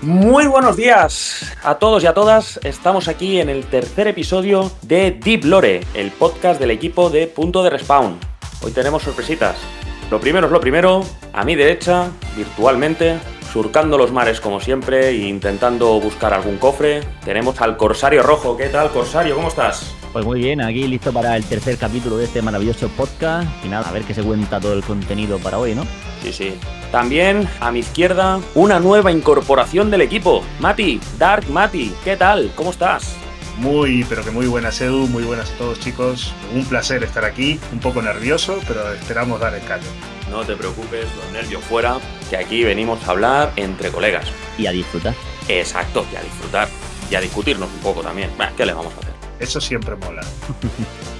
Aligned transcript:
Muy 0.00 0.46
buenos 0.46 0.76
días 0.76 1.56
a 1.64 1.74
todos 1.74 2.04
y 2.04 2.06
a 2.06 2.14
todas. 2.14 2.60
Estamos 2.62 3.08
aquí 3.08 3.40
en 3.40 3.48
el 3.48 3.66
tercer 3.66 4.06
episodio 4.06 4.70
de 4.82 5.10
Deep 5.10 5.44
Lore, 5.44 5.80
el 5.92 6.12
podcast 6.12 6.60
del 6.60 6.70
equipo 6.70 7.10
de 7.10 7.26
Punto 7.26 7.64
de 7.64 7.70
Respawn. 7.70 8.16
Hoy 8.62 8.70
tenemos 8.70 9.02
sorpresitas. 9.02 9.56
Lo 10.08 10.20
primero 10.20 10.46
es 10.46 10.52
lo 10.52 10.60
primero, 10.60 11.02
a 11.32 11.44
mi 11.44 11.56
derecha, 11.56 12.10
virtualmente, 12.36 13.18
surcando 13.52 13.98
los 13.98 14.12
mares 14.12 14.40
como 14.40 14.60
siempre 14.60 15.08
e 15.08 15.16
intentando 15.16 15.98
buscar 15.98 16.32
algún 16.32 16.58
cofre, 16.58 17.00
tenemos 17.24 17.60
al 17.60 17.76
Corsario 17.76 18.22
Rojo. 18.22 18.56
¿Qué 18.56 18.68
tal, 18.68 18.90
Corsario? 18.90 19.34
¿Cómo 19.34 19.48
estás? 19.48 19.97
Pues 20.12 20.24
muy 20.24 20.40
bien, 20.40 20.60
aquí 20.62 20.88
listo 20.88 21.12
para 21.12 21.36
el 21.36 21.44
tercer 21.44 21.76
capítulo 21.76 22.16
de 22.16 22.24
este 22.24 22.40
maravilloso 22.40 22.88
podcast. 22.88 23.46
Y 23.64 23.68
nada, 23.68 23.88
a 23.88 23.92
ver 23.92 24.02
qué 24.02 24.14
se 24.14 24.22
cuenta 24.22 24.58
todo 24.58 24.72
el 24.72 24.82
contenido 24.82 25.38
para 25.38 25.58
hoy, 25.58 25.74
¿no? 25.74 25.84
Sí, 26.22 26.32
sí. 26.32 26.54
También 26.90 27.46
a 27.60 27.70
mi 27.70 27.80
izquierda, 27.80 28.40
una 28.54 28.80
nueva 28.80 29.12
incorporación 29.12 29.90
del 29.90 30.00
equipo. 30.00 30.42
Mati, 30.60 30.98
Dark 31.18 31.48
Mati, 31.50 31.92
¿qué 32.04 32.16
tal? 32.16 32.50
¿Cómo 32.54 32.70
estás? 32.70 33.16
Muy, 33.58 34.04
pero 34.08 34.24
que 34.24 34.30
muy 34.30 34.46
buenas 34.46 34.80
Edu, 34.80 35.08
muy 35.08 35.24
buenas 35.24 35.50
a 35.50 35.58
todos 35.58 35.80
chicos. 35.80 36.32
Un 36.54 36.64
placer 36.64 37.02
estar 37.02 37.24
aquí, 37.24 37.60
un 37.72 37.80
poco 37.80 38.00
nervioso, 38.00 38.58
pero 38.66 38.92
esperamos 38.94 39.40
dar 39.40 39.54
el 39.54 39.64
callo. 39.64 39.88
No 40.30 40.42
te 40.44 40.56
preocupes, 40.56 41.06
los 41.16 41.32
nervios 41.32 41.62
fuera, 41.64 41.98
que 42.30 42.36
aquí 42.36 42.64
venimos 42.64 43.06
a 43.06 43.10
hablar 43.10 43.52
entre 43.56 43.90
colegas. 43.90 44.26
Y 44.56 44.66
a 44.66 44.72
disfrutar. 44.72 45.14
Exacto, 45.48 46.06
y 46.12 46.16
a 46.16 46.22
disfrutar. 46.22 46.68
Y 47.10 47.14
a 47.14 47.20
discutirnos 47.20 47.68
un 47.68 47.80
poco 47.80 48.00
también. 48.00 48.30
¿Qué 48.56 48.64
le 48.64 48.72
vamos 48.72 48.94
a 48.94 48.98
hacer? 48.98 49.07
Eso 49.38 49.60
siempre 49.60 49.96
mola. 49.96 50.22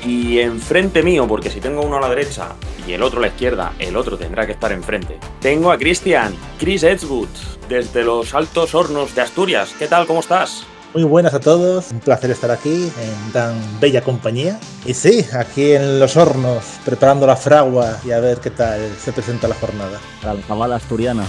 Y 0.05 0.39
enfrente 0.39 1.03
mío, 1.03 1.27
porque 1.27 1.51
si 1.51 1.61
tengo 1.61 1.83
uno 1.83 1.97
a 1.97 2.01
la 2.01 2.09
derecha 2.09 2.55
y 2.87 2.93
el 2.93 3.03
otro 3.03 3.19
a 3.19 3.23
la 3.23 3.29
izquierda, 3.29 3.73
el 3.81 3.97
otro 3.97 4.17
tendrá 4.17 4.47
que 4.47 4.53
estar 4.53 4.71
enfrente. 4.71 5.19
Tengo 5.41 5.73
a 5.73 5.77
Cristian, 5.77 6.35
Chris 6.59 6.85
Edgewood, 6.85 7.29
desde 7.69 8.05
los 8.05 8.33
Altos 8.33 8.77
Hornos 8.77 9.15
de 9.17 9.23
Asturias. 9.23 9.75
¿Qué 9.77 9.89
tal? 9.89 10.07
¿Cómo 10.07 10.21
estás? 10.21 10.65
Muy 10.99 11.07
buenas 11.07 11.33
a 11.33 11.39
todos, 11.39 11.93
un 11.93 12.01
placer 12.01 12.33
estar 12.33 12.51
aquí 12.51 12.91
en 13.01 13.33
tan 13.33 13.55
bella 13.79 14.03
compañía. 14.03 14.59
Y 14.85 14.95
sí, 14.95 15.25
aquí 15.33 15.71
en 15.71 16.01
los 16.01 16.17
hornos, 16.17 16.65
preparando 16.85 17.25
la 17.25 17.37
fragua 17.37 18.01
y 18.05 18.11
a 18.11 18.19
ver 18.19 18.39
qué 18.39 18.51
tal 18.51 18.81
se 19.01 19.13
presenta 19.13 19.47
la 19.47 19.55
jornada. 19.55 20.01
La 20.25 20.35
fabada 20.35 20.75
asturiana. 20.75 21.23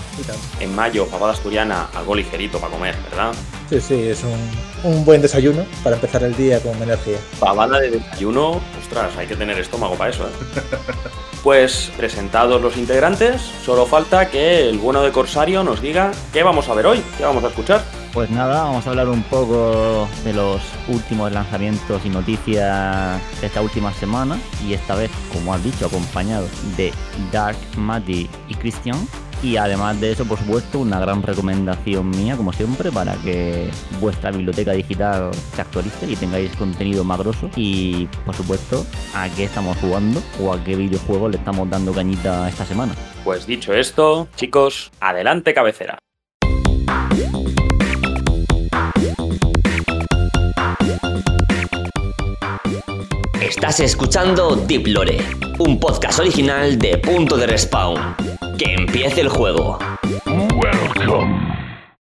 En 0.60 0.74
mayo, 0.74 1.06
fabada 1.06 1.34
asturiana, 1.34 1.88
algo 1.94 2.16
ligerito 2.16 2.58
para 2.58 2.72
comer, 2.74 2.96
¿verdad? 3.12 3.32
Sí, 3.70 3.80
sí, 3.80 4.08
es 4.08 4.24
un, 4.24 4.92
un 4.92 5.06
buen 5.06 5.22
desayuno 5.22 5.64
para 5.84 5.98
empezar 5.98 6.24
el 6.24 6.36
día 6.36 6.60
con 6.62 6.76
energía. 6.82 7.20
Fabada 7.38 7.80
de 7.80 7.92
desayuno, 7.92 8.60
ostras, 8.82 9.16
hay 9.20 9.28
que 9.28 9.36
tener 9.36 9.60
estómago 9.60 9.94
para 9.94 10.10
eso, 10.10 10.26
¿eh? 10.26 10.32
Pues 11.44 11.92
presentados 11.96 12.62
los 12.62 12.76
integrantes, 12.76 13.42
solo 13.64 13.86
falta 13.86 14.30
que 14.30 14.68
el 14.68 14.78
bueno 14.78 15.02
de 15.02 15.12
Corsario 15.12 15.64
nos 15.64 15.82
diga 15.82 16.12
qué 16.34 16.44
vamos 16.44 16.68
a 16.68 16.74
ver 16.74 16.86
hoy, 16.86 17.02
qué 17.18 17.24
vamos 17.24 17.44
a 17.44 17.48
escuchar. 17.48 17.82
Pues 18.14 18.30
nada, 18.32 18.64
vamos 18.64 18.86
a 18.86 18.90
hablar 18.90 19.08
un 19.08 19.22
poco 19.24 20.08
de 20.24 20.34
los 20.34 20.62
últimos 20.88 21.32
lanzamientos 21.32 22.02
y 22.06 22.10
noticias 22.10 23.22
de 23.40 23.48
esta 23.48 23.62
última 23.62 23.94
semana. 23.94 24.38
Y 24.68 24.74
esta 24.74 24.96
vez, 24.96 25.12
como 25.32 25.54
has 25.54 25.64
dicho, 25.64 25.86
acompañado 25.86 26.48
de 26.76 26.92
Dark, 27.32 27.58
Matty 27.78 28.28
y 28.48 28.56
Christian. 28.56 28.98
Y 29.42 29.56
además 29.56 30.00
de 30.02 30.12
eso, 30.12 30.26
por 30.26 30.38
supuesto, 30.38 30.80
una 30.80 31.00
gran 31.00 31.24
recomendación 31.24 32.10
mía, 32.10 32.36
como 32.36 32.52
siempre, 32.52 32.92
para 32.92 33.14
que 33.16 33.70
vuestra 34.02 34.32
biblioteca 34.32 34.74
digital 34.74 35.32
se 35.56 35.62
actualice 35.62 36.12
y 36.12 36.16
tengáis 36.18 36.54
contenido 36.58 37.06
más 37.06 37.20
grosso. 37.20 37.50
Y, 37.56 38.08
por 38.26 38.36
supuesto, 38.36 38.86
a 39.16 39.30
qué 39.30 39.46
estamos 39.46 39.78
jugando 39.78 40.22
o 40.42 40.54
a 40.54 40.62
qué 40.64 40.76
videojuego 40.76 41.30
le 41.30 41.38
estamos 41.38 41.70
dando 41.70 41.94
cañita 41.94 42.50
esta 42.50 42.66
semana. 42.66 42.94
Pues 43.24 43.48
dicho 43.48 43.74
esto, 43.74 44.28
chicos, 44.36 44.92
adelante 45.00 45.54
cabecera. 45.54 45.98
Estás 53.42 53.80
escuchando 53.80 54.56
Deep 54.56 54.88
Lore, 54.88 55.18
un 55.60 55.80
podcast 55.80 56.20
original 56.20 56.78
de 56.78 56.98
Punto 56.98 57.38
de 57.38 57.48
Respawn. 57.48 58.29
Que 58.60 58.74
empiece 58.74 59.22
el 59.22 59.30
juego. 59.30 59.80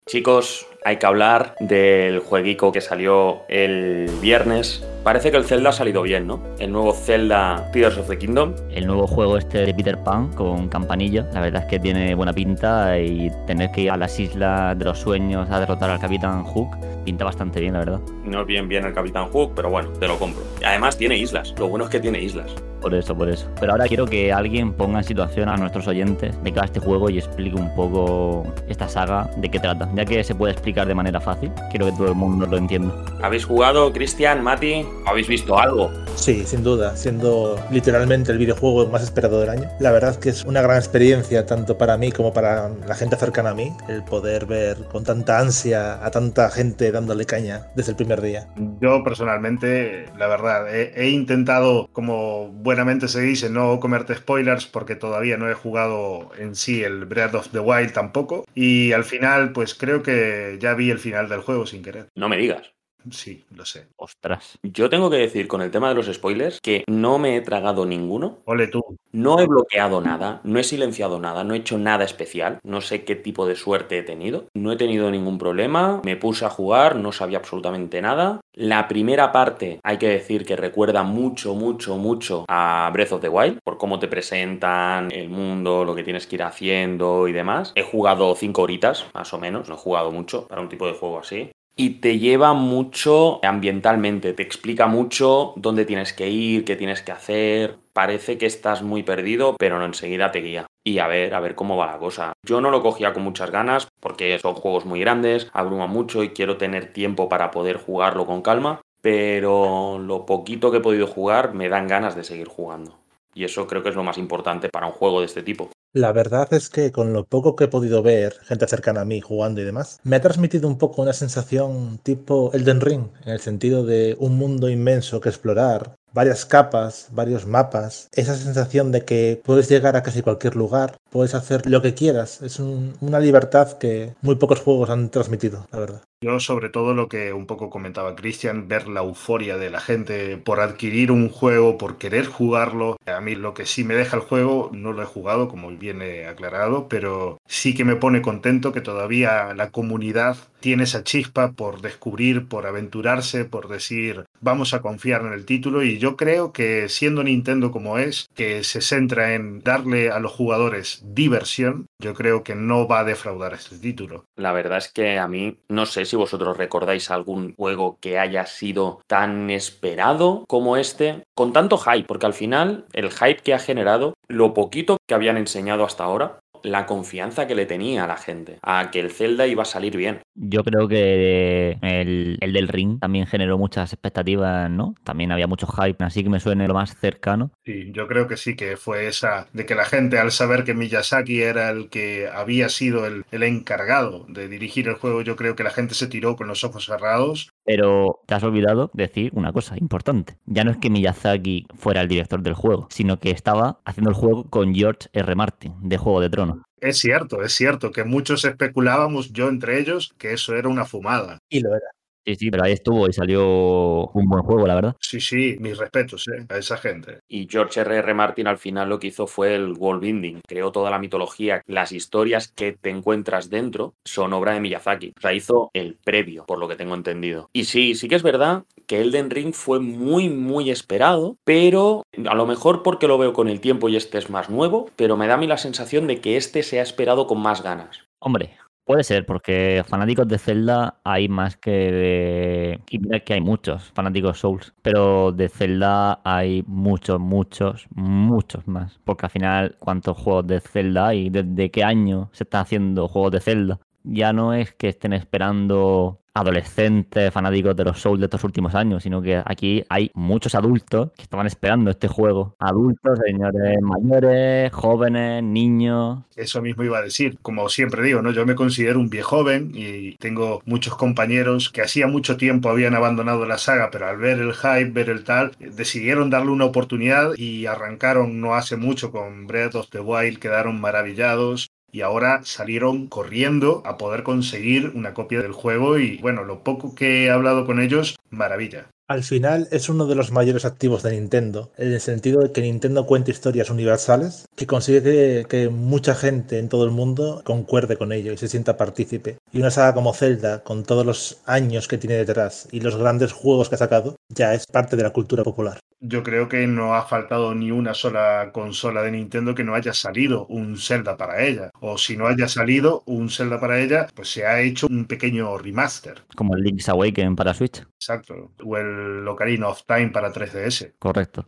Chicos, 0.06 0.67
hay 0.84 0.97
que 0.97 1.06
hablar 1.06 1.56
del 1.62 2.19
jueguico 2.19 2.73
que 2.73 2.81
salió 2.81 3.44
el 3.47 4.09
viernes. 4.22 4.84
Parece 5.03 5.31
que 5.31 5.38
el 5.38 5.45
Zelda 5.45 5.69
ha 5.69 5.73
salido 5.73 6.03
bien, 6.03 6.28
¿no? 6.28 6.39
El 6.59 6.72
nuevo 6.72 6.94
Zelda 6.94 7.72
Tears 7.73 7.97
of 7.97 8.07
the 8.07 8.19
Kingdom. 8.19 8.53
El 8.69 8.85
nuevo 8.85 9.07
juego 9.07 9.38
este 9.38 9.66
de 9.66 9.73
Peter 9.73 9.97
Pan 9.97 10.31
con 10.34 10.69
campanilla, 10.69 11.28
la 11.34 11.41
verdad 11.41 11.63
es 11.63 11.69
que 11.69 11.79
tiene 11.79 12.13
buena 12.13 12.34
pinta 12.34 13.00
y 13.00 13.31
tener 13.47 13.72
que 13.72 13.81
ir 13.81 13.91
a 13.91 13.97
las 13.97 14.19
islas 14.19 14.78
de 14.78 14.85
los 14.85 15.00
sueños 15.00 15.50
a 15.50 15.59
derrotar 15.59 15.90
al 15.90 16.00
Capitán 16.00 16.44
Hook 16.44 16.78
pinta 17.03 17.25
bastante 17.25 17.59
bien, 17.59 17.73
la 17.73 17.79
verdad. 17.79 18.00
No 18.25 18.41
es 18.41 18.47
bien 18.47 18.67
bien 18.67 18.85
el 18.85 18.94
Capitán 18.94 19.28
Hook, 19.29 19.53
pero 19.56 19.69
bueno, 19.69 19.90
te 20.00 20.07
lo 20.07 20.17
compro. 20.17 20.44
Además 20.66 20.97
tiene 20.97 21.17
islas, 21.17 21.53
lo 21.57 21.67
bueno 21.67 21.85
es 21.85 21.91
que 21.91 22.00
tiene 22.00 22.22
islas. 22.22 22.53
Por 22.81 22.95
eso, 22.95 23.16
por 23.16 23.29
eso. 23.29 23.47
Pero 23.59 23.73
ahora 23.73 23.85
quiero 23.85 24.07
que 24.07 24.34
alguien 24.34 24.73
ponga 24.73 25.00
en 25.00 25.03
situación 25.03 25.50
a 25.50 25.57
nuestros 25.57 25.88
oyentes 25.88 26.41
de 26.44 26.51
cada 26.51 26.66
este 26.66 26.79
juego 26.79 27.11
y 27.11 27.19
explique 27.19 27.56
un 27.56 27.73
poco 27.75 28.44
esta 28.67 28.90
saga 28.90 29.29
de 29.38 29.50
qué 29.50 29.59
trata. 29.59 29.88
Ya 29.94 30.03
que 30.03 30.23
se 30.23 30.34
puede 30.34 30.53
explicar 30.53 30.88
de 30.88 30.95
manera 30.95 31.19
fácil, 31.19 31.51
quiero 31.69 31.85
que 31.85 31.91
todo 31.91 32.07
el 32.09 32.16
mundo 32.16 32.47
lo 32.47 32.57
entienda. 32.57 32.94
¿Habéis 33.22 33.45
jugado, 33.45 33.94
Cristian, 33.94 34.44
Mati? 34.44 34.84
¿Habéis 35.06 35.28
visto 35.28 35.57
algo? 35.57 35.91
Sí, 36.16 36.44
sin 36.46 36.63
duda, 36.63 36.96
siendo 36.96 37.59
literalmente 37.72 38.31
el 38.31 38.38
videojuego 38.38 38.88
más 38.88 39.03
esperado 39.03 39.40
del 39.40 39.50
año. 39.50 39.69
La 39.79 39.91
verdad 39.91 40.12
es 40.12 40.18
que 40.18 40.29
es 40.29 40.46
una 40.46 40.62
gran 40.62 40.78
experiencia 40.78 41.46
tanto 41.46 41.78
para 41.78 41.97
mí 41.97 42.12
como 42.12 42.31
para 42.31 42.69
la 42.69 42.96
gente 42.96 43.16
cercana 43.16 43.52
a 43.52 43.56
mí, 43.56 43.72
el 43.90 44.03
poder 44.03 44.46
ver 44.46 44.78
con 44.91 45.03
tanta 45.03 45.40
ansia 45.40 46.06
a 46.06 46.12
tanta 46.12 46.50
gente 46.52 46.91
dándole 46.91 47.25
caña 47.25 47.68
desde 47.75 47.91
el 47.91 47.97
primer 47.97 48.22
día. 48.22 48.47
Yo 48.79 49.03
personalmente, 49.03 50.06
la 50.18 50.28
verdad, 50.28 50.74
he, 50.74 50.94
he 50.96 51.09
intentado, 51.09 51.90
como 51.91 52.50
buenamente 52.50 53.08
se 53.08 53.22
dice, 53.22 53.50
no 53.50 53.79
comerte 53.79 54.16
spoilers 54.16 54.68
porque 54.68 54.96
todavía 54.96 55.38
no 55.38 55.50
he 55.50 55.53
jugado 55.53 56.31
en 56.38 56.56
sí 56.56 56.84
el 56.84 57.06
Breath 57.06 57.35
of 57.35 57.50
the 57.50 57.59
Wild 57.59 57.94
tampoco. 57.94 58.46
Y 58.53 58.91
al 58.91 59.03
final, 59.03 59.52
pues 59.52 59.73
creo 59.75 60.03
que 60.03 60.58
ya 60.59 60.73
vi 60.73 60.91
el 60.91 61.00
final 61.00 61.29
del 61.29 61.41
juego 61.41 61.66
sin 61.66 61.84
querer. 61.84 62.08
No 62.16 62.29
me 62.29 62.38
digas. 62.38 62.72
Sí, 63.09 63.44
lo 63.56 63.66
sé. 63.66 63.88
Ostras. 63.97 64.59
Yo 64.63 64.89
tengo 64.89 65.09
que 65.09 65.17
decir 65.17 65.47
con 65.47 65.62
el 65.62 65.72
tema 65.72 65.89
de 65.89 65.95
los 65.95 66.07
spoilers 66.07 66.59
que 66.62 66.84
no 66.88 67.17
me 67.17 67.35
he 67.35 67.41
tragado 67.41 67.85
ninguno. 67.85 68.39
Ole 68.45 68.67
tú. 68.67 68.97
No 69.12 69.39
he 69.39 69.47
bloqueado 69.47 70.00
nada, 70.00 70.39
no 70.44 70.59
he 70.59 70.63
silenciado 70.63 71.19
nada, 71.19 71.44
no 71.44 71.53
he 71.53 71.57
hecho 71.57 71.78
nada 71.78 72.06
especial. 72.06 72.59
No 72.63 72.79
sé 72.81 73.03
qué 73.03 73.16
tipo 73.16 73.45
de 73.45 73.56
suerte 73.56 73.97
he 73.97 74.03
tenido. 74.03 74.45
No 74.53 74.72
he 74.72 74.78
tenido 74.78 75.11
ningún 75.11 75.38
problema. 75.38 76.01
Me 76.06 76.16
puse 76.16 76.45
a 76.45 76.50
jugar, 76.50 76.95
no 76.95 77.11
sabía 77.11 77.40
absolutamente 77.40 78.01
nada. 78.01 78.40
La 78.53 78.88
primera 78.88 79.31
parte 79.31 79.79
hay 79.84 79.97
que 79.97 80.09
decir 80.09 80.45
que 80.45 80.56
recuerda 80.56 81.03
mucho, 81.03 81.56
mucho, 81.56 81.97
mucho 81.97 82.45
a 82.47 82.90
Breath 82.94 83.13
of 83.13 83.22
the 83.22 83.29
Wild 83.29 83.59
por 83.63 83.78
cómo 83.78 84.00
te 84.00 84.07
presentan 84.07 85.11
el 85.11 85.29
mundo, 85.29 85.84
lo 85.84 85.95
que 85.95 86.03
tienes 86.03 86.28
que 86.28 86.35
ir 86.35 86.44
haciendo 86.44 87.28
y 87.28 87.34
demás. 87.34 87.73
He 87.75 87.84
jugado 87.84 88.34
cinco 88.35 88.61
horitas, 88.61 89.06
más 89.13 89.34
o 89.34 89.40
menos. 89.40 89.67
No 89.67 89.75
he 89.75 89.78
jugado 89.78 90.11
mucho 90.11 90.47
para 90.47 90.61
un 90.61 90.69
tipo 90.69 90.88
de 90.88 90.94
juego 90.94 91.19
así 91.19 91.51
y 91.75 92.01
te 92.01 92.19
lleva 92.19 92.53
mucho 92.53 93.43
ambientalmente, 93.43 94.33
te 94.33 94.43
explica 94.43 94.87
mucho 94.87 95.53
dónde 95.55 95.85
tienes 95.85 96.13
que 96.13 96.29
ir, 96.29 96.65
qué 96.65 96.75
tienes 96.75 97.01
que 97.01 97.11
hacer. 97.11 97.77
Parece 97.93 98.37
que 98.37 98.45
estás 98.45 98.83
muy 98.83 99.03
perdido, 99.03 99.55
pero 99.57 99.79
no 99.79 99.85
enseguida 99.85 100.31
te 100.31 100.41
guía. 100.41 100.67
Y 100.83 100.99
a 100.99 101.07
ver, 101.07 101.33
a 101.33 101.39
ver 101.39 101.55
cómo 101.55 101.77
va 101.77 101.87
la 101.87 101.97
cosa. 101.97 102.33
Yo 102.45 102.61
no 102.61 102.71
lo 102.71 102.81
cogía 102.81 103.13
con 103.13 103.23
muchas 103.23 103.51
ganas 103.51 103.87
porque 103.99 104.37
son 104.39 104.55
juegos 104.55 104.85
muy 104.85 104.99
grandes, 104.99 105.49
abruma 105.53 105.87
mucho 105.87 106.23
y 106.23 106.29
quiero 106.29 106.57
tener 106.57 106.93
tiempo 106.93 107.29
para 107.29 107.51
poder 107.51 107.77
jugarlo 107.77 108.25
con 108.25 108.41
calma, 108.41 108.81
pero 109.01 109.99
lo 109.99 110.25
poquito 110.25 110.71
que 110.71 110.77
he 110.77 110.81
podido 110.81 111.07
jugar 111.07 111.53
me 111.53 111.69
dan 111.69 111.87
ganas 111.87 112.15
de 112.15 112.23
seguir 112.23 112.47
jugando. 112.47 112.97
Y 113.33 113.45
eso 113.45 113.67
creo 113.67 113.81
que 113.81 113.89
es 113.89 113.95
lo 113.95 114.03
más 114.03 114.17
importante 114.17 114.69
para 114.69 114.87
un 114.87 114.93
juego 114.93 115.19
de 115.19 115.25
este 115.25 115.43
tipo. 115.43 115.69
La 115.94 116.13
verdad 116.13 116.53
es 116.53 116.69
que 116.69 116.94
con 116.94 117.12
lo 117.12 117.25
poco 117.25 117.57
que 117.57 117.66
he 117.66 117.67
podido 117.67 118.02
ver, 118.02 118.38
gente 118.43 118.66
cercana 118.66 119.02
a 119.02 119.05
mí 119.05 119.20
jugando 119.20 119.59
y 119.59 119.66
demás, 119.66 119.99
me 120.03 120.16
ha 120.16 120.22
transmitido 120.22 120.70
un 120.70 120.78
poco 120.78 121.02
una 121.02 121.11
sensación 121.11 121.99
tipo 122.02 122.49
Elden 122.53 122.79
Ring, 122.79 123.08
en 123.26 123.34
el 123.34 123.41
sentido 123.41 123.85
de 123.85 124.16
un 124.17 124.38
mundo 124.38 124.70
inmenso 124.70 125.20
que 125.20 125.28
explorar, 125.28 125.97
varias 126.14 126.46
capas, 126.46 127.09
varios 127.11 127.46
mapas, 127.46 128.08
esa 128.14 128.38
sensación 128.38 128.93
de 128.93 129.03
que 129.03 129.41
puedes 129.43 129.67
llegar 129.67 129.97
a 129.97 130.03
casi 130.03 130.22
cualquier 130.22 130.55
lugar, 130.55 130.96
puedes 131.11 131.35
hacer 131.35 131.69
lo 131.69 131.81
que 131.81 131.93
quieras, 131.93 132.41
es 132.41 132.59
un- 132.59 132.93
una 133.02 133.19
libertad 133.19 133.78
que 133.78 134.13
muy 134.22 134.35
pocos 134.35 134.59
juegos 134.61 134.90
han 134.90 135.09
transmitido, 135.09 135.67
la 135.72 135.79
verdad. 135.79 136.02
Yo 136.23 136.40
sobre 136.40 136.69
todo 136.69 136.93
lo 136.93 137.08
que 137.08 137.34
un 137.34 137.47
poco 137.47 137.72
comentaba 137.72 138.16
Cristian, 138.16 138.67
ver 138.67 138.87
la 138.87 139.02
euforia 139.02 139.58
de 139.58 139.72
la 139.72 139.79
gente 139.79 140.37
por 140.37 140.59
adquirir 140.59 141.11
un 141.11 141.29
juego, 141.29 141.79
por 141.79 141.97
querer 141.97 142.28
jugarlo. 142.28 142.97
A 143.08 143.22
mí 143.22 143.34
lo 143.34 143.55
que 143.55 143.66
sí 143.66 143.84
me 143.84 143.96
deja 143.96 144.17
el 144.17 144.22
juego, 144.22 144.69
no 144.72 144.93
lo 144.93 145.02
he 145.02 145.05
jugado 145.08 145.47
como 145.47 145.69
viene 145.72 146.28
aclarado, 146.28 146.87
pero 146.87 147.40
sí 147.47 147.73
que 147.73 147.85
me 147.85 147.96
pone 147.96 148.22
contento 148.22 148.72
que 148.72 148.81
todavía 148.81 149.55
la 149.55 149.72
comunidad 149.72 150.37
tiene 150.59 150.84
esa 150.84 151.03
chispa 151.03 151.53
por 151.53 151.81
descubrir, 151.81 152.47
por 152.47 152.67
aventurarse, 152.67 153.46
por 153.46 153.67
decir 153.67 154.25
vamos 154.41 154.75
a 154.75 154.81
confiar 154.81 155.22
en 155.22 155.34
el 155.34 155.46
título 155.46 155.81
y 155.81 155.97
yo 155.97 156.16
creo 156.17 156.52
que 156.52 156.87
siendo 156.87 157.23
Nintendo 157.23 157.72
como 157.72 157.97
es, 157.97 158.28
que 158.35 158.63
se 158.63 158.81
centra 158.81 159.34
en 159.34 159.61
darle 159.63 160.11
a 160.11 160.19
los 160.19 160.31
jugadores 160.31 161.00
diversión, 161.03 161.87
yo 161.99 162.13
creo 162.13 162.43
que 162.43 162.55
no 162.55 162.87
va 162.87 162.99
a 162.99 163.03
defraudar 163.03 163.53
este 163.53 163.77
título. 163.77 164.25
La 164.35 164.51
verdad 164.51 164.77
es 164.77 164.89
que 164.89 165.19
a 165.19 165.27
mí 165.27 165.57
no 165.69 165.85
sé 165.85 166.05
si 166.05 166.15
vosotros 166.15 166.57
recordáis 166.57 167.11
algún 167.11 167.55
juego 167.55 167.97
que 167.99 168.19
haya 168.19 168.45
sido 168.45 169.01
tan 169.07 169.49
esperado 169.49 170.45
como 170.47 170.77
este, 170.77 171.23
con 171.35 171.53
tanto 171.53 171.77
hype, 171.77 172.07
porque 172.07 172.25
al 172.25 172.33
final 172.33 172.85
el 172.93 173.11
hype 173.11 173.41
que 173.43 173.53
ha 173.53 173.59
generado, 173.59 174.13
lo 174.27 174.53
poquito 174.53 174.97
que 175.07 175.15
habían 175.15 175.37
enseñado 175.37 175.83
hasta 175.83 176.03
ahora, 176.03 176.39
la 176.63 176.85
confianza 176.85 177.47
que 177.47 177.55
le 177.55 177.66
tenía 177.66 178.03
a 178.03 178.08
la 178.08 178.17
gente, 178.17 178.59
a 178.61 178.91
que 178.91 178.99
el 178.99 179.11
Zelda 179.11 179.47
iba 179.47 179.63
a 179.63 179.66
salir 179.66 179.97
bien. 179.97 180.19
Yo 180.35 180.63
creo 180.63 180.87
que 180.87 181.78
el, 181.81 182.37
el, 182.41 182.53
del 182.53 182.67
ring 182.67 182.99
también 182.99 183.28
generó 183.28 183.58
muchas 183.58 183.93
expectativas, 183.93 184.69
¿no? 184.69 184.96
También 185.03 185.31
había 185.31 185.47
mucho 185.47 185.67
hype, 185.67 186.03
así 186.03 186.23
que 186.23 186.29
me 186.29 186.40
suene 186.40 186.67
lo 186.67 186.73
más 186.73 186.96
cercano. 186.97 187.52
Sí, 187.66 187.91
yo 187.93 188.08
creo 188.08 188.28
que 188.28 188.37
sí, 188.37 188.55
que 188.55 188.78
fue 188.78 189.08
esa 189.08 189.47
de 189.53 189.66
que 189.66 189.75
la 189.75 189.85
gente 189.85 190.19
al 190.19 190.31
saber 190.31 190.63
que 190.63 190.73
Miyazaki 190.73 191.41
era 191.41 191.69
el 191.69 191.90
que 191.90 192.28
había 192.28 192.69
sido 192.69 193.05
el, 193.05 193.25
el 193.31 193.43
encargado 193.43 194.25
de 194.29 194.47
dirigir 194.47 194.87
el 194.87 194.96
juego, 194.96 195.22
yo 195.22 195.35
creo 195.35 195.55
que 195.55 195.63
la 195.63 195.72
gente 195.72 195.96
se 195.96 196.08
tiró 196.08 196.35
con 196.35 196.47
los 196.47 196.63
ojos 196.63 196.85
cerrados 196.85 197.52
pero 197.63 198.22
te 198.28 198.35
has 198.35 198.43
olvidado 198.43 198.91
decir 198.93 199.31
una 199.35 199.53
cosa 199.53 199.78
importante. 199.78 200.37
Ya 200.46 200.63
no 200.63 200.72
es 200.72 200.78
que 200.78 200.90
Miyazaki 200.90 201.67
fuera 201.75 202.02
el 202.02 202.08
director 202.08 202.41
del 202.41 202.53
juego, 202.53 202.87
sino 202.90 203.19
que 203.19 203.31
estaba 203.31 203.79
haciendo 203.85 204.09
el 204.09 204.16
juego 204.16 204.49
con 204.49 204.73
George 204.73 205.09
R. 205.13 205.35
Martin, 205.35 205.73
de 205.81 205.97
Juego 205.97 206.22
de 206.22 206.29
Tronos. 206.29 206.58
Es 206.79 206.97
cierto, 206.97 207.43
es 207.43 207.53
cierto 207.53 207.91
que 207.91 208.03
muchos 208.03 208.43
especulábamos, 208.43 209.31
yo 209.31 209.49
entre 209.49 209.79
ellos, 209.79 210.13
que 210.17 210.34
eso 210.34 210.55
era 210.55 210.67
una 210.67 210.85
fumada. 210.85 211.37
Y 211.49 211.59
lo 211.59 211.69
era. 211.75 211.87
Sí, 212.26 212.35
sí, 212.35 212.52
pero 212.52 212.64
ahí 212.64 212.73
estuvo 212.73 213.08
y 213.08 213.14
salió 213.14 214.08
un 214.08 214.28
buen 214.28 214.44
juego, 214.44 214.68
la 214.68 214.76
verdad. 214.76 214.96
Sí, 215.00 215.20
sí, 215.20 215.58
mis 215.59 215.78
respetos 215.78 216.28
¿eh? 216.28 216.46
a 216.50 216.58
esa 216.58 216.78
gente. 216.78 217.20
Y 217.28 217.47
George 217.50 217.79
R.R. 217.82 218.00
R. 218.00 218.14
Martin 218.14 218.47
al 218.47 218.58
final 218.58 218.90
lo 218.90 219.00
que 219.00 219.08
hizo 219.08 219.28
fue 219.28 219.56
el 219.56 219.73
world 219.73 220.02
building. 220.02 220.41
Creó 220.47 220.72
toda 220.72 220.91
la 220.91 221.00
mitología. 221.00 221.62
Las 221.66 221.91
historias 221.91 222.52
que 222.52 222.73
te 222.73 222.90
encuentras 222.90 223.50
dentro 223.50 223.96
son 224.06 224.34
obra 224.34 224.53
de 224.53 224.59
Miyazaki. 224.59 225.14
O 225.18 225.22
sea, 225.22 225.34
hizo 225.34 225.72
el 225.73 225.96
previo, 225.96 226.46
por 226.46 226.59
lo 226.59 226.68
que 226.68 226.76
tengo 226.76 226.96
entendido. 226.96 227.50
Y 227.53 227.66
sí, 227.66 227.96
sí 227.96 228.08
que 228.08 228.16
es 228.16 228.23
verdad 228.23 228.64
que 228.88 229.02
Elden 229.02 229.29
Ring 229.29 229.53
fue 229.53 229.79
muy, 229.79 230.29
muy 230.29 230.70
esperado, 230.70 231.38
pero 231.44 232.03
a 232.28 232.35
lo 232.35 232.46
mejor 232.46 232.84
porque 232.84 233.08
lo 233.08 233.18
veo 233.18 233.34
con 233.34 233.47
el 233.47 233.62
tiempo 233.62 233.90
y 233.90 233.96
este 233.96 234.18
es 234.18 234.29
más 234.29 234.50
nuevo, 234.50 234.90
pero 234.96 235.18
me 235.18 235.28
da 235.28 235.35
a 235.35 235.38
mí 235.38 235.47
la 235.47 235.58
sensación 235.58 236.08
de 236.08 236.20
que 236.20 236.38
este 236.38 236.62
se 236.64 236.79
ha 236.79 236.84
esperado 236.84 237.26
con 237.26 237.40
más 237.40 237.64
ganas. 237.64 238.02
Hombre, 238.20 238.58
Puede 238.85 239.03
ser, 239.03 239.25
porque 239.25 239.83
fanáticos 239.87 240.28
de 240.28 240.37
Zelda 240.39 240.99
hay 241.03 241.29
más 241.29 241.55
que 241.55 241.72
de... 241.72 242.79
Y 242.89 242.99
que 243.22 243.33
hay 243.35 243.41
muchos 243.41 243.91
fanáticos 243.93 244.39
Souls, 244.39 244.73
pero 244.81 245.31
de 245.31 245.49
Zelda 245.49 246.19
hay 246.25 246.63
muchos, 246.67 247.19
muchos, 247.19 247.85
muchos 247.91 248.67
más. 248.67 248.99
Porque 249.05 249.28
al 249.28 249.31
final, 249.31 249.75
¿cuántos 249.79 250.17
juegos 250.17 250.47
de 250.47 250.59
Zelda 250.59 251.07
hay? 251.09 251.29
¿Desde 251.29 251.69
qué 251.72 251.83
año 251.83 252.29
se 252.33 252.43
están 252.43 252.61
haciendo 252.63 253.07
juegos 253.07 253.31
de 253.31 253.39
Zelda? 253.39 253.79
Ya 254.03 254.33
no 254.33 254.53
es 254.53 254.73
que 254.73 254.89
estén 254.89 255.13
esperando 255.13 256.21
adolescentes 256.33 257.33
fanáticos 257.33 257.75
de 257.75 257.83
los 257.83 258.00
Souls 258.00 258.19
de 258.19 258.25
estos 258.25 258.43
últimos 258.43 258.74
años, 258.75 259.03
sino 259.03 259.21
que 259.21 259.41
aquí 259.43 259.83
hay 259.89 260.12
muchos 260.13 260.55
adultos 260.55 261.12
que 261.15 261.24
estaban 261.24 261.48
esperando 261.48 261.91
este 261.91 262.07
juego. 262.07 262.55
Adultos, 262.59 263.19
señores 263.25 263.81
mayores, 263.81 264.71
jóvenes, 264.71 265.43
niños. 265.43 266.19
Eso 266.36 266.62
mismo 266.62 266.83
iba 266.83 267.00
a 267.00 267.01
decir. 267.01 267.38
Como 267.41 267.67
siempre 267.69 268.03
digo, 268.03 268.21
¿no? 268.21 268.31
Yo 268.31 268.45
me 268.45 268.55
considero 268.55 269.00
un 269.00 269.09
viejo 269.09 269.31
joven 269.31 269.71
y 269.74 270.17
tengo 270.17 270.62
muchos 270.65 270.98
compañeros 270.98 271.69
que 271.69 271.81
hacía 271.81 272.05
mucho 272.05 272.36
tiempo 272.36 272.69
habían 272.69 272.95
abandonado 272.95 273.45
la 273.45 273.57
saga, 273.57 273.89
pero 273.89 274.09
al 274.09 274.17
ver 274.17 274.39
el 274.39 274.53
hype, 274.53 274.91
ver 274.91 275.09
el 275.09 275.24
tal, 275.24 275.51
decidieron 275.57 276.29
darle 276.29 276.51
una 276.51 276.65
oportunidad 276.65 277.31
y 277.38 277.65
arrancaron 277.65 278.41
no 278.41 278.55
hace 278.55 278.75
mucho 278.75 279.09
con 279.12 279.48
Breath 279.48 279.75
of 279.75 279.89
the 279.89 280.01
Wild, 280.01 280.39
quedaron 280.39 280.81
maravillados 280.81 281.71
y 281.91 282.01
ahora 282.01 282.41
salieron 282.43 283.08
corriendo 283.08 283.82
a 283.86 283.98
poder 283.98 284.24
conseguir 284.24 284.91
una 284.96 285.13
copia 285.13 285.41
del 285.41 285.51
juego 285.51 285.98
y 286.00 286.17
bueno, 286.17 286.43
lo 286.43 286.63
poco 286.63 286.96
que 286.96 287.25
he 287.25 287.29
hablado 287.29 287.65
con 287.65 287.79
ellos, 287.79 288.17
maravilla. 288.29 288.88
Al 289.12 289.24
final 289.24 289.67
es 289.72 289.89
uno 289.89 290.05
de 290.05 290.15
los 290.15 290.31
mayores 290.31 290.63
activos 290.63 291.03
de 291.03 291.12
Nintendo, 291.12 291.74
en 291.75 291.91
el 291.91 292.00
sentido 292.00 292.39
de 292.39 292.53
que 292.53 292.62
Nintendo 292.62 293.05
cuenta 293.05 293.29
historias 293.29 293.69
universales 293.69 294.46
que 294.55 294.65
consigue 294.65 295.03
que, 295.03 295.46
que, 295.50 295.67
mucha 295.67 296.15
gente 296.15 296.60
en 296.60 296.69
todo 296.69 296.86
el 296.86 296.91
mundo 296.91 297.41
concuerde 297.43 297.98
con 297.98 298.13
ello 298.13 298.31
y 298.31 298.38
se 298.38 298.48
sienta 298.48 298.77
partícipe. 298.77 299.36
Y 299.51 299.60
una 299.60 299.69
saga 299.69 299.93
como 299.93 300.13
Zelda, 300.13 300.63
con 300.63 300.86
todos 300.86 301.05
los 301.05 301.41
años 301.46 301.89
que 301.89 301.98
tiene 301.98 302.15
detrás 302.15 302.69
y 302.72 302.79
los 302.79 302.96
grandes 302.96 303.34
juegos 303.34 303.67
que 303.67 303.75
ha 303.75 303.79
sacado, 303.79 304.15
ya 304.29 304.53
es 304.53 304.65
parte 304.65 304.96
de 304.96 305.03
la 305.03 305.10
cultura 305.10 305.43
popular. 305.43 305.81
Yo 306.03 306.24
creo 306.24 306.50
que 306.50 306.65
no 306.65 306.96
ha 306.96 307.03
faltado 307.03 307.53
ni 307.53 307.69
una 307.69 307.93
sola 307.93 308.50
consola 308.51 309.03
de 309.03 309.12
Nintendo 309.12 309.53
que 309.53 309.63
no 309.63 309.75
haya 309.75 309.93
salido 309.93 310.48
un 310.48 310.79
Zelda 310.79 311.15
para 311.15 311.46
ella. 311.46 311.69
O 311.79 311.96
si 312.00 312.17
no 312.17 312.25
haya 312.25 312.48
salido 312.48 313.03
un 313.05 313.29
Zelda 313.29 313.60
para 313.60 313.79
ella, 313.79 314.08
pues 314.15 314.29
se 314.29 314.48
ha 314.48 314.62
hecho 314.62 314.88
un 314.88 315.05
pequeño 315.05 315.60
remaster. 315.60 316.24
Como 316.36 316.55
el 316.55 316.63
Link's 316.63 316.89
Awakening 316.89 317.36
para 317.36 317.53
Switch. 317.53 317.84
Exacto. 317.98 318.51
O 318.63 318.77
el 318.77 319.00
Ocarina 319.27 319.69
of 319.69 319.83
Time 319.86 320.09
para 320.09 320.31
3DS. 320.31 320.93
Correcto. 321.00 321.48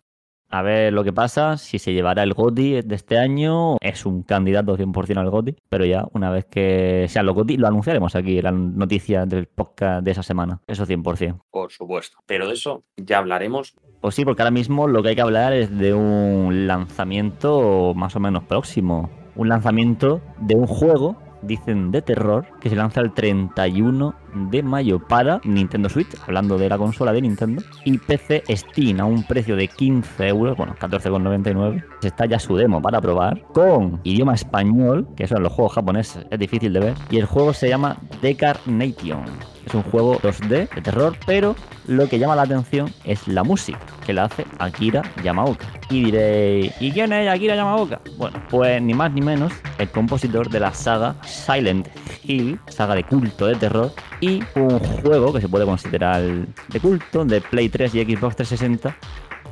A 0.54 0.62
ver 0.62 0.94
lo 0.94 1.04
que 1.04 1.12
pasa, 1.12 1.58
si 1.58 1.80
se 1.80 1.94
llevará 1.94 2.22
el 2.22 2.36
GOTI 2.36 2.84
de 2.84 2.94
este 2.94 3.18
año, 3.18 3.78
es 3.82 4.06
un 4.06 4.22
candidato 4.22 4.78
100% 4.78 5.18
al 5.18 5.32
GOTI, 5.32 5.56
pero 5.68 5.84
ya 5.84 6.06
una 6.14 6.30
vez 6.30 6.46
que 6.46 7.08
sea 7.10 7.24
los 7.24 7.34
GOTI, 7.34 7.58
lo 7.58 7.66
anunciaremos 7.66 8.16
aquí, 8.16 8.40
la 8.40 8.52
noticia 8.52 9.26
del 9.26 9.48
podcast 9.48 10.06
de 10.06 10.12
esa 10.12 10.22
semana, 10.22 10.62
eso 10.68 10.86
100%. 10.86 11.40
Por 11.50 11.72
supuesto, 11.72 12.20
pero 12.28 12.48
de 12.48 12.54
eso 12.54 12.84
ya 12.98 13.18
hablaremos. 13.18 13.76
Pues 14.00 14.14
sí, 14.14 14.26
porque 14.26 14.44
ahora 14.44 14.52
mismo 14.52 14.88
lo 14.88 15.02
que 15.02 15.10
hay 15.10 15.16
que 15.16 15.22
hablar 15.22 15.54
es 15.54 15.76
de 15.76 15.96
un 15.96 16.68
lanzamiento 16.68 17.94
más 17.96 18.16
o 18.16 18.20
menos 18.20 18.44
próximo, 18.44 19.10
un 19.36 19.50
lanzamiento 19.50 20.22
de 20.40 20.54
un 20.54 20.68
juego 20.68 21.18
dicen 21.46 21.92
de 21.92 22.02
terror, 22.02 22.46
que 22.60 22.70
se 22.70 22.76
lanza 22.76 23.02
el 23.02 23.14
31 23.14 24.14
de 24.52 24.64
mayo 24.64 25.00
para 25.00 25.40
Nintendo 25.44 25.90
Switch, 25.90 26.16
hablando 26.26 26.58
de 26.58 26.70
la 26.70 26.78
consola 26.78 27.14
de 27.14 27.22
Nintendo, 27.22 27.62
y 27.86 27.98
PC 27.98 28.44
Steam 28.50 29.00
a 29.00 29.06
un 29.06 29.24
precio 29.24 29.56
de 29.56 29.68
15 29.68 30.28
euros, 30.28 30.58
bueno, 30.58 30.76
14,99. 30.80 31.84
Está 32.04 32.26
ya 32.26 32.40
su 32.40 32.56
demo 32.56 32.82
para 32.82 33.02
probar, 33.02 33.42
con 33.54 34.00
idioma 34.04 34.34
español, 34.34 35.08
que 35.16 35.26
eso 35.26 35.38
en 35.38 35.44
los 35.44 35.54
juegos 35.54 35.74
japoneses 35.74 36.26
es 36.30 36.40
difícil 36.40 36.74
de 36.74 36.80
ver, 36.80 36.94
y 37.10 37.18
el 37.18 37.26
juego 37.26 37.54
se 37.54 37.70
llama 37.70 37.98
Decarnation. 38.22 39.53
Es 39.66 39.74
un 39.74 39.84
juego 39.84 40.20
2D 40.20 40.70
de 40.74 40.82
terror, 40.82 41.16
pero 41.26 41.56
lo 41.88 42.08
que 42.08 42.20
llama 42.20 42.36
la 42.36 42.44
atención 42.44 42.92
es 43.04 43.28
la 43.28 43.44
música 43.44 43.80
que 44.06 44.14
la 44.14 44.26
hace 44.26 44.46
Akira 44.60 45.02
Yamaoka. 45.24 45.66
Y 45.90 46.06
diréis, 46.06 46.74
¿y 46.80 46.92
quién 46.92 47.14
es 47.14 47.30
Akira 47.30 47.56
Yamaoka? 47.56 48.02
Bueno, 48.18 48.42
pues 48.50 48.82
ni 48.82 48.94
más 48.94 49.12
ni 49.12 49.22
menos 49.22 49.54
el 49.78 49.90
compositor 49.90 50.50
de 50.50 50.60
la 50.60 50.74
saga 50.74 51.16
Silent 51.24 51.88
Hill, 52.24 52.60
saga 52.68 52.96
de 52.96 53.04
culto 53.04 53.48
de 53.48 53.56
terror, 53.56 53.92
y 54.22 54.42
un 54.56 54.80
juego 54.80 55.34
que 55.34 55.42
se 55.42 55.50
puede 55.50 55.66
considerar 55.66 56.22
de 56.22 56.80
culto 56.80 57.26
de 57.26 57.42
Play 57.42 57.70
3 57.70 57.96
y 57.96 58.16
Xbox 58.16 58.36
360 58.38 58.96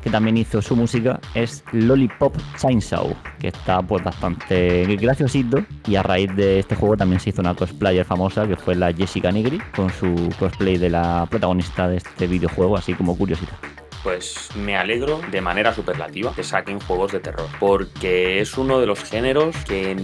que 0.01 0.09
también 0.09 0.37
hizo 0.37 0.61
su 0.61 0.75
música 0.75 1.19
es 1.33 1.63
Lollipop 1.71 2.35
Chainsaw, 2.57 3.15
que 3.39 3.49
está 3.49 3.81
pues 3.81 4.03
bastante 4.03 4.85
graciosito 4.97 5.63
y 5.87 5.95
a 5.95 6.03
raíz 6.03 6.35
de 6.35 6.59
este 6.59 6.75
juego 6.75 6.97
también 6.97 7.19
se 7.19 7.29
hizo 7.29 7.41
una 7.41 7.53
cosplayer 7.53 8.05
famosa 8.05 8.47
que 8.47 8.55
fue 8.55 8.75
la 8.75 8.93
Jessica 8.93 9.31
Negri 9.31 9.59
con 9.75 9.89
su 9.89 10.29
cosplay 10.39 10.77
de 10.77 10.89
la 10.89 11.27
protagonista 11.29 11.87
de 11.87 11.97
este 11.97 12.27
videojuego, 12.27 12.77
así 12.77 12.93
como 12.93 13.17
curiosita 13.17 13.57
pues 14.03 14.49
me 14.55 14.75
alegro 14.75 15.21
de 15.29 15.41
manera 15.41 15.73
superlativa 15.73 16.33
que 16.33 16.43
saquen 16.43 16.79
juegos 16.79 17.11
de 17.11 17.19
terror, 17.19 17.47
porque 17.59 18.39
es 18.39 18.57
uno 18.57 18.79
de 18.79 18.87
los 18.87 19.03
géneros 19.03 19.55
que, 19.65 19.95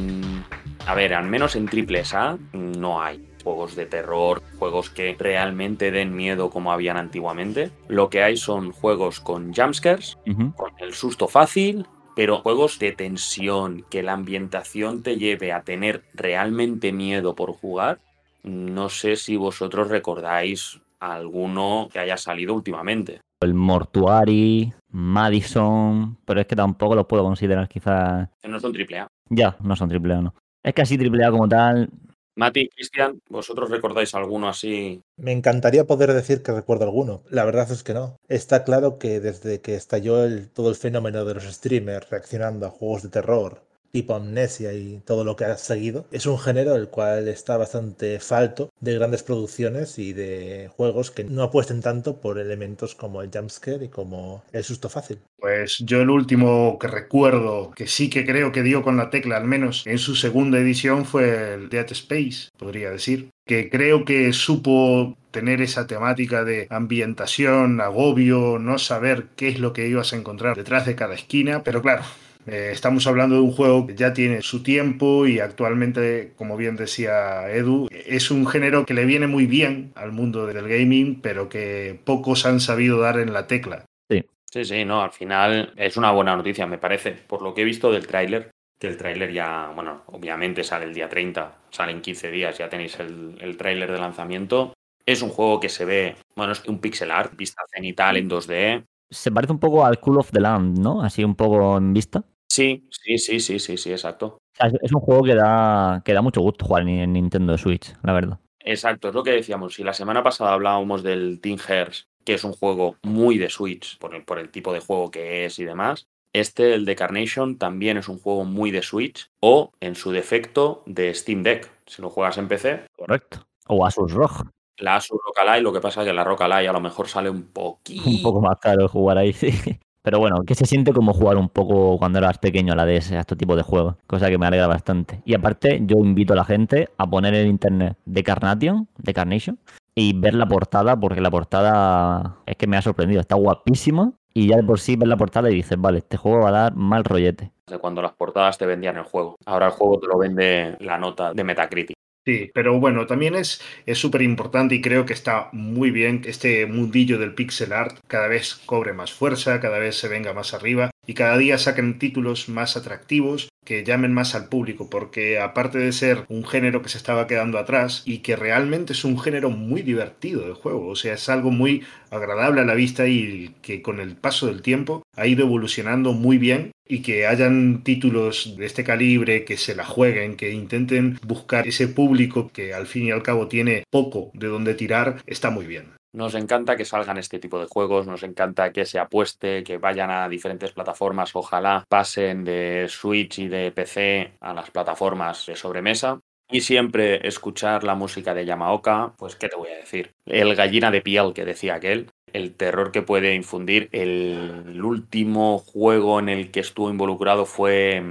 a 0.85 0.93
ver, 0.93 1.13
al 1.13 1.27
menos 1.27 1.55
en 1.55 1.65
triple 1.65 2.03
A 2.13 2.37
no 2.53 3.01
hay 3.01 3.27
juegos 3.47 3.77
de 3.77 3.85
terror, 3.85 4.43
juegos 4.59 4.89
que 4.89 5.15
realmente 5.17 5.89
den 5.89 6.13
miedo 6.13 6.49
como 6.49 6.73
habían 6.73 6.97
antiguamente. 6.97 7.71
Lo 7.87 8.09
que 8.09 8.21
hay 8.21 8.35
son 8.35 8.73
juegos 8.73 9.21
con 9.21 9.53
jumpscares, 9.53 10.17
uh 10.27 10.31
-huh. 10.31 10.53
con 10.53 10.71
el 10.79 10.93
susto 10.93 11.29
fácil, 11.29 11.85
pero 12.13 12.39
juegos 12.39 12.77
de 12.77 12.91
tensión, 12.91 13.85
que 13.89 14.03
la 14.03 14.11
ambientación 14.11 15.01
te 15.01 15.15
lleve 15.15 15.53
a 15.53 15.61
tener 15.61 16.03
realmente 16.13 16.91
miedo 16.91 17.35
por 17.35 17.53
jugar. 17.53 17.99
No 18.43 18.89
sé 18.89 19.15
si 19.15 19.37
vosotros 19.37 19.87
recordáis 19.87 20.81
alguno 20.99 21.87
que 21.93 21.99
haya 21.99 22.17
salido 22.17 22.53
últimamente. 22.53 23.21
El 23.39 23.53
Mortuary, 23.53 24.73
Madison, 24.89 26.17
pero 26.25 26.41
es 26.41 26.47
que 26.47 26.55
tampoco 26.55 26.95
los 26.95 27.05
puedo 27.05 27.23
considerar 27.23 27.69
quizás. 27.69 28.27
No 28.45 28.59
son 28.59 28.73
triple 28.73 28.99
A. 28.99 29.07
Ya, 29.29 29.55
no 29.61 29.73
son 29.77 29.87
triple 29.87 30.15
A, 30.15 30.21
no. 30.21 30.33
Es 30.63 30.73
que 30.73 30.81
así 30.81 30.97
triple 30.97 31.23
A 31.23 31.31
como 31.31 31.47
tal, 31.47 31.89
Mati, 32.37 32.69
Cristian, 32.69 33.19
¿vosotros 33.29 33.71
recordáis 33.71 34.13
alguno 34.13 34.47
así? 34.47 35.01
Me 35.17 35.31
encantaría 35.31 35.87
poder 35.87 36.13
decir 36.13 36.43
que 36.43 36.51
recuerdo 36.51 36.85
alguno. 36.85 37.23
La 37.31 37.45
verdad 37.45 37.71
es 37.71 37.81
que 37.81 37.95
no. 37.95 38.15
Está 38.29 38.63
claro 38.63 38.99
que 38.99 39.19
desde 39.19 39.59
que 39.59 39.73
estalló 39.73 40.17
todo 40.53 40.69
el 40.69 40.75
fenómeno 40.75 41.25
de 41.25 41.33
los 41.33 41.45
streamers 41.45 42.11
reaccionando 42.11 42.67
a 42.67 42.69
juegos 42.69 43.01
de 43.01 43.09
terror 43.09 43.66
tipo 43.91 44.15
Amnesia 44.15 44.73
y 44.73 45.01
todo 45.05 45.23
lo 45.23 45.35
que 45.35 45.45
ha 45.45 45.57
seguido, 45.57 46.05
es 46.11 46.25
un 46.25 46.37
género 46.37 46.75
el 46.75 46.89
cual 46.89 47.27
está 47.27 47.57
bastante 47.57 48.19
falto 48.19 48.69
de 48.79 48.95
grandes 48.95 49.23
producciones 49.23 49.97
y 49.99 50.13
de 50.13 50.69
juegos 50.75 51.11
que 51.11 51.23
no 51.23 51.43
apuesten 51.43 51.81
tanto 51.81 52.19
por 52.19 52.39
elementos 52.39 52.95
como 52.95 53.21
el 53.21 53.31
jumpscare 53.33 53.85
y 53.85 53.89
como 53.89 54.43
el 54.51 54.63
susto 54.63 54.89
fácil. 54.89 55.19
Pues 55.39 55.77
yo 55.79 56.01
el 56.01 56.09
último 56.09 56.77
que 56.79 56.87
recuerdo, 56.87 57.71
que 57.71 57.87
sí 57.87 58.09
que 58.09 58.25
creo 58.25 58.51
que 58.51 58.63
dio 58.63 58.83
con 58.83 58.97
la 58.97 59.09
tecla, 59.09 59.37
al 59.37 59.45
menos 59.45 59.85
en 59.85 59.99
su 59.99 60.15
segunda 60.15 60.59
edición, 60.59 61.05
fue 61.05 61.53
el 61.53 61.69
Dead 61.69 61.91
Space, 61.91 62.49
podría 62.57 62.89
decir, 62.89 63.29
que 63.45 63.69
creo 63.69 64.03
que 64.03 64.33
supo 64.33 65.17
tener 65.31 65.61
esa 65.61 65.87
temática 65.87 66.43
de 66.43 66.67
ambientación, 66.69 67.81
agobio, 67.81 68.57
no 68.59 68.79
saber 68.79 69.27
qué 69.35 69.49
es 69.49 69.59
lo 69.59 69.73
que 69.73 69.87
ibas 69.87 70.13
a 70.13 70.17
encontrar 70.17 70.55
detrás 70.55 70.85
de 70.85 70.95
cada 70.95 71.13
esquina, 71.13 71.63
pero 71.63 71.81
claro, 71.81 72.03
eh, 72.47 72.69
estamos 72.71 73.05
hablando 73.07 73.35
de 73.35 73.41
un 73.41 73.51
juego 73.51 73.85
que 73.85 73.95
ya 73.95 74.13
tiene 74.13 74.41
su 74.41 74.63
tiempo 74.63 75.27
y 75.27 75.41
actualmente, 75.41 76.31
como 76.37 76.55
bien 76.55 76.77
decía 76.77 77.51
Edu, 77.51 77.89
es 77.91 78.31
un 78.31 78.47
género 78.47 78.85
que 78.85 78.93
le 78.93 79.03
viene 79.03 79.27
muy 79.27 79.47
bien 79.47 79.91
al 79.95 80.13
mundo 80.13 80.45
del 80.45 80.65
gaming, 80.65 81.19
pero 81.21 81.49
que 81.49 81.99
pocos 82.05 82.45
han 82.45 82.61
sabido 82.61 82.99
dar 82.99 83.19
en 83.19 83.33
la 83.33 83.47
tecla. 83.47 83.83
Sí. 84.09 84.23
Sí, 84.45 84.63
sí, 84.63 84.85
no, 84.85 85.01
al 85.01 85.11
final 85.11 85.73
es 85.75 85.97
una 85.97 86.11
buena 86.11 86.37
noticia, 86.37 86.65
me 86.65 86.77
parece, 86.77 87.11
por 87.11 87.41
lo 87.41 87.53
que 87.53 87.63
he 87.63 87.65
visto 87.65 87.91
del 87.91 88.07
tráiler, 88.07 88.49
que 88.79 88.87
el 88.87 88.95
tráiler 88.95 89.33
ya, 89.33 89.69
bueno, 89.75 90.03
obviamente 90.05 90.63
sale 90.63 90.85
el 90.85 90.93
día 90.93 91.09
30, 91.09 91.53
sale 91.69 91.91
en 91.91 92.01
15 92.01 92.31
días, 92.31 92.57
ya 92.57 92.69
tenéis 92.69 92.97
el, 93.01 93.37
el 93.41 93.57
tráiler 93.57 93.91
de 93.91 93.99
lanzamiento. 93.99 94.73
Es 95.05 95.21
un 95.21 95.29
juego 95.29 95.59
que 95.59 95.69
se 95.69 95.83
ve, 95.83 96.15
bueno, 96.35 96.53
es 96.53 96.63
un 96.65 96.79
pixel 96.79 97.11
art, 97.11 97.35
vista 97.35 97.61
cenital 97.73 98.15
en 98.15 98.29
2D. 98.29 98.85
Se 99.09 99.31
parece 99.31 99.51
un 99.51 99.59
poco 99.59 99.85
al 99.85 99.99
Cool 99.99 100.19
of 100.19 100.31
the 100.31 100.39
Land, 100.39 100.79
¿no? 100.79 101.01
Así 101.01 101.23
un 101.25 101.35
poco 101.35 101.77
en 101.77 101.93
vista. 101.93 102.23
Sí, 102.49 102.87
sí, 102.89 103.17
sí, 103.17 103.39
sí, 103.39 103.59
sí, 103.59 103.77
sí, 103.77 103.91
exacto. 103.91 104.39
es 104.81 104.93
un 104.93 105.01
juego 105.01 105.23
que 105.23 105.35
da, 105.35 106.01
que 106.03 106.13
da 106.13 106.21
mucho 106.21 106.41
gusto 106.41 106.65
jugar 106.65 106.87
en 106.87 107.13
Nintendo 107.13 107.57
Switch, 107.57 107.93
la 108.03 108.13
verdad. 108.13 108.39
Exacto, 108.59 109.09
es 109.09 109.13
lo 109.13 109.23
que 109.23 109.31
decíamos. 109.31 109.75
Si 109.75 109.83
la 109.83 109.93
semana 109.93 110.23
pasada 110.23 110.53
hablábamos 110.53 111.03
del 111.03 111.39
Team 111.39 111.57
Hearts, 111.57 112.07
que 112.25 112.33
es 112.33 112.43
un 112.43 112.51
juego 112.53 112.97
muy 113.03 113.37
de 113.37 113.49
Switch 113.49 113.97
por 113.97 114.13
el, 114.13 114.23
por 114.23 114.39
el 114.39 114.49
tipo 114.49 114.73
de 114.73 114.81
juego 114.81 115.09
que 115.09 115.45
es 115.45 115.59
y 115.59 115.63
demás, 115.63 116.07
este, 116.33 116.73
el 116.73 116.85
de 116.85 116.95
Carnation, 116.95 117.57
también 117.57 117.97
es 117.97 118.09
un 118.09 118.19
juego 118.19 118.43
muy 118.43 118.71
de 118.71 118.81
Switch 118.81 119.31
o, 119.39 119.71
en 119.79 119.95
su 119.95 120.11
defecto, 120.11 120.83
de 120.85 121.13
Steam 121.13 121.43
Deck. 121.43 121.71
Si 121.85 122.01
lo 122.01 122.09
juegas 122.09 122.37
en 122.37 122.47
PC. 122.47 122.81
Correcto. 122.95 123.47
O 123.67 123.85
Asus 123.85 124.11
ROG. 124.11 124.49
La 124.77 124.97
Asus 124.97 125.17
ROG 125.25 125.47
Ally, 125.47 125.61
lo 125.61 125.73
que 125.73 125.79
pasa 125.79 126.01
es 126.01 126.07
que 126.07 126.13
la 126.13 126.23
ROG 126.23 126.43
Ally 126.43 126.67
a 126.67 126.73
lo 126.73 126.81
mejor 126.81 127.07
sale 127.07 127.29
un 127.29 127.47
poquito... 127.51 128.03
Un 128.09 128.21
poco 128.21 128.41
más 128.41 128.59
caro 128.59 128.87
jugar 128.87 129.17
ahí, 129.17 129.33
sí. 129.33 129.79
Pero 130.07 130.19
bueno, 130.19 130.43
que 130.45 130.55
se 130.55 130.65
siente 130.65 130.93
como 130.93 131.11
jugar 131.11 131.35
un 131.35 131.49
poco 131.49 131.97
cuando 131.97 132.19
eras 132.19 132.37
pequeño 132.37 132.71
a 132.71 132.77
la 132.77 132.85
DS, 132.85 133.11
a 133.11 133.19
este 133.19 133.35
tipo 133.35 133.57
de 133.57 133.61
juegos, 133.61 133.97
cosa 134.07 134.29
que 134.29 134.37
me 134.37 134.45
alegra 134.45 134.65
bastante. 134.65 135.21
Y 135.25 135.35
aparte, 135.35 135.81
yo 135.83 135.97
invito 135.97 136.31
a 136.31 136.37
la 136.37 136.45
gente 136.45 136.87
a 136.97 137.05
poner 137.05 137.33
en 137.33 137.49
internet 137.49 137.97
de 138.05 138.23
Carnation, 138.23 138.87
de 138.99 139.13
Carnation, 139.13 139.59
y 139.95 140.17
ver 140.17 140.33
la 140.33 140.45
portada, 140.45 140.97
porque 140.97 141.19
la 141.19 141.29
portada 141.29 142.37
es 142.45 142.55
que 142.55 142.67
me 142.67 142.77
ha 142.77 142.81
sorprendido, 142.81 143.19
está 143.19 143.35
guapísima. 143.35 144.13
Y 144.33 144.47
ya 144.47 144.55
de 144.55 144.63
por 144.63 144.79
sí 144.79 144.95
ver 144.95 145.09
la 145.09 145.17
portada 145.17 145.51
y 145.51 145.55
dices, 145.55 145.77
vale, 145.77 145.97
este 145.97 146.15
juego 146.15 146.43
va 146.43 146.49
a 146.49 146.51
dar 146.53 146.75
mal 146.77 147.03
rollete. 147.03 147.51
De 147.67 147.77
cuando 147.77 148.01
las 148.01 148.13
portadas 148.13 148.57
te 148.57 148.65
vendían 148.65 148.95
el 148.95 149.03
juego. 149.03 149.35
Ahora 149.45 149.65
el 149.65 149.71
juego 149.73 149.99
te 149.99 150.07
lo 150.07 150.17
vende 150.17 150.77
la 150.79 150.97
nota 150.97 151.33
de 151.33 151.43
Metacritic. 151.43 151.96
Sí, 152.27 152.51
pero 152.53 152.77
bueno, 152.77 153.07
también 153.07 153.35
es 153.35 153.61
súper 153.93 154.21
importante 154.21 154.75
y 154.75 154.81
creo 154.81 155.05
que 155.05 155.13
está 155.13 155.47
muy 155.53 155.91
bien 155.91 156.21
que 156.21 156.29
este 156.29 156.65
mundillo 156.65 157.17
del 157.19 157.33
pixel 157.33 157.71
art 157.71 157.99
cada 158.05 158.27
vez 158.27 158.55
cobre 158.65 158.91
más 158.91 159.13
fuerza, 159.13 159.61
cada 159.61 159.79
vez 159.79 159.97
se 159.97 160.09
venga 160.09 160.33
más 160.33 160.53
arriba 160.53 160.91
y 161.07 161.13
cada 161.15 161.37
día 161.37 161.57
saquen 161.57 161.97
títulos 161.97 162.49
más 162.49 162.77
atractivos 162.77 163.49
que 163.65 163.83
llamen 163.83 164.13
más 164.13 164.35
al 164.35 164.47
público, 164.47 164.89
porque 164.89 165.39
aparte 165.39 165.77
de 165.77 165.91
ser 165.91 166.25
un 166.29 166.45
género 166.45 166.81
que 166.81 166.89
se 166.89 166.97
estaba 166.97 167.27
quedando 167.27 167.57
atrás 167.57 168.03
y 168.05 168.19
que 168.19 168.35
realmente 168.35 168.93
es 168.93 169.03
un 169.03 169.19
género 169.19 169.49
muy 169.49 169.81
divertido 169.81 170.47
de 170.47 170.53
juego, 170.53 170.87
o 170.87 170.95
sea, 170.95 171.15
es 171.15 171.27
algo 171.27 171.51
muy 171.51 171.83
agradable 172.09 172.61
a 172.61 172.65
la 172.65 172.75
vista 172.75 173.07
y 173.07 173.55
que 173.61 173.81
con 173.81 173.99
el 173.99 174.15
paso 174.15 174.47
del 174.47 174.61
tiempo 174.61 175.03
ha 175.15 175.27
ido 175.27 175.43
evolucionando 175.45 176.13
muy 176.13 176.37
bien 176.37 176.71
y 176.87 177.01
que 177.01 177.27
hayan 177.27 177.83
títulos 177.83 178.55
de 178.57 178.65
este 178.65 178.85
calibre, 178.85 179.43
que 179.43 179.57
se 179.57 179.75
la 179.75 179.85
jueguen, 179.85 180.37
que 180.37 180.51
intenten 180.51 181.19
buscar 181.25 181.67
ese 181.67 181.89
público 181.89 182.49
que 182.53 182.73
al 182.73 182.87
fin 182.87 183.07
y 183.07 183.11
al 183.11 183.23
cabo 183.23 183.47
tiene 183.47 183.83
poco 183.89 184.31
de 184.33 184.47
donde 184.47 184.75
tirar, 184.75 185.21
está 185.25 185.49
muy 185.49 185.65
bien. 185.65 185.96
Nos 186.13 186.35
encanta 186.35 186.75
que 186.75 186.85
salgan 186.85 187.17
este 187.17 187.39
tipo 187.39 187.59
de 187.59 187.67
juegos, 187.67 188.07
nos 188.07 188.23
encanta 188.23 188.71
que 188.71 188.85
se 188.85 188.99
apueste, 188.99 189.63
que 189.63 189.77
vayan 189.77 190.09
a 190.09 190.29
diferentes 190.29 190.71
plataformas, 190.71 191.35
ojalá 191.35 191.83
pasen 191.89 192.43
de 192.43 192.85
Switch 192.89 193.39
y 193.39 193.47
de 193.47 193.71
PC 193.71 194.33
a 194.39 194.53
las 194.53 194.71
plataformas 194.71 195.45
de 195.45 195.55
sobremesa. 195.55 196.19
Y 196.49 196.61
siempre 196.61 197.27
escuchar 197.27 197.83
la 197.83 197.95
música 197.95 198.33
de 198.33 198.45
Yamaoka, 198.45 199.13
pues 199.17 199.35
qué 199.35 199.49
te 199.49 199.57
voy 199.57 199.69
a 199.69 199.77
decir. 199.77 200.13
El 200.25 200.55
gallina 200.55 200.91
de 200.91 201.01
piel 201.01 201.33
que 201.33 201.43
decía 201.43 201.75
aquel, 201.75 202.09
el 202.31 202.55
terror 202.55 202.91
que 202.93 203.01
puede 203.01 203.35
infundir. 203.35 203.89
El 203.91 204.81
último 204.81 205.59
juego 205.59 206.19
en 206.19 206.29
el 206.29 206.51
que 206.51 206.61
estuvo 206.61 206.89
involucrado 206.89 207.45
fue 207.45 208.01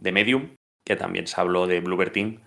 The 0.00 0.10
mm, 0.10 0.14
Medium, 0.14 0.56
que 0.86 0.96
también 0.96 1.26
se 1.26 1.38
habló 1.38 1.66
de 1.66 1.80
Bluebird 1.80 2.12
Team 2.12 2.38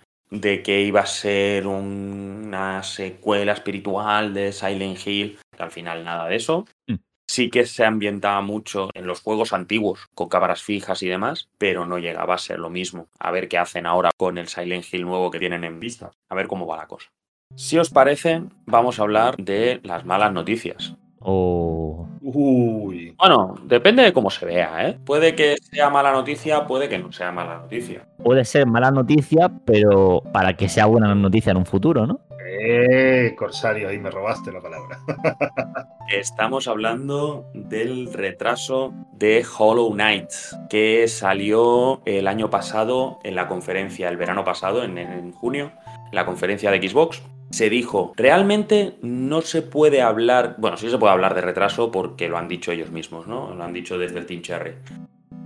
de 0.41 0.61
que 0.61 0.81
iba 0.81 1.01
a 1.01 1.05
ser 1.05 1.67
una 1.67 2.83
secuela 2.83 3.53
espiritual 3.53 4.33
de 4.33 4.51
Silent 4.51 5.05
Hill, 5.05 5.39
que 5.55 5.63
al 5.63 5.71
final 5.71 6.03
nada 6.03 6.27
de 6.27 6.35
eso. 6.35 6.65
Mm. 6.87 6.95
Sí 7.27 7.49
que 7.49 7.65
se 7.65 7.83
ambientaba 7.83 8.41
mucho 8.41 8.89
en 8.93 9.07
los 9.07 9.21
juegos 9.21 9.51
antiguos, 9.51 10.07
con 10.13 10.29
cámaras 10.29 10.61
fijas 10.61 11.01
y 11.01 11.07
demás, 11.07 11.49
pero 11.57 11.85
no 11.85 11.97
llegaba 11.97 12.35
a 12.35 12.39
ser 12.39 12.59
lo 12.59 12.69
mismo. 12.69 13.07
A 13.19 13.31
ver 13.31 13.47
qué 13.47 13.57
hacen 13.57 13.87
ahora 13.87 14.11
con 14.15 14.37
el 14.37 14.47
Silent 14.47 14.85
Hill 14.93 15.05
nuevo 15.05 15.31
que 15.31 15.39
tienen 15.39 15.63
en 15.63 15.79
vista. 15.79 16.11
A 16.29 16.35
ver 16.35 16.47
cómo 16.47 16.67
va 16.67 16.77
la 16.77 16.87
cosa. 16.87 17.09
Si 17.55 17.77
os 17.77 17.89
parece, 17.89 18.43
vamos 18.65 18.99
a 18.99 19.03
hablar 19.03 19.37
de 19.37 19.79
las 19.83 20.05
malas 20.05 20.33
noticias. 20.33 20.95
O... 21.19 22.07
Uy. 22.22 23.15
Bueno, 23.17 23.55
depende 23.63 24.03
de 24.03 24.13
cómo 24.13 24.29
se 24.29 24.45
vea, 24.45 24.88
¿eh? 24.88 24.98
Puede 25.05 25.36
que 25.36 25.55
sea 25.57 25.89
mala 25.89 26.12
noticia, 26.12 26.67
puede 26.67 26.89
que 26.89 27.00
no 27.00 27.12
sea 27.12 27.31
mala 27.31 27.60
noticia. 27.60 28.05
Puede 28.24 28.45
ser 28.45 28.67
mala 28.67 28.91
noticia, 28.91 29.51
pero 29.65 30.22
para 30.31 30.53
que 30.55 30.69
sea 30.69 30.86
buena 30.86 31.13
noticia 31.15 31.51
en 31.51 31.57
un 31.57 31.65
futuro, 31.65 32.05
¿no? 32.05 32.19
Eh, 32.48 33.34
Corsario, 33.38 33.89
ahí 33.89 33.98
me 33.98 34.12
robaste 34.12 34.51
la 34.51 34.62
palabra. 34.62 35.00
Estamos 36.12 36.67
hablando 36.67 37.45
del 37.53 38.13
retraso 38.13 38.93
de 39.13 39.45
Hollow 39.57 39.91
Knight, 39.91 40.29
que 40.69 41.07
salió 41.07 42.01
el 42.05 42.27
año 42.27 42.50
pasado 42.50 43.19
en 43.24 43.36
la 43.36 43.48
conferencia, 43.48 44.10
el 44.10 44.17
verano 44.17 44.43
pasado, 44.43 44.84
en, 44.84 44.98
en 44.98 45.31
junio, 45.31 45.72
la 46.12 46.25
conferencia 46.25 46.72
de 46.72 46.88
Xbox 46.88 47.22
se 47.55 47.69
dijo, 47.69 48.12
realmente 48.17 48.97
no 49.01 49.41
se 49.41 49.62
puede 49.62 50.01
hablar, 50.01 50.55
bueno, 50.57 50.75
sí 50.75 50.89
se 50.89 50.97
puede 50.97 51.13
hablar 51.13 51.35
de 51.35 51.39
retraso 51.39 51.89
porque 51.89 52.27
lo 52.27 52.38
han 52.38 52.50
dicho 52.50 52.74
ellos 52.74 52.91
mismos, 52.91 53.27
¿no? 53.27 53.55
Lo 53.55 53.63
han 53.63 53.71
dicho 53.71 53.97
desde 53.97 54.19
el 54.19 54.25
Team 54.25 54.41
Cherry. 54.41 54.74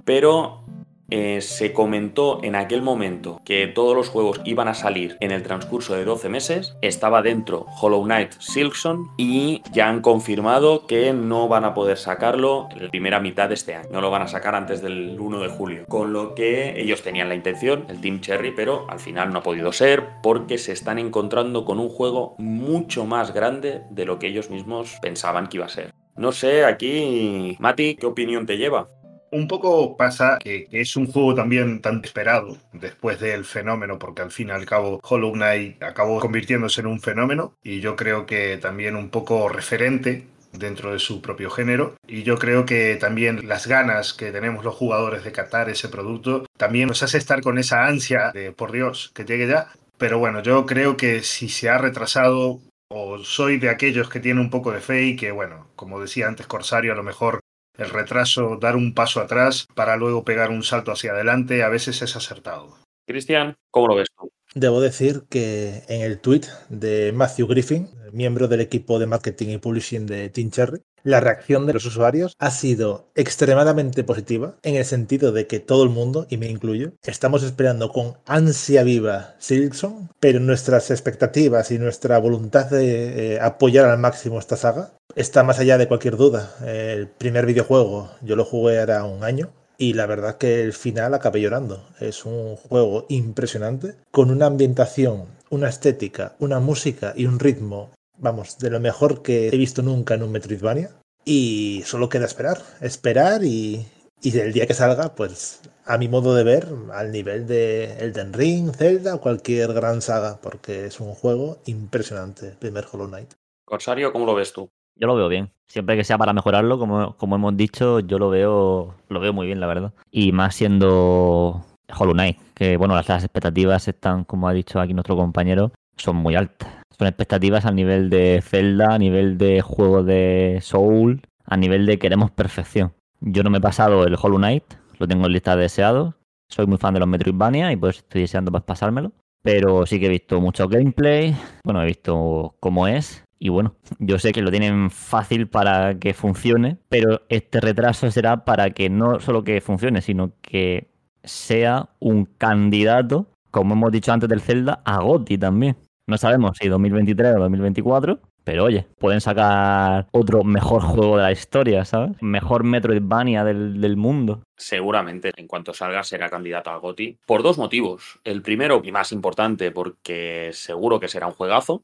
Pero 0.06 0.64
eh, 1.12 1.42
se 1.42 1.74
comentó 1.74 2.40
en 2.44 2.56
aquel 2.56 2.82
momento 2.82 3.42
que 3.44 3.68
todos 3.68 3.96
los 3.96 4.10
juegos 4.10 4.42
iban 4.46 4.68
a 4.68 4.74
salir 4.74 5.18
en 5.20 5.32
el 5.32 5.44
transcurso 5.44 5.96
de 5.96 6.06
12 6.06 6.30
meses. 6.30 6.76
Estaba 6.82 7.22
dentro 7.22 7.66
Hollow 7.82 8.04
Knight 8.04 8.34
Silkson 8.40 9.10
y 9.18 9.62
ya 9.72 9.90
han 9.90 10.02
confirmado 10.02 10.88
que 10.88 11.14
no 11.14 11.48
van 11.48 11.66
a 11.66 11.74
poder 11.74 11.98
sacarlo 11.98 12.68
en 12.72 12.86
la 12.86 12.90
primera 12.90 13.20
mitad 13.20 13.50
de 13.50 13.56
este 13.56 13.76
año. 13.76 13.90
No 13.92 14.02
lo 14.02 14.12
van 14.12 14.22
a 14.22 14.28
sacar 14.28 14.56
antes 14.56 14.82
del 14.82 15.20
1 15.20 15.40
de 15.40 15.50
julio. 15.50 15.86
Con 15.88 16.14
lo 16.14 16.36
que 16.36 16.80
ellos 16.80 17.02
tenían 17.02 17.30
la 17.30 17.36
intención, 17.36 17.86
el 17.90 18.02
Team 18.02 18.22
Cherry, 18.22 18.52
pero 18.52 18.86
al 18.90 19.00
final 19.00 19.32
no 19.32 19.40
ha 19.40 19.44
podido 19.44 19.72
ser 19.72 20.08
porque 20.22 20.58
se 20.58 20.72
están 20.72 21.00
encontrando 21.00 21.66
con 21.66 21.80
un 21.80 21.90
juego 21.90 22.36
mucho 22.38 23.06
más 23.06 23.34
grande 23.34 23.82
de 23.90 24.06
lo 24.06 24.20
que 24.20 24.28
ellos 24.28 24.50
mismos 24.50 24.98
pensaban 25.02 25.48
que 25.48 25.58
iba 25.58 25.66
a 25.66 25.70
ser. 25.70 25.94
No 26.16 26.34
sé, 26.34 26.66
aquí, 26.66 27.56
Mati, 27.60 27.96
¿qué 27.96 28.06
opinión 28.06 28.46
te 28.46 28.58
lleva? 28.58 28.90
Un 29.32 29.48
poco 29.48 29.96
pasa 29.96 30.40
que, 30.40 30.68
es 30.72 30.96
un 30.96 31.08
juego 31.08 31.36
también 31.36 31.82
tan 31.82 32.02
esperado 32.04 32.58
después 32.74 33.20
del 33.20 33.46
fenómeno, 33.46 34.00
porque 34.00 34.22
al 34.22 34.32
fin 34.32 34.50
y 34.50 34.52
al 34.52 34.66
cabo 34.66 35.00
Hollow 35.04 35.34
Knight 35.34 35.82
acabó 35.84 36.20
convirtiéndose 36.20 36.82
en 36.82 36.88
un 36.88 37.00
fenómeno 37.00 37.54
y 37.64 37.80
yo 37.80 37.96
creo 37.96 38.26
que 38.26 38.58
también 38.58 38.96
un 38.96 39.10
poco 39.10 39.50
referente 39.50 40.26
dentro 40.52 40.94
de 40.94 41.00
su 41.00 41.22
propio 41.22 41.50
género. 41.50 41.96
Y 42.08 42.24
yo 42.24 42.38
creo 42.38 42.66
que 42.66 42.96
también 42.96 43.48
las 43.48 43.68
ganas 43.68 44.14
que 44.14 44.32
tenemos 44.32 44.64
los 44.64 44.76
jugadores 44.76 45.24
de 45.24 45.32
catar 45.32 45.70
ese 45.70 45.90
producto 45.90 46.46
también 46.58 46.88
nos 46.88 47.04
hace 47.04 47.18
estar 47.18 47.42
con 47.42 47.58
esa 47.58 47.86
ansia 47.86 48.32
de, 48.34 48.52
por 48.52 48.72
Dios, 48.72 49.12
que 49.14 49.26
llegue 49.26 49.48
ya. 49.48 49.68
Pero 49.98 50.18
bueno, 50.18 50.42
yo 50.42 50.66
creo 50.66 50.98
que 50.98 51.22
si 51.22 51.50
se 51.50 51.70
ha 51.70 51.78
retrasado 51.78 52.62
o 52.90 53.20
soy 53.20 53.60
de 53.60 53.70
aquellos 53.70 54.10
que 54.10 54.20
tienen 54.20 54.42
un 54.42 54.50
poco 54.50 54.72
de 54.72 54.80
fe 54.80 55.04
y 55.04 55.16
que, 55.16 55.32
bueno, 55.32 55.68
como 55.76 56.00
decía 56.00 56.28
antes 56.28 56.48
Corsario, 56.48 56.94
a 56.94 56.96
lo 56.96 57.04
mejor 57.04 57.42
el 57.80 57.90
retraso, 57.90 58.58
dar 58.60 58.76
un 58.76 58.94
paso 58.94 59.22
atrás 59.22 59.68
para 59.74 59.96
luego 59.96 60.24
pegar 60.24 60.52
un 60.52 60.64
salto 60.64 60.92
hacia 60.92 61.12
adelante, 61.12 61.64
a 61.64 61.70
veces 61.70 62.02
es 62.02 62.16
acertado. 62.16 62.78
Cristian, 63.08 63.56
¿cómo 63.72 63.88
lo 63.88 63.96
ves 63.96 64.10
tú? 64.16 64.32
Debo 64.54 64.82
decir 64.82 65.24
que 65.30 65.84
en 65.88 66.02
el 66.02 66.20
tweet 66.20 66.42
de 66.70 67.12
Matthew 67.14 67.48
Griffin, 67.48 67.90
miembro 68.12 68.48
del 68.48 68.62
equipo 68.62 69.00
de 69.00 69.08
marketing 69.08 69.50
y 69.50 69.58
publishing 69.58 70.06
de 70.06 70.30
Team 70.30 70.52
Cherry, 70.52 70.82
la 71.04 71.20
reacción 71.20 71.66
de 71.66 71.74
los 71.74 71.86
usuarios 71.86 72.36
ha 72.40 72.52
sido 72.52 73.08
extremadamente 73.16 74.04
positiva 74.04 74.56
en 74.64 74.76
el 74.76 74.86
sentido 74.86 75.32
de 75.32 75.48
que 75.48 75.60
todo 75.60 75.84
el 75.84 75.90
mundo, 75.90 76.28
y 76.30 76.38
me 76.38 76.48
incluyo, 76.48 76.94
estamos 77.04 77.44
esperando 77.44 77.92
con 77.92 78.18
ansia 78.26 78.84
viva 78.84 79.36
Silksong, 79.40 80.10
pero 80.20 80.40
nuestras 80.40 80.92
expectativas 80.92 81.72
y 81.72 81.80
nuestra 81.80 82.18
voluntad 82.18 82.70
de 82.70 83.36
eh, 83.36 83.40
apoyar 83.40 83.86
al 83.86 84.00
máximo 84.00 84.40
esta 84.40 84.58
saga 84.58 84.92
está 85.16 85.44
más 85.44 85.60
allá 85.60 85.78
de 85.78 85.88
cualquier 85.88 86.18
duda. 86.18 86.56
El 86.66 87.08
primer 87.08 87.46
videojuego 87.46 88.12
yo 88.22 88.36
lo 88.36 88.46
jugué 88.46 88.80
ahora 88.80 89.04
un 89.04 89.24
año 89.24 89.50
y 89.78 89.94
la 89.94 90.06
verdad 90.06 90.38
que 90.38 90.62
el 90.62 90.74
final 90.74 91.14
acabé 91.14 91.42
llorando. 91.42 91.88
Es 92.00 92.26
un 92.26 92.58
juego 92.58 93.06
impresionante, 93.10 93.96
con 94.12 94.30
una 94.30 94.46
ambientación, 94.46 95.26
una 95.50 95.70
estética, 95.70 96.36
una 96.40 96.60
música 96.60 97.14
y 97.16 97.26
un 97.26 97.40
ritmo, 97.40 97.92
vamos, 98.20 98.58
de 98.60 98.70
lo 98.70 98.80
mejor 98.80 99.22
que 99.22 99.48
he 99.48 99.58
visto 99.58 99.82
nunca 99.82 100.14
en 100.14 100.24
un 100.24 100.32
Metroidvania. 100.32 100.92
Y 101.26 101.84
solo 101.86 102.10
queda 102.10 102.26
esperar, 102.26 102.60
esperar 102.82 103.44
y, 103.44 103.86
y 104.22 104.38
el 104.38 104.54
día 104.54 104.68
que 104.68 104.74
salga, 104.74 105.16
pues 105.16 105.62
a 105.86 105.98
mi 105.98 106.08
modo 106.08 106.36
de 106.36 106.44
ver, 106.44 106.68
al 106.94 107.12
nivel 107.12 107.48
de 107.48 107.98
Elden 108.00 108.34
Ring, 108.34 108.72
Zelda 108.76 109.16
o 109.16 109.22
cualquier 109.22 109.74
gran 109.74 110.02
saga, 110.02 110.40
porque 110.42 110.86
es 110.86 111.00
un 111.00 111.14
juego 111.14 111.58
impresionante, 111.66 112.52
primer 112.60 112.86
Hollow 112.92 113.08
Knight. 113.08 113.34
Corsario, 113.66 114.14
¿cómo 114.14 114.26
lo 114.26 114.36
ves 114.36 114.54
tú? 114.54 114.70
Yo 114.96 115.08
lo 115.08 115.16
veo 115.16 115.30
bien. 115.30 115.52
Siempre 115.68 115.96
que 115.96 116.04
sea 116.04 116.18
para 116.18 116.34
mejorarlo, 116.34 116.78
como, 116.78 117.16
como 117.18 117.36
hemos 117.36 117.56
dicho, 117.56 118.00
yo 118.02 118.20
lo 118.20 118.30
veo, 118.30 118.96
lo 119.08 119.20
veo 119.20 119.34
muy 119.34 119.48
bien, 119.48 119.60
la 119.60 119.68
verdad. 119.68 119.94
Y 120.12 120.32
más 120.32 120.56
siendo 120.56 121.66
Hollow 121.98 122.14
Knight, 122.14 122.38
que 122.54 122.78
bueno, 122.78 122.96
las, 122.96 123.08
las 123.08 123.24
expectativas 123.24 123.88
están, 123.88 124.26
como 124.26 124.48
ha 124.48 124.54
dicho 124.54 124.80
aquí 124.80 124.94
nuestro 124.94 125.16
compañero, 125.16 125.72
son 126.02 126.18
muy 126.18 126.36
altas. 126.36 126.70
Son 126.98 127.08
expectativas 127.08 127.66
a 127.66 127.72
nivel 127.72 128.10
de 128.10 128.42
Zelda, 128.44 128.94
a 128.94 128.98
nivel 128.98 129.38
de 129.38 129.62
juego 129.62 130.04
de 130.04 130.60
Soul, 130.62 131.22
a 131.46 131.58
nivel 131.58 131.86
de 131.86 132.00
queremos 132.00 132.32
perfección. 132.32 132.94
Yo 133.22 133.44
no 133.44 133.50
me 133.50 133.60
he 133.60 133.62
pasado 133.62 134.06
el 134.06 134.16
Hollow 134.20 134.38
Knight, 134.38 134.64
lo 134.98 135.08
tengo 135.08 135.26
en 135.26 135.34
lista 135.34 135.56
de 135.56 135.64
deseados. 135.64 136.16
Soy 136.50 136.66
muy 136.68 136.78
fan 136.78 136.94
de 136.94 137.00
los 137.00 137.08
Metroidvania 137.08 137.72
y 137.72 137.76
pues 137.76 137.98
estoy 137.98 138.22
deseando 138.22 138.52
pues, 138.52 138.64
pasármelo. 138.64 139.12
Pero 139.42 139.86
sí 139.86 140.00
que 140.00 140.08
he 140.08 140.10
visto 140.10 140.42
mucho 140.42 140.68
gameplay, 140.68 141.34
bueno, 141.64 141.82
he 141.82 141.86
visto 141.86 142.56
cómo 142.60 142.88
es 142.88 143.24
y 143.40 143.48
bueno, 143.48 143.76
yo 144.00 144.20
sé 144.20 144.34
que 144.34 144.42
lo 144.42 144.52
tienen 144.52 144.92
fácil 144.92 145.48
para 145.48 145.98
que 145.98 146.14
funcione, 146.14 146.78
pero 146.90 147.22
este 147.30 147.62
retraso 147.62 148.12
será 148.12 148.44
para 148.44 148.72
que 148.72 148.90
no 148.90 149.22
solo 149.22 149.46
que 149.46 149.62
funcione, 149.62 150.02
sino 150.02 150.34
que 150.42 150.92
sea 151.24 151.90
un 152.00 152.26
candidato, 152.26 153.28
como 153.50 153.76
hemos 153.76 153.94
dicho 153.94 154.12
antes 154.12 154.28
del 154.28 154.42
Zelda, 154.42 154.82
a 154.84 155.00
GOTI 155.00 155.38
también. 155.38 155.78
No 156.10 156.18
sabemos 156.18 156.58
si 156.60 156.68
2023 156.68 157.36
o 157.36 157.40
2024, 157.42 158.20
pero 158.44 158.64
oye, 158.64 158.88
pueden 158.98 159.22
sacar 159.22 160.08
otro 160.12 160.44
mejor 160.44 160.82
juego 160.82 161.18
de 161.18 161.22
la 161.22 161.32
historia, 161.32 161.86
¿sabes? 161.86 162.20
Mejor 162.20 162.64
Metroidvania 162.64 163.44
del, 163.44 163.80
del 163.80 163.96
mundo. 163.96 164.42
Seguramente, 164.58 165.32
en 165.38 165.46
cuanto 165.46 165.72
salga, 165.72 166.04
será 166.04 166.28
candidato 166.28 166.72
al 166.72 166.80
GOTI. 166.80 167.20
Por 167.28 167.44
dos 167.44 167.60
motivos. 167.60 168.20
El 168.24 168.42
primero, 168.42 168.82
y 168.84 168.92
más 168.92 169.12
importante, 169.12 169.70
porque 169.70 170.50
seguro 170.52 171.00
que 171.00 171.10
será 171.10 171.28
un 171.28 171.34
juegazo. 171.34 171.84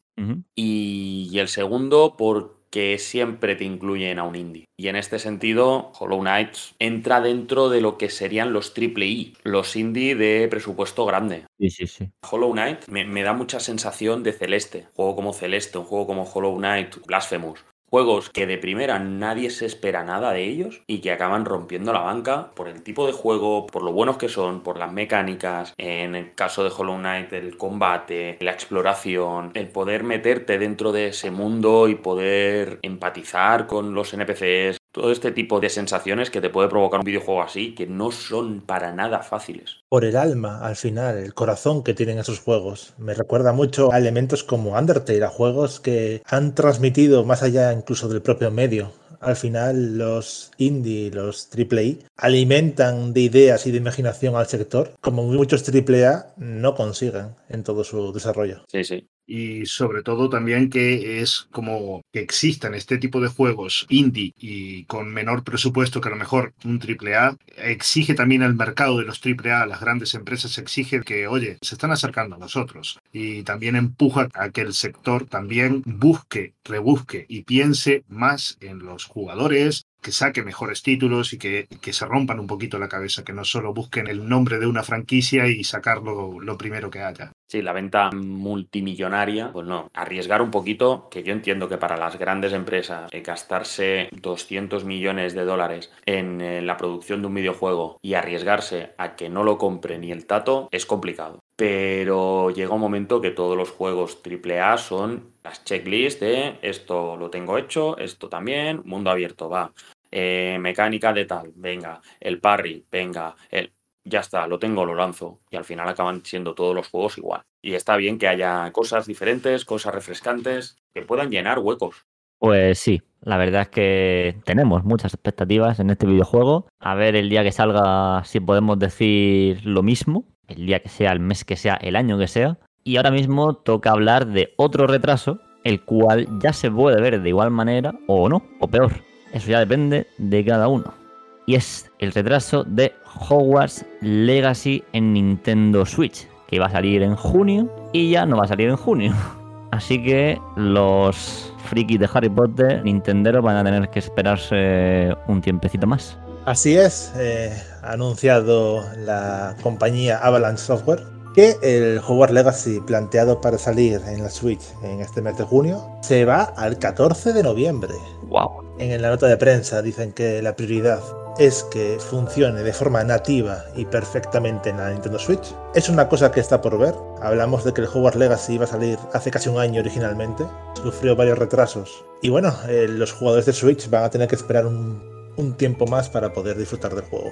Y, 0.56 1.30
y 1.32 1.38
el 1.38 1.48
segundo, 1.48 2.16
porque 2.18 2.56
siempre 2.98 3.56
te 3.56 3.64
incluyen 3.64 4.20
a 4.20 4.24
un 4.24 4.36
indie. 4.36 4.66
Y 4.78 4.88
en 4.88 4.96
este 4.96 5.20
sentido, 5.20 5.92
Hollow 6.00 6.20
Knight 6.20 6.56
entra 6.80 7.22
dentro 7.22 7.70
de 7.70 7.82
lo 7.82 7.98
que 7.98 8.10
serían 8.10 8.54
los 8.54 8.74
triple 8.74 9.06
I, 9.06 9.38
los 9.44 9.76
indie 9.76 10.16
de 10.16 10.48
presupuesto 10.50 11.06
grande. 11.06 11.46
Sí, 11.60 11.70
sí, 11.70 11.88
sí. 11.88 12.10
Hollow 12.30 12.52
Knight 12.52 12.88
me, 12.88 13.06
me 13.06 13.24
da 13.24 13.34
mucha 13.34 13.60
sensación 13.60 14.24
de 14.24 14.34
Celeste. 14.34 14.88
Un 14.90 14.96
juego 14.96 15.16
como 15.16 15.34
Celeste, 15.34 15.78
un 15.78 15.86
juego 15.86 16.08
como 16.08 16.24
Hollow 16.24 16.58
Knight, 16.58 16.96
Blasphemous. 17.06 17.64
Juegos 17.90 18.30
que 18.30 18.48
de 18.48 18.58
primera 18.58 19.00
nadie 19.00 19.50
se 19.50 19.66
espera 19.66 20.04
nada 20.04 20.32
de 20.34 20.44
ellos 20.44 20.82
y 20.88 21.00
que 21.02 21.12
acaban 21.12 21.46
rompiendo 21.46 21.94
la 21.94 22.02
banca 22.02 22.52
por 22.56 22.68
el 22.68 22.82
tipo 22.82 23.06
de 23.06 23.14
juego, 23.14 23.68
por 23.68 23.84
lo 23.84 23.94
buenos 23.94 24.18
que 24.18 24.28
son, 24.28 24.64
por 24.64 24.78
las 24.78 24.92
mecánicas, 24.92 25.74
en 25.78 26.16
el 26.16 26.34
caso 26.34 26.64
de 26.64 26.72
Hollow 26.76 26.98
Knight, 26.98 27.32
el 27.34 27.58
combate, 27.58 28.38
la 28.42 28.52
exploración, 28.52 29.52
el 29.54 29.70
poder 29.70 30.04
meterte 30.04 30.58
dentro 30.58 30.92
de 30.92 31.10
ese 31.10 31.32
mundo 31.32 31.88
y 31.88 31.96
poder 31.96 32.80
empatizar 32.82 33.68
con 33.68 33.94
los 33.94 34.14
NPCs, 34.14 34.78
todo 34.96 35.12
este 35.12 35.34
tipo 35.34 35.60
de 35.60 35.70
sensaciones 35.70 36.30
que 36.30 36.40
te 36.40 36.50
puede 36.50 36.70
provocar 36.70 37.02
un 37.02 37.06
videojuego 37.06 37.42
así, 37.42 37.76
que 37.76 37.86
no 37.86 38.12
son 38.12 38.62
para 38.62 38.94
nada 38.94 39.24
fáciles. 39.24 39.82
Por 39.90 40.06
el 40.06 40.16
alma, 40.16 40.66
al 40.66 40.78
final, 40.78 41.18
el 41.18 41.34
corazón 41.34 41.84
que 41.84 41.94
tienen 41.94 42.18
esos 42.18 42.40
juegos. 42.40 42.94
Me 42.98 43.14
recuerda 43.14 43.52
mucho 43.52 43.92
a 43.92 43.98
elementos 43.98 44.46
como 44.46 44.80
Undertale, 44.80 45.26
a 45.26 45.28
juegos 45.28 45.82
que 45.82 46.22
han 46.26 46.56
transmitido 46.56 47.26
más 47.26 47.44
allá 47.44 47.74
incluso 47.74 48.08
del 48.08 48.22
propio 48.22 48.52
medio. 48.52 48.94
Al 49.20 49.36
final, 49.36 49.98
los 49.98 50.52
indie, 50.58 51.12
los 51.12 51.50
AAA, 51.54 52.08
alimentan 52.16 53.12
de 53.12 53.20
ideas 53.20 53.68
y 53.68 53.72
de 53.72 53.78
imaginación 53.80 54.38
al 54.38 54.48
sector, 54.48 54.94
como 55.02 55.24
muchos 55.24 55.66
AAA 55.68 56.36
no 56.38 56.74
consiguen 56.74 57.36
en 57.50 57.64
todo 57.64 57.84
su 57.84 58.14
desarrollo. 58.14 58.64
Sí, 58.72 58.86
sí. 58.86 59.10
Y 59.26 59.66
sobre 59.66 60.04
todo 60.04 60.30
también 60.30 60.70
que 60.70 61.22
es 61.22 61.48
como 61.52 62.02
que 62.12 62.20
existan 62.20 62.74
este 62.74 62.98
tipo 62.98 63.20
de 63.22 63.28
juegos 63.28 63.86
indie 63.90 64.34
y 64.38 64.86
con 64.86 65.14
menor 65.14 65.44
presupuesto 65.44 66.02
que 66.02 66.10
a 66.10 66.12
lo 66.12 66.18
mejor 66.18 66.54
un 66.64 66.80
AAA, 66.80 67.38
exige 67.58 68.14
también 68.14 68.44
el 68.44 68.56
mercado 68.56 68.98
de 68.98 69.06
los 69.06 69.22
AAA, 69.24 69.66
las 69.66 69.82
grandes 69.82 70.14
empresas 70.14 70.58
exigen 70.58 71.04
que, 71.04 71.28
oye, 71.28 71.58
se 71.62 71.76
están 71.76 71.92
acercando 71.92 72.36
a 72.36 72.40
nosotros 72.40 73.00
y 73.12 73.44
también 73.44 73.76
empuja 73.76 74.30
a 74.34 74.50
que 74.50 74.62
el 74.62 74.74
sector 74.74 75.26
también 75.26 75.82
busque, 75.86 76.54
rebusque 76.64 77.26
y 77.28 77.44
piense 77.44 78.04
más 78.08 78.58
en 78.62 78.80
los 78.80 79.06
jugadores, 79.06 79.86
que 80.02 80.12
saque 80.12 80.44
mejores 80.44 80.84
títulos 80.84 81.34
y 81.34 81.40
que, 81.40 81.68
que 81.82 81.92
se 81.92 82.06
rompan 82.06 82.40
un 82.40 82.46
poquito 82.46 82.78
la 82.78 82.88
cabeza, 82.88 83.24
que 83.24 83.34
no 83.34 83.44
solo 83.44 83.74
busquen 83.74 84.06
el 84.06 84.30
nombre 84.30 84.60
de 84.60 84.68
una 84.68 84.84
franquicia 84.84 85.48
y 85.48 85.64
sacarlo 85.64 86.40
lo 86.40 86.58
primero 86.60 86.92
que 86.92 87.02
haya. 87.02 87.32
Sí, 87.48 87.62
la 87.62 87.74
venta 87.74 88.10
multimillonaria, 88.12 89.52
pues 89.52 89.68
no, 89.68 89.92
arriesgar 89.94 90.42
un 90.42 90.50
poquito, 90.50 91.08
que 91.12 91.22
yo 91.22 91.32
entiendo 91.32 91.70
que 91.70 91.78
para 91.78 91.96
las 91.96 92.18
grandes 92.18 92.54
empresas 92.54 93.14
eh, 93.14 93.22
gastarse 93.22 94.10
200 94.20 94.84
millones 94.84 95.36
de 95.36 95.46
dólares 95.46 95.92
en 96.08 96.42
eh, 96.42 96.62
la 96.64 96.76
producción 96.76 97.22
de 97.22 97.28
un 97.28 97.36
videojuego 97.36 98.00
y 98.02 98.16
arriesgarse 98.16 98.94
a 98.98 99.16
que 99.16 99.30
no 99.30 99.44
lo 99.44 99.60
compre 99.60 100.00
ni 100.00 100.12
el 100.12 100.26
tato 100.26 100.70
es 100.72 100.88
complicado. 100.88 101.40
Pero 101.56 102.50
llega 102.50 102.74
un 102.74 102.82
momento 102.82 103.22
que 103.22 103.32
todos 103.32 103.56
los 103.56 103.70
juegos 103.70 104.20
AAA 104.26 104.78
son 104.80 105.36
las 105.44 105.64
checklists 105.64 106.20
de 106.20 106.58
esto 106.64 107.16
lo 107.16 107.30
tengo 107.30 107.60
hecho, 107.60 107.98
esto 108.00 108.28
también, 108.28 108.82
mundo 108.86 109.12
abierto, 109.12 109.50
va. 109.50 109.72
Eh, 110.12 110.58
mecánica 110.60 111.14
de 111.14 111.26
tal, 111.26 111.52
venga, 111.56 112.02
el 112.20 112.40
parry, 112.40 112.86
venga, 112.90 113.36
el 113.52 113.72
ya 114.06 114.20
está, 114.20 114.48
lo 114.48 114.60
tengo, 114.60 114.86
lo 114.86 114.96
lanzo. 114.96 115.40
Y 115.50 115.58
al 115.58 115.66
final 115.66 115.90
acaban 115.90 116.24
siendo 116.24 116.54
todos 116.54 116.74
los 116.74 116.88
juegos 116.88 117.18
igual. 117.18 117.42
Y 117.62 117.74
está 117.74 117.98
bien 117.98 118.18
que 118.18 118.28
haya 118.28 118.72
cosas 118.72 119.08
diferentes, 119.08 119.66
cosas 119.66 119.94
refrescantes, 119.94 120.78
que 120.94 121.02
puedan 121.02 121.32
llenar 121.32 121.60
huecos. 121.60 122.06
Pues 122.38 122.80
sí, 122.80 123.02
la 123.22 123.38
verdad 123.38 123.64
es 123.64 123.70
que 123.70 124.38
tenemos 124.46 124.84
muchas 124.84 125.14
expectativas 125.14 125.80
en 125.80 125.90
este 125.90 126.06
videojuego. 126.06 126.68
A 126.80 126.94
ver 126.94 127.16
el 127.16 127.30
día 127.30 127.44
que 127.44 127.52
salga 127.52 128.24
si 128.24 128.40
podemos 128.40 128.78
decir 128.78 129.66
lo 129.66 129.82
mismo, 129.82 130.26
el 130.48 130.66
día 130.66 130.80
que 130.80 130.90
sea, 130.90 131.12
el 131.12 131.20
mes 131.20 131.44
que 131.44 131.56
sea, 131.56 131.76
el 131.76 131.96
año 131.96 132.20
que 132.20 132.28
sea. 132.28 132.60
Y 132.84 132.98
ahora 132.98 133.10
mismo 133.10 133.56
toca 133.56 133.92
hablar 133.92 134.28
de 134.28 134.54
otro 134.58 134.86
retraso, 134.86 135.40
el 135.64 135.82
cual 135.82 136.28
ya 136.40 136.54
se 136.54 136.70
puede 136.70 137.02
ver 137.02 137.20
de 137.20 137.30
igual 137.30 137.50
manera 137.50 137.96
o 138.08 138.30
no, 138.30 138.44
o 138.60 138.68
peor. 138.68 138.92
Eso 139.34 139.50
ya 139.50 139.60
depende 139.60 140.06
de 140.20 140.46
cada 140.46 140.68
uno. 140.68 141.05
Y 141.46 141.56
es 141.56 141.92
el 142.00 142.12
retraso 142.12 142.64
de 142.64 142.94
Hogwarts 143.30 143.86
Legacy 144.02 144.84
en 144.94 145.14
Nintendo 145.14 145.86
Switch, 145.86 146.28
que 146.48 146.56
iba 146.56 146.66
a 146.66 146.72
salir 146.72 147.04
en 147.04 147.16
junio 147.16 147.70
y 147.94 148.12
ya 148.12 148.26
no 148.26 148.38
va 148.38 148.46
a 148.46 148.48
salir 148.48 148.70
en 148.70 148.78
junio. 148.78 149.14
Así 149.72 150.02
que 150.02 150.40
los 150.56 151.54
frikis 151.66 152.00
de 152.00 152.10
Harry 152.14 152.30
Potter, 152.30 152.84
Nintenderos, 152.84 153.44
van 153.44 153.58
a 153.58 153.64
tener 153.64 153.90
que 153.90 154.00
esperarse 154.00 155.16
un 155.28 155.42
tiempecito 155.42 155.86
más. 155.86 156.18
Así 156.46 156.78
es, 156.78 157.12
eh, 157.18 157.52
ha 157.82 157.94
anunciado 157.94 158.86
la 158.98 159.56
compañía 159.64 160.20
Avalanche 160.20 160.64
Software 160.64 161.15
que 161.36 161.58
el 161.62 162.00
Hogwarts 162.00 162.34
Legacy 162.34 162.80
planteado 162.80 163.42
para 163.42 163.58
salir 163.58 164.02
en 164.08 164.24
la 164.24 164.30
Switch 164.30 164.62
en 164.84 165.02
este 165.02 165.22
mes 165.22 165.38
de 165.38 165.44
junio 165.44 165.86
se 166.02 166.24
va 166.24 166.44
al 166.44 166.80
14 166.80 167.34
de 167.34 167.44
noviembre. 167.44 167.94
¡Wow! 168.28 168.64
En 168.80 169.02
la 169.02 169.10
nota 169.10 169.28
de 169.28 169.36
prensa 169.36 169.82
dicen 169.82 170.14
que 170.14 170.42
la 170.42 170.56
prioridad 170.56 171.02
es 171.38 171.64
que 171.66 171.98
funcione 172.00 172.64
de 172.64 172.72
forma 172.72 173.04
nativa 173.04 173.66
y 173.76 173.84
perfectamente 173.84 174.70
en 174.70 174.78
la 174.78 174.92
Nintendo 174.92 175.20
Switch. 175.20 175.54
Es 175.74 175.90
una 175.90 176.08
cosa 176.08 176.32
que 176.32 176.40
está 176.40 176.62
por 176.62 176.80
ver. 176.80 176.96
Hablamos 177.22 177.66
de 177.66 177.74
que 177.74 177.82
el 177.82 177.88
Hogwarts 177.88 178.18
Legacy 178.18 178.54
iba 178.54 178.64
a 178.64 178.70
salir 178.70 178.98
hace 179.12 179.30
casi 179.30 179.50
un 179.50 179.60
año 179.60 179.82
originalmente. 179.82 180.46
Sufrió 180.82 181.18
varios 181.18 181.38
retrasos. 181.38 182.06
Y 182.22 182.30
bueno, 182.30 182.56
eh, 182.70 182.88
los 182.88 183.12
jugadores 183.12 183.46
de 183.46 183.52
Switch 183.52 183.90
van 183.90 184.06
a 184.06 184.10
tener 184.10 184.30
que 184.30 184.36
esperar 184.36 184.66
un, 184.66 185.34
un 185.36 185.58
tiempo 185.58 185.86
más 185.86 186.08
para 186.08 186.32
poder 186.32 186.58
disfrutar 186.58 186.96
del 186.96 187.04
juego. 187.04 187.32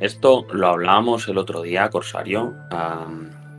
Esto 0.00 0.46
lo 0.52 0.68
hablábamos 0.68 1.28
el 1.28 1.38
otro 1.38 1.62
día, 1.62 1.88
Corsario. 1.90 2.54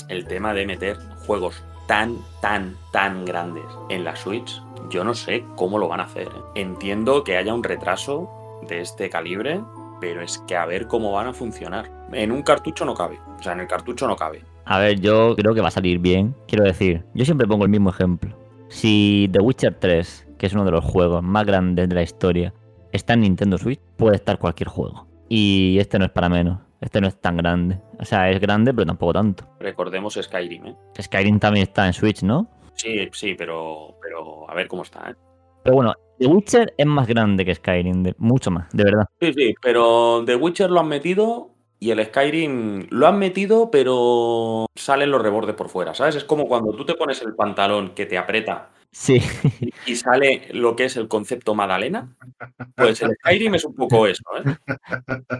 el 0.09 0.25
tema 0.25 0.53
de 0.53 0.65
meter 0.65 0.97
juegos 1.25 1.63
tan, 1.87 2.17
tan, 2.41 2.75
tan 2.91 3.25
grandes 3.25 3.65
en 3.89 4.03
la 4.03 4.15
Switch, 4.15 4.61
yo 4.89 5.03
no 5.03 5.13
sé 5.13 5.43
cómo 5.55 5.79
lo 5.79 5.87
van 5.87 5.99
a 5.99 6.03
hacer. 6.03 6.27
¿eh? 6.27 6.41
Entiendo 6.55 7.23
que 7.23 7.37
haya 7.37 7.53
un 7.53 7.63
retraso 7.63 8.29
de 8.67 8.81
este 8.81 9.09
calibre, 9.09 9.61
pero 10.01 10.21
es 10.21 10.39
que 10.47 10.55
a 10.55 10.65
ver 10.65 10.87
cómo 10.87 11.11
van 11.11 11.27
a 11.27 11.33
funcionar. 11.33 11.89
En 12.11 12.31
un 12.31 12.43
cartucho 12.43 12.85
no 12.85 12.93
cabe, 12.93 13.19
o 13.39 13.41
sea, 13.41 13.53
en 13.53 13.61
el 13.61 13.67
cartucho 13.67 14.07
no 14.07 14.15
cabe. 14.15 14.43
A 14.65 14.79
ver, 14.79 14.99
yo 14.99 15.35
creo 15.35 15.53
que 15.53 15.61
va 15.61 15.67
a 15.67 15.71
salir 15.71 15.99
bien. 15.99 16.35
Quiero 16.47 16.63
decir, 16.63 17.05
yo 17.13 17.25
siempre 17.25 17.47
pongo 17.47 17.65
el 17.65 17.69
mismo 17.69 17.89
ejemplo. 17.89 18.35
Si 18.69 19.29
The 19.31 19.39
Witcher 19.39 19.75
3, 19.79 20.27
que 20.37 20.47
es 20.47 20.53
uno 20.53 20.65
de 20.65 20.71
los 20.71 20.83
juegos 20.83 21.23
más 21.23 21.45
grandes 21.45 21.87
de 21.87 21.95
la 21.95 22.01
historia, 22.01 22.53
está 22.91 23.13
en 23.13 23.21
Nintendo 23.21 23.57
Switch, 23.57 23.79
puede 23.95 24.15
estar 24.15 24.39
cualquier 24.39 24.69
juego. 24.69 25.07
Y 25.29 25.77
este 25.79 25.99
no 25.99 26.05
es 26.05 26.11
para 26.11 26.29
menos. 26.29 26.59
Este 26.81 27.01
no 27.01 27.07
es 27.07 27.19
tan 27.19 27.37
grande. 27.37 27.79
O 27.99 28.05
sea, 28.05 28.29
es 28.29 28.39
grande, 28.39 28.73
pero 28.73 28.85
tampoco 28.85 29.13
tanto. 29.13 29.47
Recordemos 29.59 30.19
Skyrim, 30.21 30.67
¿eh? 30.67 30.75
Skyrim 31.01 31.39
también 31.39 31.63
está 31.63 31.87
en 31.87 31.93
Switch, 31.93 32.21
¿no? 32.23 32.47
Sí, 32.75 33.09
sí, 33.11 33.35
pero, 33.35 33.95
pero 34.01 34.49
a 34.49 34.53
ver 34.53 34.67
cómo 34.67 34.83
está, 34.83 35.09
¿eh? 35.09 35.15
Pero 35.63 35.77
bueno, 35.77 35.93
The 36.19 36.27
Witcher 36.27 36.73
es 36.77 36.85
más 36.85 37.07
grande 37.07 37.43
que 37.43 37.55
Skyrim, 37.55 38.03
de, 38.03 38.15
mucho 38.19 38.51
más, 38.51 38.69
de 38.71 38.83
verdad. 38.83 39.05
Sí, 39.19 39.33
sí, 39.33 39.55
pero 39.61 40.23
The 40.25 40.35
Witcher 40.35 40.69
lo 40.69 40.81
han 40.81 40.87
metido 40.87 41.55
y 41.79 41.91
el 41.91 42.05
Skyrim 42.05 42.87
lo 42.91 43.07
han 43.07 43.17
metido, 43.17 43.71
pero 43.71 44.67
salen 44.75 45.11
los 45.11 45.21
rebordes 45.21 45.55
por 45.55 45.69
fuera, 45.69 45.93
¿sabes? 45.93 46.15
Es 46.15 46.23
como 46.23 46.47
cuando 46.47 46.73
tú 46.73 46.85
te 46.85 46.93
pones 46.93 47.21
el 47.21 47.35
pantalón 47.35 47.95
que 47.95 48.05
te 48.05 48.17
aprieta 48.17 48.69
Sí. 48.97 49.21
y 49.85 49.97
sale 49.97 50.47
lo 50.53 50.77
que 50.77 50.85
es 50.85 50.95
el 50.95 51.09
concepto 51.09 51.53
Madalena. 51.53 52.15
Pues 52.75 53.01
el 53.01 53.11
Skyrim 53.15 53.55
es 53.55 53.65
un 53.65 53.75
poco 53.75 54.07
eso, 54.07 54.23
¿eh? 54.37 54.55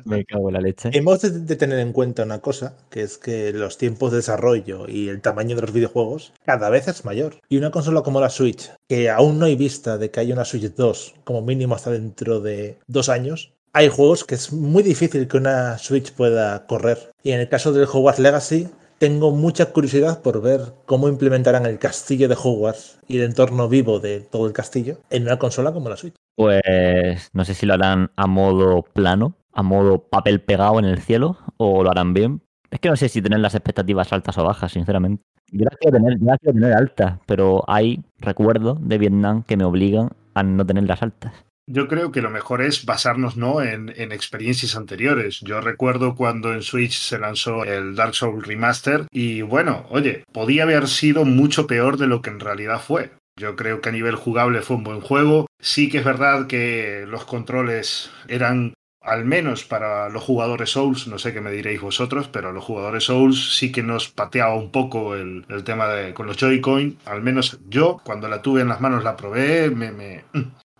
Me 0.03 0.25
cago 0.25 0.49
en 0.49 0.55
la 0.55 0.59
leche. 0.59 0.89
Hemos 0.91 1.21
de, 1.21 1.31
de 1.31 1.55
tener 1.55 1.79
en 1.79 1.93
cuenta 1.93 2.23
una 2.23 2.41
cosa, 2.41 2.75
que 2.89 3.01
es 3.01 3.17
que 3.17 3.53
los 3.53 3.77
tiempos 3.77 4.11
de 4.11 4.17
desarrollo 4.17 4.89
y 4.89 5.07
el 5.07 5.21
tamaño 5.21 5.55
de 5.55 5.61
los 5.61 5.71
videojuegos 5.71 6.33
cada 6.45 6.69
vez 6.69 6.89
es 6.89 7.05
mayor. 7.05 7.39
Y 7.47 7.57
una 7.57 7.71
consola 7.71 8.01
como 8.01 8.19
la 8.19 8.29
Switch, 8.29 8.71
que 8.89 9.09
aún 9.09 9.39
no 9.39 9.45
hay 9.45 9.55
vista 9.55 9.97
de 9.97 10.11
que 10.11 10.19
haya 10.19 10.33
una 10.33 10.43
Switch 10.43 10.75
2 10.75 11.15
como 11.23 11.41
mínimo 11.41 11.75
hasta 11.75 11.91
dentro 11.91 12.41
de 12.41 12.77
dos 12.87 13.07
años, 13.07 13.53
hay 13.71 13.87
juegos 13.87 14.25
que 14.25 14.35
es 14.35 14.51
muy 14.51 14.83
difícil 14.83 15.29
que 15.29 15.37
una 15.37 15.77
Switch 15.77 16.11
pueda 16.11 16.67
correr. 16.67 16.97
Y 17.23 17.31
en 17.31 17.39
el 17.39 17.47
caso 17.47 17.71
del 17.71 17.87
Hogwarts 17.87 18.19
Legacy, 18.19 18.67
tengo 19.05 19.29
mucha 19.29 19.67
curiosidad 19.67 20.23
por 20.23 20.41
ver 20.41 20.61
cómo 20.87 21.07
implementarán 21.07 21.67
el 21.67 21.77
castillo 21.77 22.27
de 22.27 22.33
Hogwarts 22.33 22.99
y 23.07 23.17
el 23.19 23.25
entorno 23.25 23.69
vivo 23.69 23.99
de 23.99 24.19
todo 24.19 24.47
el 24.47 24.51
castillo 24.51 24.97
en 25.11 25.21
una 25.21 25.37
consola 25.37 25.71
como 25.71 25.89
la 25.89 25.95
Switch. 25.95 26.15
Pues 26.35 27.29
no 27.31 27.45
sé 27.45 27.53
si 27.53 27.67
lo 27.67 27.75
harán 27.75 28.09
a 28.15 28.25
modo 28.25 28.81
plano, 28.81 29.35
a 29.53 29.61
modo 29.61 29.99
papel 29.99 30.41
pegado 30.41 30.79
en 30.79 30.85
el 30.85 31.03
cielo, 31.03 31.37
o 31.57 31.83
lo 31.83 31.91
harán 31.91 32.15
bien. 32.15 32.41
Es 32.71 32.79
que 32.79 32.89
no 32.89 32.95
sé 32.95 33.07
si 33.07 33.21
tener 33.21 33.41
las 33.41 33.53
expectativas 33.53 34.11
altas 34.11 34.39
o 34.39 34.43
bajas, 34.43 34.71
sinceramente. 34.71 35.23
Yo 35.51 35.65
las 35.65 35.77
quiero 35.77 35.99
tener, 35.99 36.17
yo 36.19 36.25
las 36.25 36.39
quiero 36.39 36.59
tener 36.59 36.73
altas, 36.73 37.19
pero 37.27 37.63
hay 37.67 38.03
recuerdos 38.17 38.79
de 38.81 38.97
Vietnam 38.97 39.43
que 39.43 39.55
me 39.55 39.65
obligan 39.65 40.09
a 40.33 40.41
no 40.41 40.65
tenerlas 40.65 41.03
altas. 41.03 41.44
Yo 41.67 41.87
creo 41.87 42.11
que 42.11 42.21
lo 42.21 42.29
mejor 42.29 42.61
es 42.61 42.85
basarnos 42.85 43.37
¿no? 43.37 43.61
en, 43.61 43.91
en, 43.95 44.11
experiencias 44.11 44.75
anteriores. 44.75 45.39
Yo 45.41 45.61
recuerdo 45.61 46.15
cuando 46.15 46.53
en 46.53 46.61
Switch 46.61 46.97
se 46.97 47.17
lanzó 47.17 47.63
el 47.63 47.95
Dark 47.95 48.13
Souls 48.13 48.45
Remaster 48.45 49.07
y 49.11 49.41
bueno, 49.41 49.87
oye, 49.89 50.23
podía 50.31 50.63
haber 50.63 50.87
sido 50.87 51.25
mucho 51.25 51.65
peor 51.65 51.97
de 51.97 52.07
lo 52.07 52.21
que 52.21 52.29
en 52.29 52.39
realidad 52.39 52.79
fue. 52.79 53.11
Yo 53.37 53.55
creo 53.55 53.81
que 53.81 53.89
a 53.89 53.93
nivel 53.93 54.15
jugable 54.15 54.61
fue 54.61 54.77
un 54.77 54.83
buen 54.83 55.01
juego. 55.01 55.47
Sí 55.59 55.89
que 55.89 55.97
es 55.97 56.05
verdad 56.05 56.45
que 56.45 57.05
los 57.07 57.25
controles 57.25 58.11
eran 58.27 58.75
al 59.01 59.25
menos 59.25 59.63
para 59.63 60.09
los 60.09 60.23
jugadores 60.23 60.71
Souls, 60.71 61.07
no 61.07 61.19
sé 61.19 61.31
qué 61.31 61.39
me 61.39 61.51
diréis 61.51 61.79
vosotros, 61.79 62.27
pero 62.27 62.51
los 62.51 62.63
jugadores 62.63 63.03
Souls 63.03 63.55
sí 63.55 63.71
que 63.71 63.83
nos 63.83 64.09
pateaba 64.09 64.55
un 64.55 64.71
poco 64.71 65.15
el, 65.15 65.45
el 65.49 65.63
tema 65.63 65.87
de 65.87 66.13
con 66.13 66.25
los 66.25 66.37
Joy-Con. 66.37 66.97
Al 67.05 67.21
menos 67.21 67.59
yo, 67.67 68.01
cuando 68.03 68.27
la 68.27 68.41
tuve 68.41 68.61
en 68.61 68.67
las 68.67 68.81
manos, 68.81 69.03
la 69.03 69.15
probé, 69.15 69.69
me, 69.69 69.91
me, 69.91 70.23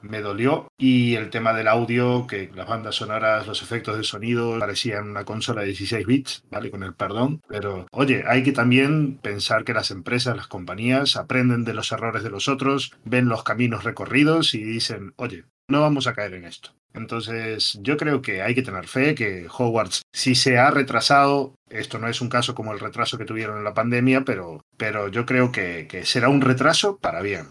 me 0.10 0.22
dolió. 0.22 0.68
Y 0.78 1.16
el 1.16 1.30
tema 1.30 1.54
del 1.54 1.68
audio, 1.68 2.28
que 2.28 2.50
las 2.56 2.68
bandas 2.68 2.96
sonoras, 2.96 3.48
los 3.48 3.62
efectos 3.62 3.98
de 3.98 4.04
sonido 4.04 4.60
parecían 4.60 5.10
una 5.10 5.26
consola 5.26 5.62
de 5.62 5.68
16 5.68 6.06
bits, 6.06 6.44
¿vale? 6.50 6.72
Con 6.72 6.84
el 6.84 6.94
perdón. 6.94 7.42
Pero, 7.48 7.88
oye, 7.92 8.24
hay 8.28 8.44
que 8.44 8.52
también 8.52 9.18
pensar 9.18 9.64
que 9.64 9.74
las 9.74 9.92
empresas, 9.92 10.36
las 10.36 10.48
compañías, 10.48 11.16
aprenden 11.16 11.66
de 11.66 11.74
los 11.74 11.92
errores 11.92 12.24
de 12.24 12.30
los 12.30 12.48
otros, 12.48 12.94
ven 13.04 13.30
los 13.30 13.44
caminos 13.44 13.84
recorridos 13.84 14.54
y 14.54 14.64
dicen, 14.64 15.14
oye, 15.18 15.46
no 15.68 15.82
vamos 15.82 16.08
a 16.08 16.14
caer 16.14 16.36
en 16.36 16.46
esto. 16.46 16.72
Entonces, 16.94 17.78
yo 17.82 17.98
creo 17.98 18.22
que 18.22 18.42
hay 18.42 18.56
que 18.56 18.62
tener 18.62 18.88
fe 18.88 19.16
que 19.16 19.48
Hogwarts, 19.50 20.04
si 20.14 20.34
se 20.34 20.58
ha 20.58 20.72
retrasado, 20.72 21.54
esto 21.70 22.00
no 22.00 22.08
es 22.08 22.22
un 22.22 22.30
caso 22.30 22.56
como 22.56 22.72
el 22.72 22.80
retraso 22.80 23.18
que 23.18 23.26
tuvieron 23.26 23.58
en 23.58 23.66
la 23.66 23.74
pandemia, 23.74 24.24
pero, 24.24 24.64
pero 24.78 25.10
yo 25.10 25.26
creo 25.26 25.52
que, 25.52 25.88
que 25.90 26.06
será 26.06 26.30
un 26.30 26.42
retraso 26.42 26.98
para 26.98 27.22
bien. 27.22 27.48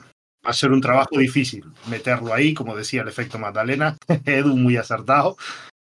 Va 0.47 0.51
a 0.51 0.53
ser 0.53 0.73
un 0.73 0.81
trabajo 0.81 1.19
difícil 1.19 1.65
meterlo 1.89 2.35
ahí, 2.35 2.53
como 2.53 2.77
decía 2.77 3.03
el 3.03 3.09
efecto 3.09 3.39
Magdalena, 3.39 3.97
Edu 4.27 4.57
muy 4.57 4.77
acertado, 4.77 5.37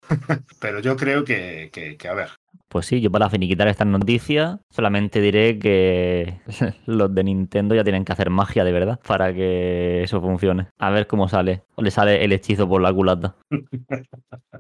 pero 0.60 0.80
yo 0.80 0.96
creo 0.98 1.24
que, 1.24 1.70
que, 1.72 1.96
que, 1.98 2.08
a 2.08 2.14
ver. 2.14 2.30
Pues 2.68 2.86
sí, 2.86 3.02
yo 3.02 3.10
para 3.10 3.30
finiquitar 3.30 3.68
estas 3.68 3.88
noticias 3.88 4.60
solamente 4.70 5.22
diré 5.22 5.58
que 5.58 6.40
los 6.86 7.14
de 7.14 7.24
Nintendo 7.24 7.74
ya 7.74 7.84
tienen 7.84 8.06
que 8.06 8.14
hacer 8.14 8.30
magia 8.30 8.64
de 8.64 8.72
verdad 8.72 9.00
para 9.08 9.34
que 9.34 10.04
eso 10.04 10.22
funcione. 10.22 10.68
A 10.78 10.92
ver 10.92 11.08
cómo 11.08 11.28
sale. 11.28 11.64
O 11.76 11.82
le 11.82 11.90
sale 11.90 12.24
el 12.24 12.32
hechizo 12.32 12.68
por 12.70 12.82
la 12.82 12.94
culata. 12.94 13.36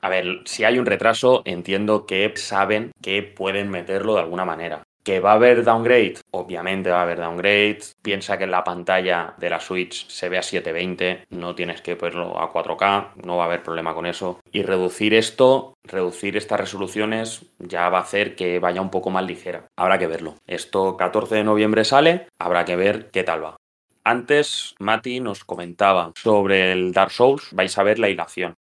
A 0.01 0.09
ver, 0.09 0.39
si 0.45 0.63
hay 0.63 0.79
un 0.79 0.87
retraso, 0.87 1.43
entiendo 1.45 2.07
que 2.07 2.33
saben 2.35 2.91
que 3.01 3.21
pueden 3.21 3.69
meterlo 3.69 4.15
de 4.15 4.21
alguna 4.21 4.45
manera. 4.45 4.83
¿Que 5.09 5.19
va 5.19 5.31
a 5.31 5.35
haber 5.37 5.63
downgrade? 5.63 6.17
Obviamente 6.29 6.91
va 6.91 6.99
a 6.99 7.01
haber 7.01 7.17
downgrade. 7.17 7.79
Piensa 7.99 8.37
que 8.37 8.43
en 8.43 8.51
la 8.51 8.63
pantalla 8.63 9.33
de 9.39 9.49
la 9.49 9.59
Switch 9.59 10.07
se 10.07 10.29
ve 10.29 10.37
a 10.37 10.43
720, 10.43 11.25
no 11.31 11.55
tienes 11.55 11.81
que 11.81 11.95
ponerlo 11.95 12.39
a 12.39 12.53
4K, 12.53 13.15
no 13.23 13.35
va 13.35 13.45
a 13.45 13.47
haber 13.47 13.63
problema 13.63 13.95
con 13.95 14.05
eso. 14.05 14.39
Y 14.51 14.61
reducir 14.61 15.15
esto, 15.15 15.73
reducir 15.83 16.37
estas 16.37 16.59
resoluciones, 16.59 17.43
ya 17.57 17.89
va 17.89 17.97
a 17.97 18.01
hacer 18.01 18.35
que 18.35 18.59
vaya 18.59 18.81
un 18.81 18.91
poco 18.91 19.09
más 19.09 19.25
ligera. 19.25 19.65
Habrá 19.75 19.97
que 19.97 20.05
verlo. 20.05 20.35
Esto 20.45 20.95
14 20.95 21.37
de 21.37 21.43
noviembre 21.43 21.85
sale, 21.85 22.27
habrá 22.37 22.63
que 22.63 22.75
ver 22.75 23.09
qué 23.09 23.23
tal 23.23 23.43
va. 23.43 23.57
Antes, 24.03 24.75
Mati 24.77 25.21
nos 25.21 25.43
comentaba 25.43 26.11
sobre 26.21 26.71
el 26.71 26.93
Dark 26.93 27.09
Souls, 27.09 27.49
vais 27.51 27.75
a 27.79 27.83
ver 27.83 27.97
la 27.97 28.09
hilación. 28.09 28.53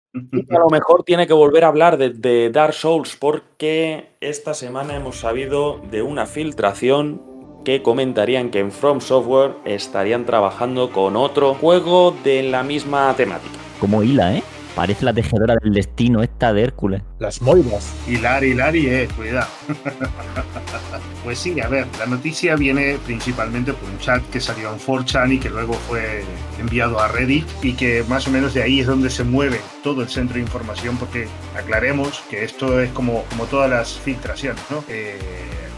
A 0.50 0.59
lo 0.59 0.70
mejor 0.70 1.05
tiene 1.05 1.26
que 1.26 1.33
volver 1.33 1.64
a 1.64 1.68
hablar 1.68 1.98
de, 1.98 2.11
de, 2.11 2.50
Dark 2.50 2.74
Souls 2.74 3.16
porque 3.16 4.11
esta 4.20 4.55
semana 4.55 4.96
hemos 4.96 5.16
sabido 5.16 5.81
de 5.90 6.02
una 6.02 6.26
filtración 6.26 7.20
que 7.64 7.83
comentarían 7.83 8.50
que 8.50 8.61
en 8.61 8.70
From 8.70 9.00
Software 9.00 9.57
estarían 9.64 10.24
trabajando 10.24 10.90
con 10.92 11.16
otro 11.16 11.55
juego 11.55 12.14
de 12.24 12.44
la 12.44 12.62
misma 12.62 13.12
temática. 13.16 13.57
Como 13.81 14.02
hila, 14.02 14.37
¿eh? 14.37 14.42
Parece 14.76 15.06
la 15.06 15.14
tejedora 15.14 15.56
del 15.62 15.72
destino 15.72 16.22
esta 16.22 16.52
de 16.52 16.62
Hércules. 16.64 17.00
Las 17.18 17.40
moiras. 17.40 17.94
Hilar, 18.06 18.44
hilar 18.44 18.76
y 18.76 18.86
eh, 18.88 19.08
cuidado. 19.16 19.48
pues 21.24 21.38
sí, 21.38 21.58
a 21.62 21.68
ver, 21.68 21.86
la 21.98 22.04
noticia 22.04 22.56
viene 22.56 22.98
principalmente 23.06 23.72
por 23.72 23.88
un 23.88 23.98
chat 23.98 24.22
que 24.28 24.38
salió 24.38 24.70
en 24.70 24.78
4chan 24.78 25.32
y 25.32 25.38
que 25.38 25.48
luego 25.48 25.72
fue 25.88 26.24
enviado 26.60 27.00
a 27.00 27.08
Reddit 27.08 27.46
y 27.62 27.72
que 27.72 28.04
más 28.06 28.28
o 28.28 28.30
menos 28.30 28.52
de 28.52 28.64
ahí 28.64 28.80
es 28.80 28.86
donde 28.86 29.08
se 29.08 29.24
mueve 29.24 29.62
todo 29.82 30.02
el 30.02 30.10
centro 30.10 30.34
de 30.34 30.42
información 30.42 30.98
porque 30.98 31.26
aclaremos 31.56 32.22
que 32.28 32.44
esto 32.44 32.78
es 32.78 32.90
como, 32.90 33.22
como 33.30 33.46
todas 33.46 33.70
las 33.70 33.94
filtraciones, 33.94 34.62
¿no? 34.70 34.84
Eh, 34.88 35.18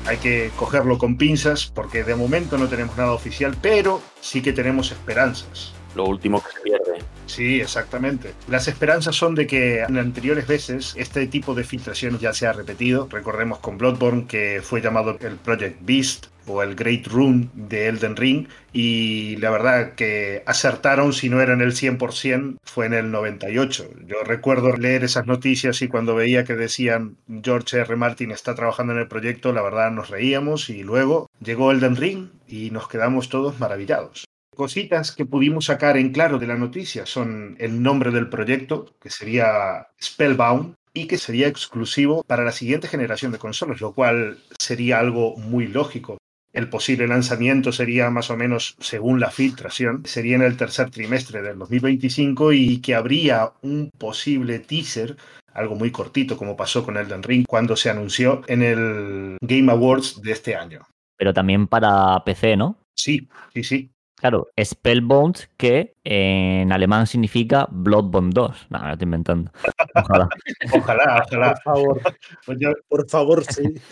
hay 0.07 0.17
que 0.17 0.51
cogerlo 0.57 0.99
con 0.99 1.17
pinzas 1.17 1.71
porque 1.73 2.03
de 2.03 2.17
momento 2.17 2.59
no 2.59 2.67
tenemos 2.67 2.97
nada 2.97 3.13
oficial, 3.13 3.57
pero 3.63 4.03
sí 4.21 4.43
que 4.43 4.53
tenemos 4.53 4.91
esperanzas 4.91 5.78
lo 5.99 6.05
último 6.05 6.43
que 6.43 6.53
se 6.53 6.61
pierde. 6.61 6.99
Sí, 7.27 7.61
exactamente. 7.61 8.33
Las 8.49 8.69
esperanzas 8.69 9.17
son 9.17 9.35
de 9.35 9.47
que 9.47 9.81
en 9.81 9.99
anteriores 9.99 10.47
veces 10.47 10.95
este 10.97 11.27
tipo 11.27 11.55
de 11.55 11.65
filtraciones 11.65 12.21
ya 12.21 12.33
se 12.33 12.47
ha 12.47 12.53
repetido. 12.53 13.09
Recordemos 13.11 13.59
con 13.59 13.77
Bloodborne 13.77 14.27
que 14.27 14.61
fue 14.63 14.81
llamado 14.81 15.19
el 15.21 15.37
Project 15.37 15.79
Beast 15.81 16.27
o 16.47 16.63
el 16.63 16.77
Great 16.77 17.07
Rune 17.09 17.51
de 17.53 17.89
Elden 17.89 18.17
Ring 18.17 18.49
y 18.73 19.37
la 19.37 19.51
verdad 19.51 19.95
que 19.95 20.43
acertaron 20.47 21.13
si 21.13 21.29
no 21.29 21.43
era 21.43 21.53
en 21.53 21.61
el 21.61 21.73
100% 21.73 22.59
fue 22.63 22.87
en 22.87 22.95
el 22.95 23.11
98. 23.11 23.91
Yo 24.07 24.23
recuerdo 24.25 24.75
leer 24.77 25.05
esas 25.05 25.27
noticias 25.27 25.83
y 25.83 25.89
cuando 25.89 26.15
veía 26.15 26.45
que 26.45 26.55
decían 26.55 27.17
George 27.43 27.79
R. 27.81 27.97
Martin 27.97 28.31
está 28.31 28.55
trabajando 28.55 28.93
en 28.93 29.01
el 29.01 29.09
proyecto, 29.09 29.53
la 29.53 29.63
verdad 29.63 29.91
nos 29.91 30.11
reíamos 30.11 30.71
y 30.71 30.85
luego 30.85 31.29
llegó 31.45 31.73
Elden 31.73 31.97
Ring 31.97 32.29
y 32.47 32.71
nos 32.71 32.89
quedamos 32.89 33.29
todos 33.29 33.59
maravillados 33.59 34.28
cositas 34.59 35.13
que 35.13 35.25
pudimos 35.25 35.67
sacar 35.67 35.97
en 35.97 36.11
claro 36.11 36.41
de 36.41 36.49
la 36.49 36.57
noticia 36.57 37.07
son 37.07 37.55
el 37.61 37.81
nombre 37.81 38.11
del 38.11 38.29
proyecto, 38.29 38.93
que 39.01 39.09
sería 39.09 39.87
Spellbound, 40.03 40.75
y 40.93 41.07
que 41.07 41.17
sería 41.17 41.47
exclusivo 41.47 42.25
para 42.25 42.43
la 42.43 42.51
siguiente 42.51 42.89
generación 42.89 43.31
de 43.31 43.39
consolas, 43.39 43.81
lo 43.81 43.95
cual 43.95 44.39
sería 44.59 44.99
algo 44.99 45.37
muy 45.37 45.69
lógico. 45.69 46.19
El 46.53 46.69
posible 46.69 47.07
lanzamiento 47.07 47.71
sería 47.71 48.11
más 48.11 48.31
o 48.31 48.37
menos, 48.37 48.75
según 48.81 49.21
la 49.21 49.31
filtración, 49.31 50.03
sería 50.05 50.35
en 50.35 50.43
el 50.43 50.57
tercer 50.57 50.91
trimestre 50.91 51.41
del 51.41 51.57
2025 51.59 52.53
y 52.53 52.81
que 52.81 52.97
habría 52.97 53.53
un 53.63 53.91
posible 53.97 54.59
teaser 54.59 55.17
algo 55.55 55.77
muy 55.77 55.93
cortito 55.93 56.37
como 56.37 56.57
pasó 56.57 56.85
con 56.85 56.97
Elden 56.97 57.23
Ring 57.23 57.45
cuando 57.47 57.77
se 57.77 57.91
anunció 57.91 58.43
en 58.49 58.63
el 58.63 59.37
Game 59.41 59.71
Awards 59.71 60.21
de 60.21 60.33
este 60.33 60.57
año. 60.57 60.87
pero 61.17 61.35
también 61.35 61.67
para 61.67 62.23
PC, 62.25 62.57
¿no? 62.57 62.77
Sí, 62.97 63.29
sí, 63.53 63.65
sí. 63.65 63.91
Claro, 64.21 64.49
Spellbound, 64.61 65.37
que 65.57 65.95
en 66.05 66.73
alemán 66.73 67.07
significa 67.07 67.69
Bloodborne 67.71 68.31
2. 68.33 68.67
No, 68.71 68.79
me 68.81 68.87
lo 68.87 68.93
estoy 68.95 69.05
inventando. 69.07 69.53
Ojalá. 69.95 70.29
Ojalá, 70.75 71.23
ojalá. 71.25 71.55
Por 71.55 71.63
favor, 71.63 72.01
Pues 72.45 72.59
yo, 72.61 72.73
por 72.89 73.09
favor, 73.09 73.45
sí. 73.45 73.75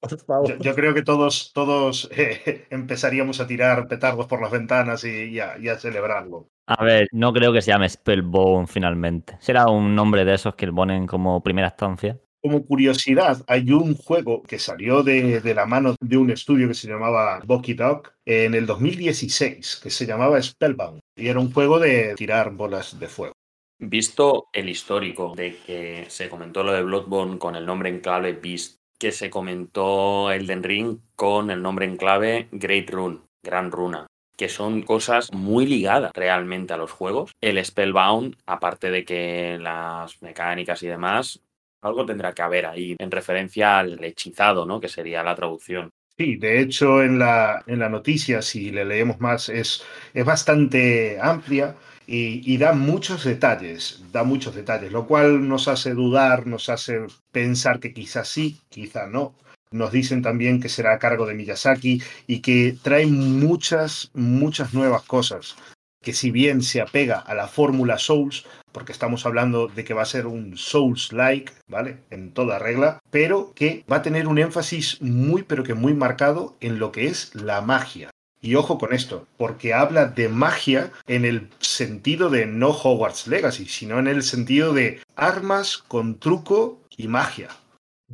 Por 0.00 0.18
favor. 0.18 0.48
yo- 0.48 0.56
yo 0.58 0.74
creo 0.74 0.94
que 0.94 1.02
todos, 1.04 1.52
todos 1.54 2.10
eh, 2.16 2.66
empezaríamos 2.70 3.38
a 3.38 3.46
tirar 3.46 3.86
petardos 3.86 4.26
por 4.26 4.42
las 4.42 4.50
ventanas 4.50 5.04
y, 5.04 5.26
y 5.26 5.38
a, 5.38 5.56
y 5.58 5.68
a 5.68 5.78
celebrarlo. 5.78 6.48
A 6.66 6.82
ver, 6.82 7.06
no 7.12 7.32
creo 7.32 7.52
que 7.52 7.62
se 7.62 7.70
llame 7.70 7.88
Spellbound 7.88 8.66
finalmente. 8.66 9.36
Será 9.38 9.68
un 9.68 9.94
nombre 9.94 10.24
de 10.24 10.34
esos 10.34 10.56
que 10.56 10.66
le 10.66 10.72
ponen 10.72 11.06
como 11.06 11.40
primera 11.44 11.68
estancia. 11.68 12.18
Como 12.42 12.66
curiosidad, 12.66 13.44
hay 13.46 13.70
un 13.70 13.94
juego 13.94 14.42
que 14.42 14.58
salió 14.58 15.04
de, 15.04 15.40
de 15.40 15.54
la 15.54 15.64
mano 15.64 15.94
de 16.00 16.16
un 16.16 16.30
estudio 16.30 16.66
que 16.66 16.74
se 16.74 16.88
llamaba 16.88 17.40
Bucky 17.46 17.74
Dog 17.74 18.10
en 18.24 18.54
el 18.54 18.66
2016, 18.66 19.80
que 19.80 19.90
se 19.90 20.06
llamaba 20.06 20.42
Spellbound. 20.42 21.00
Y 21.16 21.28
era 21.28 21.38
un 21.38 21.52
juego 21.52 21.78
de 21.78 22.16
tirar 22.16 22.50
bolas 22.50 22.98
de 22.98 23.06
fuego. 23.06 23.34
Visto 23.78 24.48
el 24.52 24.68
histórico 24.68 25.34
de 25.36 25.56
que 25.64 26.06
se 26.08 26.28
comentó 26.28 26.64
lo 26.64 26.72
de 26.72 26.82
Bloodborne 26.82 27.38
con 27.38 27.54
el 27.54 27.64
nombre 27.64 27.90
en 27.90 28.00
clave 28.00 28.32
Beast, 28.32 28.78
que 28.98 29.12
se 29.12 29.30
comentó 29.30 30.30
Elden 30.32 30.62
Ring 30.64 30.98
con 31.14 31.50
el 31.50 31.62
nombre 31.62 31.86
en 31.86 31.96
clave 31.96 32.48
Great 32.50 32.90
Rune, 32.90 33.20
Gran 33.44 33.70
Runa, 33.70 34.06
que 34.36 34.48
son 34.48 34.82
cosas 34.82 35.32
muy 35.32 35.66
ligadas 35.66 36.12
realmente 36.14 36.72
a 36.72 36.76
los 36.76 36.90
juegos. 36.90 37.32
El 37.40 37.64
Spellbound, 37.64 38.36
aparte 38.46 38.90
de 38.90 39.04
que 39.04 39.58
las 39.60 40.22
mecánicas 40.22 40.82
y 40.82 40.86
demás, 40.86 41.40
algo 41.82 42.06
tendrá 42.06 42.32
que 42.32 42.42
haber 42.42 42.66
ahí 42.66 42.96
en 42.98 43.10
referencia 43.10 43.78
al 43.78 44.02
hechizado, 44.02 44.64
¿no? 44.64 44.80
Que 44.80 44.88
sería 44.88 45.22
la 45.22 45.34
traducción. 45.34 45.90
Sí, 46.16 46.36
de 46.36 46.60
hecho 46.60 47.02
en 47.02 47.18
la, 47.18 47.62
en 47.66 47.78
la 47.78 47.88
noticia, 47.88 48.42
si 48.42 48.70
le 48.70 48.84
leemos 48.84 49.20
más, 49.20 49.48
es, 49.48 49.82
es 50.12 50.24
bastante 50.24 51.18
amplia 51.20 51.74
y, 52.06 52.52
y 52.52 52.58
da 52.58 52.72
muchos 52.72 53.24
detalles, 53.24 54.02
da 54.12 54.22
muchos 54.22 54.54
detalles, 54.54 54.92
lo 54.92 55.06
cual 55.06 55.48
nos 55.48 55.68
hace 55.68 55.94
dudar, 55.94 56.46
nos 56.46 56.68
hace 56.68 57.00
pensar 57.32 57.80
que 57.80 57.92
quizás 57.92 58.28
sí, 58.28 58.60
quizá 58.68 59.06
no. 59.06 59.34
Nos 59.70 59.90
dicen 59.90 60.20
también 60.20 60.60
que 60.60 60.68
será 60.68 60.92
a 60.92 60.98
cargo 60.98 61.26
de 61.26 61.34
Miyazaki 61.34 62.02
y 62.26 62.40
que 62.40 62.76
trae 62.82 63.06
muchas, 63.06 64.10
muchas 64.12 64.74
nuevas 64.74 65.02
cosas. 65.04 65.56
Que 66.02 66.12
si 66.12 66.30
bien 66.30 66.62
se 66.62 66.80
apega 66.80 67.18
a 67.18 67.34
la 67.34 67.48
fórmula 67.48 67.98
Souls, 67.98 68.44
porque 68.72 68.92
estamos 68.92 69.24
hablando 69.26 69.68
de 69.68 69.84
que 69.84 69.94
va 69.94 70.02
a 70.02 70.06
ser 70.06 70.26
un 70.26 70.56
Souls-like, 70.56 71.52
¿vale? 71.68 71.98
En 72.10 72.32
toda 72.32 72.58
regla, 72.58 72.98
pero 73.10 73.52
que 73.54 73.84
va 73.90 73.96
a 73.96 74.02
tener 74.02 74.26
un 74.26 74.38
énfasis 74.38 75.00
muy, 75.00 75.42
pero 75.42 75.62
que 75.62 75.74
muy 75.74 75.94
marcado 75.94 76.56
en 76.60 76.78
lo 76.78 76.90
que 76.90 77.06
es 77.06 77.34
la 77.34 77.60
magia. 77.60 78.10
Y 78.40 78.56
ojo 78.56 78.76
con 78.76 78.92
esto, 78.92 79.28
porque 79.36 79.72
habla 79.72 80.06
de 80.06 80.28
magia 80.28 80.90
en 81.06 81.24
el 81.24 81.48
sentido 81.60 82.28
de 82.28 82.44
no 82.44 82.70
Hogwarts 82.70 83.28
Legacy, 83.28 83.66
sino 83.66 84.00
en 84.00 84.08
el 84.08 84.24
sentido 84.24 84.72
de 84.72 85.00
armas 85.14 85.78
con 85.78 86.18
truco 86.18 86.80
y 86.96 87.06
magia. 87.06 87.50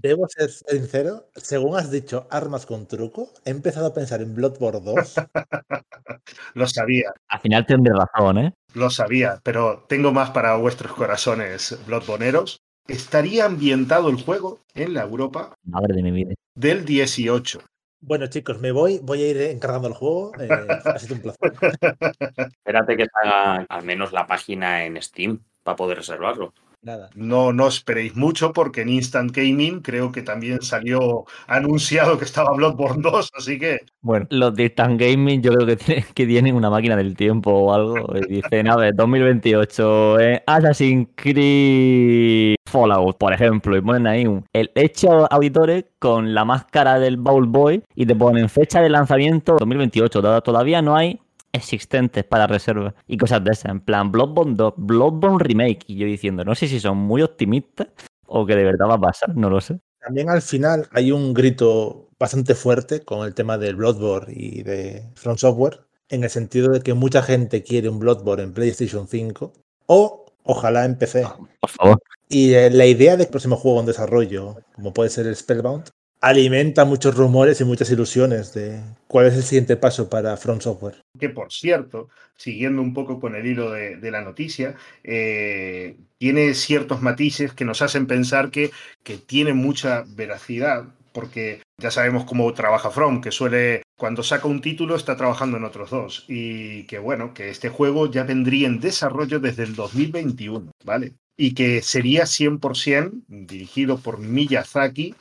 Debo 0.00 0.26
ser 0.28 0.50
sincero, 0.50 1.28
según 1.34 1.76
has 1.76 1.90
dicho 1.90 2.26
armas 2.30 2.66
con 2.66 2.86
truco, 2.86 3.30
he 3.44 3.50
empezado 3.50 3.86
a 3.88 3.94
pensar 3.94 4.20
en 4.22 4.34
Bloodborne 4.34 4.80
2. 4.80 5.14
Lo 6.54 6.66
sabía, 6.66 7.12
Al 7.28 7.40
final 7.40 7.66
tendré 7.66 7.92
razón, 7.94 8.38
¿eh? 8.38 8.54
lo 8.74 8.90
sabía, 8.90 9.40
pero 9.42 9.84
tengo 9.88 10.12
más 10.12 10.30
para 10.30 10.54
vuestros 10.56 10.92
corazones 10.92 11.78
bloodboneros. 11.86 12.58
Estaría 12.86 13.44
ambientado 13.46 14.08
el 14.08 14.22
juego 14.22 14.60
en 14.74 14.94
la 14.94 15.02
Europa 15.02 15.54
Madre 15.64 15.94
de 15.94 16.02
mi 16.02 16.10
vida. 16.12 16.34
del 16.54 16.84
18. 16.84 17.60
Bueno, 18.00 18.26
chicos, 18.28 18.60
me 18.60 18.70
voy, 18.72 19.00
voy 19.02 19.22
a 19.22 19.28
ir 19.28 19.40
encargando 19.42 19.88
el 19.88 19.94
juego. 19.94 20.32
eh, 20.40 20.48
ha 20.84 20.98
sido 20.98 21.16
un 21.16 21.22
placer. 21.22 21.52
Espérate 22.56 22.96
que 22.96 23.06
salga 23.06 23.66
al 23.68 23.84
menos 23.84 24.12
la 24.12 24.26
página 24.26 24.84
en 24.84 25.00
Steam 25.02 25.40
para 25.64 25.76
poder 25.76 25.98
reservarlo. 25.98 26.52
Nada. 26.80 27.10
No, 27.16 27.52
no 27.52 27.66
esperéis 27.66 28.14
mucho 28.14 28.52
porque 28.52 28.82
en 28.82 28.88
Instant 28.88 29.32
Gaming 29.36 29.80
creo 29.80 30.12
que 30.12 30.22
también 30.22 30.62
salió 30.62 31.24
anunciado 31.48 32.16
que 32.18 32.24
estaba 32.24 32.54
Bloodborne 32.54 33.02
2, 33.02 33.30
así 33.36 33.58
que 33.58 33.80
Bueno, 34.00 34.26
los 34.30 34.54
de 34.54 34.64
Instant 34.64 35.00
Gaming 35.00 35.42
yo 35.42 35.52
creo 35.54 35.66
que, 35.66 35.76
tienen- 35.76 36.04
que 36.14 36.26
tienen 36.26 36.54
una 36.54 36.70
máquina 36.70 36.96
del 36.96 37.16
tiempo 37.16 37.50
o 37.50 37.74
algo. 37.74 38.06
Y 38.16 38.34
dicen, 38.34 38.68
a 38.68 38.76
ver, 38.76 38.94
2028, 38.94 40.20
eh, 40.20 40.42
Assassin's 40.46 41.08
Creed 41.16 42.54
Fallout, 42.66 43.16
por 43.18 43.32
ejemplo, 43.32 43.76
y 43.76 43.80
ponen 43.80 44.06
ahí 44.06 44.26
un, 44.26 44.44
el 44.52 44.70
hecho 44.74 45.30
auditores 45.32 45.86
con 45.98 46.32
la 46.34 46.44
máscara 46.44 46.98
del 47.00 47.16
Bowl 47.16 47.46
Boy 47.46 47.82
y 47.94 48.06
te 48.06 48.14
ponen 48.14 48.48
fecha 48.48 48.80
de 48.80 48.88
lanzamiento 48.88 49.56
2028. 49.58 50.22
Toda- 50.22 50.40
Todavía 50.42 50.80
no 50.82 50.94
hay 50.96 51.18
existentes 51.52 52.24
para 52.24 52.46
reserva 52.46 52.94
y 53.06 53.16
cosas 53.16 53.42
de 53.44 53.52
esas. 53.52 53.70
En 53.70 53.80
plan, 53.80 54.10
Bloodborne 54.12 54.54
2, 54.54 54.74
Bloodborne 54.76 55.38
Remake. 55.38 55.84
Y 55.86 55.96
yo 55.96 56.06
diciendo, 56.06 56.44
no 56.44 56.54
sé 56.54 56.68
si 56.68 56.80
son 56.80 56.98
muy 56.98 57.22
optimistas 57.22 57.88
o 58.26 58.46
que 58.46 58.56
de 58.56 58.64
verdad 58.64 58.88
va 58.88 58.94
a 58.94 59.00
pasar, 59.00 59.36
no 59.36 59.50
lo 59.50 59.60
sé. 59.60 59.80
También 60.00 60.30
al 60.30 60.42
final 60.42 60.88
hay 60.92 61.12
un 61.12 61.34
grito 61.34 62.08
bastante 62.18 62.54
fuerte 62.54 63.00
con 63.00 63.26
el 63.26 63.34
tema 63.34 63.58
del 63.58 63.76
Bloodborne 63.76 64.32
y 64.34 64.62
de 64.62 65.08
From 65.14 65.36
Software, 65.36 65.80
en 66.08 66.24
el 66.24 66.30
sentido 66.30 66.72
de 66.72 66.80
que 66.80 66.94
mucha 66.94 67.22
gente 67.22 67.62
quiere 67.62 67.88
un 67.88 67.98
Bloodborne 67.98 68.44
en 68.44 68.52
PlayStation 68.52 69.08
5 69.08 69.52
o 69.86 70.26
ojalá 70.44 70.84
en 70.84 70.96
PC. 70.96 71.26
Por 71.60 71.70
favor. 71.70 72.02
Y 72.28 72.52
eh, 72.54 72.70
la 72.70 72.86
idea 72.86 73.16
del 73.16 73.28
próximo 73.28 73.56
juego 73.56 73.80
en 73.80 73.86
desarrollo, 73.86 74.56
como 74.74 74.92
puede 74.92 75.10
ser 75.10 75.26
el 75.26 75.36
Spellbound, 75.36 75.90
alimenta 76.20 76.84
muchos 76.84 77.16
rumores 77.16 77.60
y 77.60 77.64
muchas 77.64 77.90
ilusiones 77.90 78.52
de 78.54 78.80
cuál 79.06 79.26
es 79.26 79.34
el 79.34 79.42
siguiente 79.42 79.76
paso 79.76 80.08
para 80.08 80.36
From 80.36 80.60
Software. 80.60 80.96
que 81.18 81.28
por 81.28 81.52
cierto, 81.52 82.08
siguiendo 82.36 82.82
un 82.82 82.94
poco 82.94 83.20
con 83.20 83.34
el 83.34 83.46
hilo 83.46 83.70
de, 83.70 83.96
de 83.96 84.10
la 84.10 84.22
noticia, 84.22 84.74
eh, 85.04 85.96
tiene 86.18 86.54
ciertos 86.54 87.00
matices 87.00 87.52
que 87.52 87.64
nos 87.64 87.82
hacen 87.82 88.06
pensar 88.06 88.50
que, 88.50 88.70
que 89.02 89.16
tiene 89.18 89.52
mucha 89.52 90.04
veracidad, 90.08 90.84
porque 91.12 91.62
ya 91.78 91.90
sabemos 91.90 92.24
cómo 92.24 92.52
trabaja 92.52 92.90
From, 92.90 93.20
que 93.20 93.30
suele, 93.30 93.82
cuando 93.96 94.22
saca 94.22 94.48
un 94.48 94.60
título, 94.60 94.96
está 94.96 95.16
trabajando 95.16 95.56
en 95.56 95.64
otros 95.64 95.90
dos, 95.90 96.24
y 96.28 96.84
que 96.84 96.98
bueno, 96.98 97.34
que 97.34 97.50
este 97.50 97.68
juego 97.68 98.10
ya 98.10 98.24
vendría 98.24 98.66
en 98.66 98.80
desarrollo 98.80 99.38
desde 99.40 99.64
el 99.64 99.74
2021, 99.74 100.72
¿vale? 100.84 101.14
Y 101.36 101.54
que 101.54 101.82
sería 101.82 102.24
100% 102.24 103.22
dirigido 103.28 103.98
por 103.98 104.18
Miyazaki, 104.18 105.14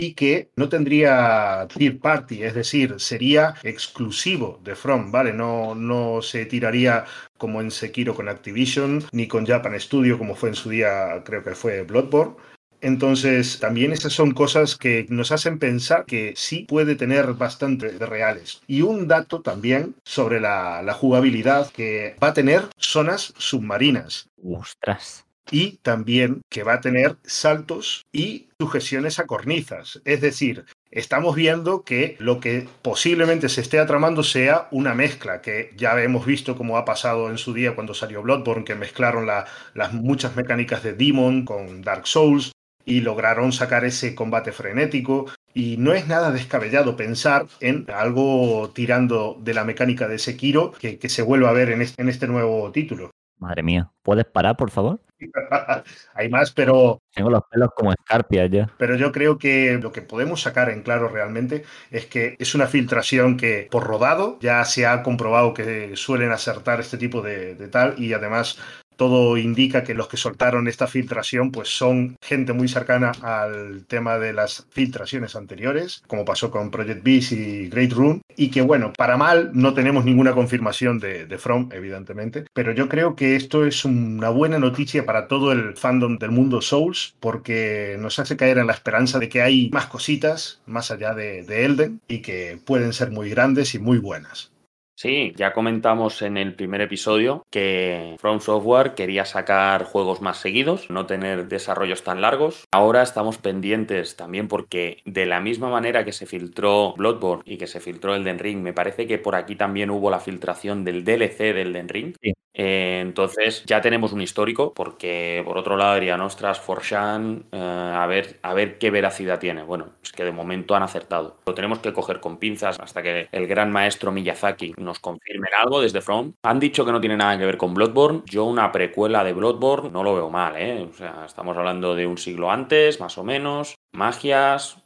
y 0.00 0.14
que 0.14 0.50
no 0.56 0.68
tendría 0.68 1.66
third 1.68 2.00
party, 2.00 2.42
es 2.42 2.54
decir, 2.54 2.94
sería 2.98 3.54
exclusivo 3.62 4.58
de 4.64 4.74
From, 4.74 5.12
¿vale? 5.12 5.32
No, 5.32 5.74
no 5.74 6.22
se 6.22 6.46
tiraría 6.46 7.04
como 7.36 7.60
en 7.60 7.70
Sekiro 7.70 8.14
con 8.14 8.28
Activision, 8.28 9.04
ni 9.12 9.28
con 9.28 9.46
Japan 9.46 9.78
Studio 9.78 10.18
como 10.18 10.34
fue 10.34 10.48
en 10.48 10.54
su 10.54 10.70
día, 10.70 11.22
creo 11.24 11.42
que 11.42 11.54
fue 11.54 11.82
Bloodborne. 11.82 12.34
Entonces, 12.82 13.60
también 13.60 13.92
esas 13.92 14.14
son 14.14 14.32
cosas 14.32 14.74
que 14.74 15.04
nos 15.10 15.32
hacen 15.32 15.58
pensar 15.58 16.06
que 16.06 16.32
sí 16.34 16.64
puede 16.66 16.94
tener 16.96 17.34
bastante 17.34 17.92
de 17.92 18.06
reales. 18.06 18.62
Y 18.66 18.80
un 18.80 19.06
dato 19.06 19.42
también 19.42 19.96
sobre 20.02 20.40
la, 20.40 20.80
la 20.82 20.94
jugabilidad, 20.94 21.70
que 21.72 22.16
va 22.22 22.28
a 22.28 22.34
tener 22.34 22.62
zonas 22.78 23.34
submarinas 23.36 24.30
Ostras. 24.42 25.26
Y 25.50 25.78
también 25.82 26.40
que 26.50 26.62
va 26.62 26.74
a 26.74 26.80
tener 26.80 27.16
saltos 27.24 28.02
y 28.12 28.48
sujeciones 28.60 29.18
a 29.18 29.26
cornizas. 29.26 30.00
Es 30.04 30.20
decir, 30.20 30.64
estamos 30.90 31.34
viendo 31.34 31.82
que 31.84 32.16
lo 32.18 32.40
que 32.40 32.68
posiblemente 32.82 33.48
se 33.48 33.60
esté 33.60 33.78
atramando 33.78 34.22
sea 34.22 34.68
una 34.70 34.94
mezcla, 34.94 35.40
que 35.40 35.72
ya 35.76 36.00
hemos 36.02 36.26
visto 36.26 36.56
como 36.56 36.76
ha 36.76 36.84
pasado 36.84 37.30
en 37.30 37.38
su 37.38 37.52
día 37.54 37.74
cuando 37.74 37.94
salió 37.94 38.22
Bloodborne, 38.22 38.64
que 38.64 38.74
mezclaron 38.74 39.26
la- 39.26 39.46
las 39.74 39.92
muchas 39.92 40.36
mecánicas 40.36 40.82
de 40.82 40.92
Demon 40.94 41.44
con 41.44 41.82
Dark 41.82 42.06
Souls 42.06 42.52
y 42.84 43.00
lograron 43.00 43.52
sacar 43.52 43.84
ese 43.84 44.14
combate 44.14 44.52
frenético. 44.52 45.26
Y 45.52 45.76
no 45.78 45.92
es 45.94 46.06
nada 46.06 46.30
descabellado 46.30 46.96
pensar 46.96 47.46
en 47.60 47.86
algo 47.92 48.70
tirando 48.72 49.36
de 49.40 49.52
la 49.54 49.64
mecánica 49.64 50.06
de 50.06 50.18
Sekiro 50.18 50.70
que, 50.72 50.98
que 50.98 51.08
se 51.08 51.22
vuelva 51.22 51.50
a 51.50 51.54
ver 51.54 51.70
en 51.70 51.82
este- 51.82 52.00
en 52.00 52.08
este 52.08 52.28
nuevo 52.28 52.70
título. 52.70 53.10
Madre 53.38 53.62
mía. 53.64 53.90
¿Puedes 54.04 54.26
parar, 54.26 54.56
por 54.56 54.70
favor? 54.70 55.00
Hay 56.14 56.28
más, 56.28 56.52
pero 56.52 57.02
Tengo 57.14 57.30
los 57.30 57.42
pelos 57.50 57.70
como 57.74 57.92
escarpias 57.92 58.50
ya. 58.50 58.70
Pero 58.78 58.96
yo 58.96 59.12
creo 59.12 59.38
que 59.38 59.78
lo 59.80 59.92
que 59.92 60.02
podemos 60.02 60.42
sacar 60.42 60.70
en 60.70 60.82
claro 60.82 61.08
realmente 61.08 61.64
es 61.90 62.06
que 62.06 62.36
es 62.38 62.54
una 62.54 62.66
filtración 62.66 63.36
que 63.36 63.68
por 63.70 63.84
rodado 63.84 64.38
ya 64.40 64.64
se 64.64 64.86
ha 64.86 65.02
comprobado 65.02 65.54
que 65.54 65.96
suelen 65.96 66.32
acertar 66.32 66.80
este 66.80 66.98
tipo 66.98 67.22
de, 67.22 67.54
de 67.54 67.68
tal 67.68 67.94
y 67.98 68.12
además 68.12 68.58
todo 69.00 69.38
indica 69.38 69.82
que 69.82 69.94
los 69.94 70.08
que 70.08 70.18
soltaron 70.18 70.68
esta 70.68 70.86
filtración 70.86 71.52
pues 71.52 71.74
son 71.74 72.18
gente 72.20 72.52
muy 72.52 72.68
cercana 72.68 73.12
al 73.22 73.86
tema 73.86 74.18
de 74.18 74.34
las 74.34 74.66
filtraciones 74.68 75.36
anteriores, 75.36 76.02
como 76.06 76.26
pasó 76.26 76.50
con 76.50 76.70
Project 76.70 77.02
Beast 77.02 77.32
y 77.32 77.70
Great 77.70 77.92
Rune, 77.92 78.20
y 78.36 78.50
que 78.50 78.60
bueno, 78.60 78.92
para 78.92 79.16
mal 79.16 79.52
no 79.54 79.72
tenemos 79.72 80.04
ninguna 80.04 80.34
confirmación 80.34 80.98
de, 80.98 81.24
de 81.24 81.38
From, 81.38 81.70
evidentemente, 81.72 82.44
pero 82.52 82.72
yo 82.72 82.90
creo 82.90 83.16
que 83.16 83.36
esto 83.36 83.64
es 83.64 83.86
una 83.86 84.28
buena 84.28 84.58
noticia 84.58 85.06
para 85.06 85.28
todo 85.28 85.52
el 85.52 85.78
fandom 85.78 86.18
del 86.18 86.32
mundo 86.32 86.60
Souls, 86.60 87.14
porque 87.20 87.96
nos 87.98 88.18
hace 88.18 88.36
caer 88.36 88.58
en 88.58 88.66
la 88.66 88.74
esperanza 88.74 89.18
de 89.18 89.30
que 89.30 89.40
hay 89.40 89.70
más 89.72 89.86
cositas 89.86 90.60
más 90.66 90.90
allá 90.90 91.14
de, 91.14 91.42
de 91.42 91.64
Elden 91.64 92.02
y 92.06 92.18
que 92.18 92.60
pueden 92.66 92.92
ser 92.92 93.10
muy 93.10 93.30
grandes 93.30 93.74
y 93.74 93.78
muy 93.78 93.96
buenas. 93.96 94.52
Sí, 95.00 95.32
ya 95.34 95.54
comentamos 95.54 96.20
en 96.20 96.36
el 96.36 96.54
primer 96.54 96.82
episodio 96.82 97.46
que 97.48 98.16
From 98.18 98.40
Software 98.40 98.92
quería 98.94 99.24
sacar 99.24 99.84
juegos 99.84 100.20
más 100.20 100.36
seguidos, 100.36 100.90
no 100.90 101.06
tener 101.06 101.48
desarrollos 101.48 102.04
tan 102.04 102.20
largos. 102.20 102.66
Ahora 102.70 103.00
estamos 103.00 103.38
pendientes 103.38 104.16
también 104.16 104.46
porque 104.46 105.00
de 105.06 105.24
la 105.24 105.40
misma 105.40 105.70
manera 105.70 106.04
que 106.04 106.12
se 106.12 106.26
filtró 106.26 106.92
Bloodborne 106.98 107.44
y 107.46 107.56
que 107.56 107.66
se 107.66 107.80
filtró 107.80 108.14
Elden 108.14 108.38
Ring, 108.38 108.60
me 108.60 108.74
parece 108.74 109.06
que 109.06 109.16
por 109.16 109.36
aquí 109.36 109.56
también 109.56 109.88
hubo 109.88 110.10
la 110.10 110.20
filtración 110.20 110.84
del 110.84 111.02
DLC 111.02 111.54
del 111.54 111.68
Elden 111.68 111.88
Ring. 111.88 112.14
Eh, 112.52 112.98
entonces 113.00 113.64
ya 113.64 113.80
tenemos 113.80 114.12
un 114.12 114.20
histórico 114.20 114.74
porque 114.74 115.42
por 115.44 115.56
otro 115.56 115.76
lado 115.76 115.94
diría 115.94 116.16
Nostras, 116.16 116.60
Forshan, 116.60 117.46
eh, 117.52 117.58
a, 117.96 118.06
ver, 118.06 118.38
a 118.42 118.54
ver 118.54 118.78
qué 118.78 118.90
veracidad 118.90 119.38
tiene. 119.38 119.62
Bueno, 119.62 119.90
es 120.02 120.12
que 120.12 120.24
de 120.24 120.32
momento 120.32 120.74
han 120.74 120.82
acertado. 120.82 121.36
Lo 121.46 121.54
tenemos 121.54 121.78
que 121.78 121.92
coger 121.92 122.20
con 122.20 122.38
pinzas 122.38 122.78
hasta 122.80 123.02
que 123.02 123.28
el 123.32 123.46
gran 123.46 123.70
maestro 123.70 124.12
Miyazaki 124.12 124.74
nos 124.78 124.98
confirmen 124.98 125.52
algo 125.54 125.80
desde 125.80 126.00
From. 126.00 126.34
Han 126.42 126.60
dicho 126.60 126.84
que 126.84 126.92
no 126.92 127.00
tiene 127.00 127.16
nada 127.16 127.38
que 127.38 127.46
ver 127.46 127.56
con 127.56 127.74
Bloodborne. 127.74 128.22
Yo 128.26 128.44
una 128.44 128.72
precuela 128.72 129.24
de 129.24 129.32
Bloodborne 129.32 129.90
no 129.90 130.02
lo 130.02 130.14
veo 130.14 130.30
mal, 130.30 130.56
¿eh? 130.56 130.88
O 130.90 130.92
sea, 130.92 131.24
estamos 131.26 131.56
hablando 131.56 131.94
de 131.94 132.06
un 132.06 132.18
siglo 132.18 132.50
antes, 132.50 133.00
más 133.00 133.16
o 133.18 133.24
menos. 133.24 133.76
Magias, 133.92 134.79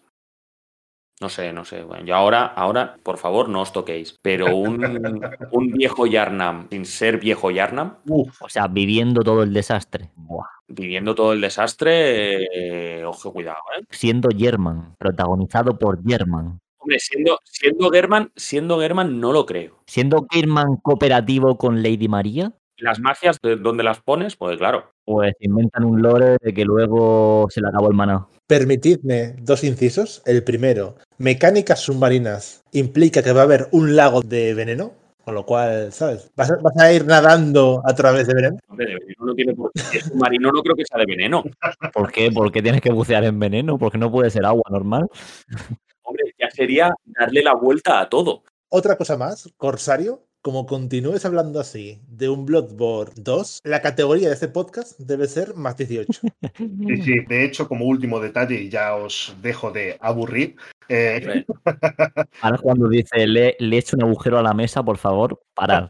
no 1.24 1.30
sé, 1.30 1.54
no 1.54 1.64
sé. 1.64 1.82
Bueno, 1.84 2.04
yo 2.04 2.14
ahora, 2.14 2.44
ahora, 2.44 2.98
por 3.02 3.16
favor, 3.16 3.48
no 3.48 3.62
os 3.62 3.72
toquéis. 3.72 4.18
Pero 4.20 4.54
un, 4.54 4.74
un 5.52 5.68
viejo 5.72 6.06
Yarnam, 6.06 6.68
sin 6.70 6.84
ser 6.84 7.18
viejo 7.18 7.50
Yarnam, 7.50 7.96
Uf, 8.06 8.42
O 8.42 8.48
sea, 8.50 8.66
viviendo 8.68 9.22
todo 9.22 9.42
el 9.42 9.54
desastre. 9.54 10.10
Buah. 10.16 10.44
viviendo 10.68 11.14
todo 11.14 11.32
el 11.32 11.40
desastre, 11.40 12.44
eh, 12.98 13.04
ojo, 13.06 13.32
cuidado, 13.32 13.56
¿eh? 13.78 13.84
Siendo 13.88 14.28
German, 14.36 14.94
protagonizado 14.98 15.78
por 15.78 16.02
German. 16.06 16.58
Hombre, 16.76 16.98
siendo, 16.98 17.38
siendo 17.44 17.88
German, 17.90 18.30
siendo 18.36 18.78
German 18.78 19.18
no 19.18 19.32
lo 19.32 19.46
creo. 19.46 19.78
Siendo 19.86 20.26
German 20.30 20.76
cooperativo 20.82 21.56
con 21.56 21.82
Lady 21.82 22.08
María, 22.08 22.52
Las 22.78 22.98
magias, 22.98 23.38
¿de 23.40 23.56
dónde 23.56 23.84
las 23.84 24.00
pones? 24.00 24.34
Pues 24.36 24.58
claro. 24.58 24.90
pues 25.04 25.32
inventan 25.38 25.84
un 25.84 26.02
lore 26.02 26.38
de 26.40 26.52
que 26.52 26.64
luego 26.64 27.46
se 27.48 27.60
le 27.60 27.68
acabó 27.68 27.88
el 27.88 27.94
maná. 27.94 28.26
Permitidme 28.48 29.36
dos 29.40 29.62
incisos. 29.62 30.22
El 30.26 30.42
primero, 30.42 30.96
mecánicas 31.18 31.80
submarinas 31.80 32.64
implica 32.72 33.22
que 33.22 33.32
va 33.32 33.42
a 33.42 33.44
haber 33.44 33.68
un 33.70 33.94
lago 33.94 34.22
de 34.22 34.54
veneno, 34.54 34.92
con 35.24 35.34
lo 35.34 35.46
cual, 35.46 35.92
¿sabes? 35.92 36.32
Vas 36.34 36.50
a, 36.50 36.56
vas 36.56 36.76
a 36.78 36.92
ir 36.92 37.06
nadando 37.06 37.80
a 37.84 37.94
través 37.94 38.26
de 38.26 38.34
veneno. 38.34 38.56
Hombre, 38.68 38.86
de 38.86 38.94
veneno 38.94 39.24
no 39.24 39.34
tiene 39.34 39.54
por 39.54 39.72
qué. 39.72 39.80
Si 39.80 39.98
es 39.98 40.04
submarino 40.06 40.50
no 40.50 40.62
creo 40.62 40.74
que 40.74 40.84
sea 40.84 40.98
de 40.98 41.06
veneno. 41.06 41.44
¿Por 41.92 42.10
qué? 42.10 42.32
¿Por 42.32 42.50
qué 42.50 42.60
tienes 42.60 42.80
que 42.80 42.90
bucear 42.92 43.22
en 43.24 43.38
veneno? 43.38 43.78
Porque 43.78 43.98
no 43.98 44.10
puede 44.10 44.30
ser 44.30 44.44
agua 44.44 44.64
normal. 44.68 45.06
Hombre, 46.02 46.24
ya 46.38 46.50
sería 46.50 46.92
darle 47.04 47.42
la 47.44 47.54
vuelta 47.54 48.00
a 48.00 48.08
todo. 48.08 48.42
Otra 48.68 48.96
cosa 48.96 49.16
más, 49.16 49.48
Corsario, 49.56 50.26
como 50.44 50.66
continúes 50.66 51.24
hablando 51.24 51.58
así 51.58 52.02
de 52.06 52.28
un 52.28 52.44
Bloodborne 52.44 53.14
2, 53.16 53.60
la 53.64 53.80
categoría 53.80 54.28
de 54.28 54.34
este 54.34 54.48
podcast 54.48 55.00
debe 55.00 55.26
ser 55.26 55.54
más 55.54 55.74
18. 55.74 56.20
sí, 56.58 57.02
sí. 57.02 57.20
De 57.26 57.44
hecho, 57.44 57.66
como 57.66 57.86
último 57.86 58.20
detalle, 58.20 58.60
y 58.60 58.68
ya 58.68 58.94
os 58.94 59.34
dejo 59.40 59.70
de 59.70 59.96
aburrir, 60.02 60.56
eh, 60.90 61.46
Ahora 62.42 62.58
cuando 62.58 62.90
dice 62.90 63.26
le, 63.26 63.56
le 63.58 63.78
echo 63.78 63.96
un 63.96 64.02
agujero 64.02 64.38
a 64.38 64.42
la 64.42 64.52
mesa, 64.52 64.82
por 64.82 64.98
favor, 64.98 65.40
parar. 65.54 65.88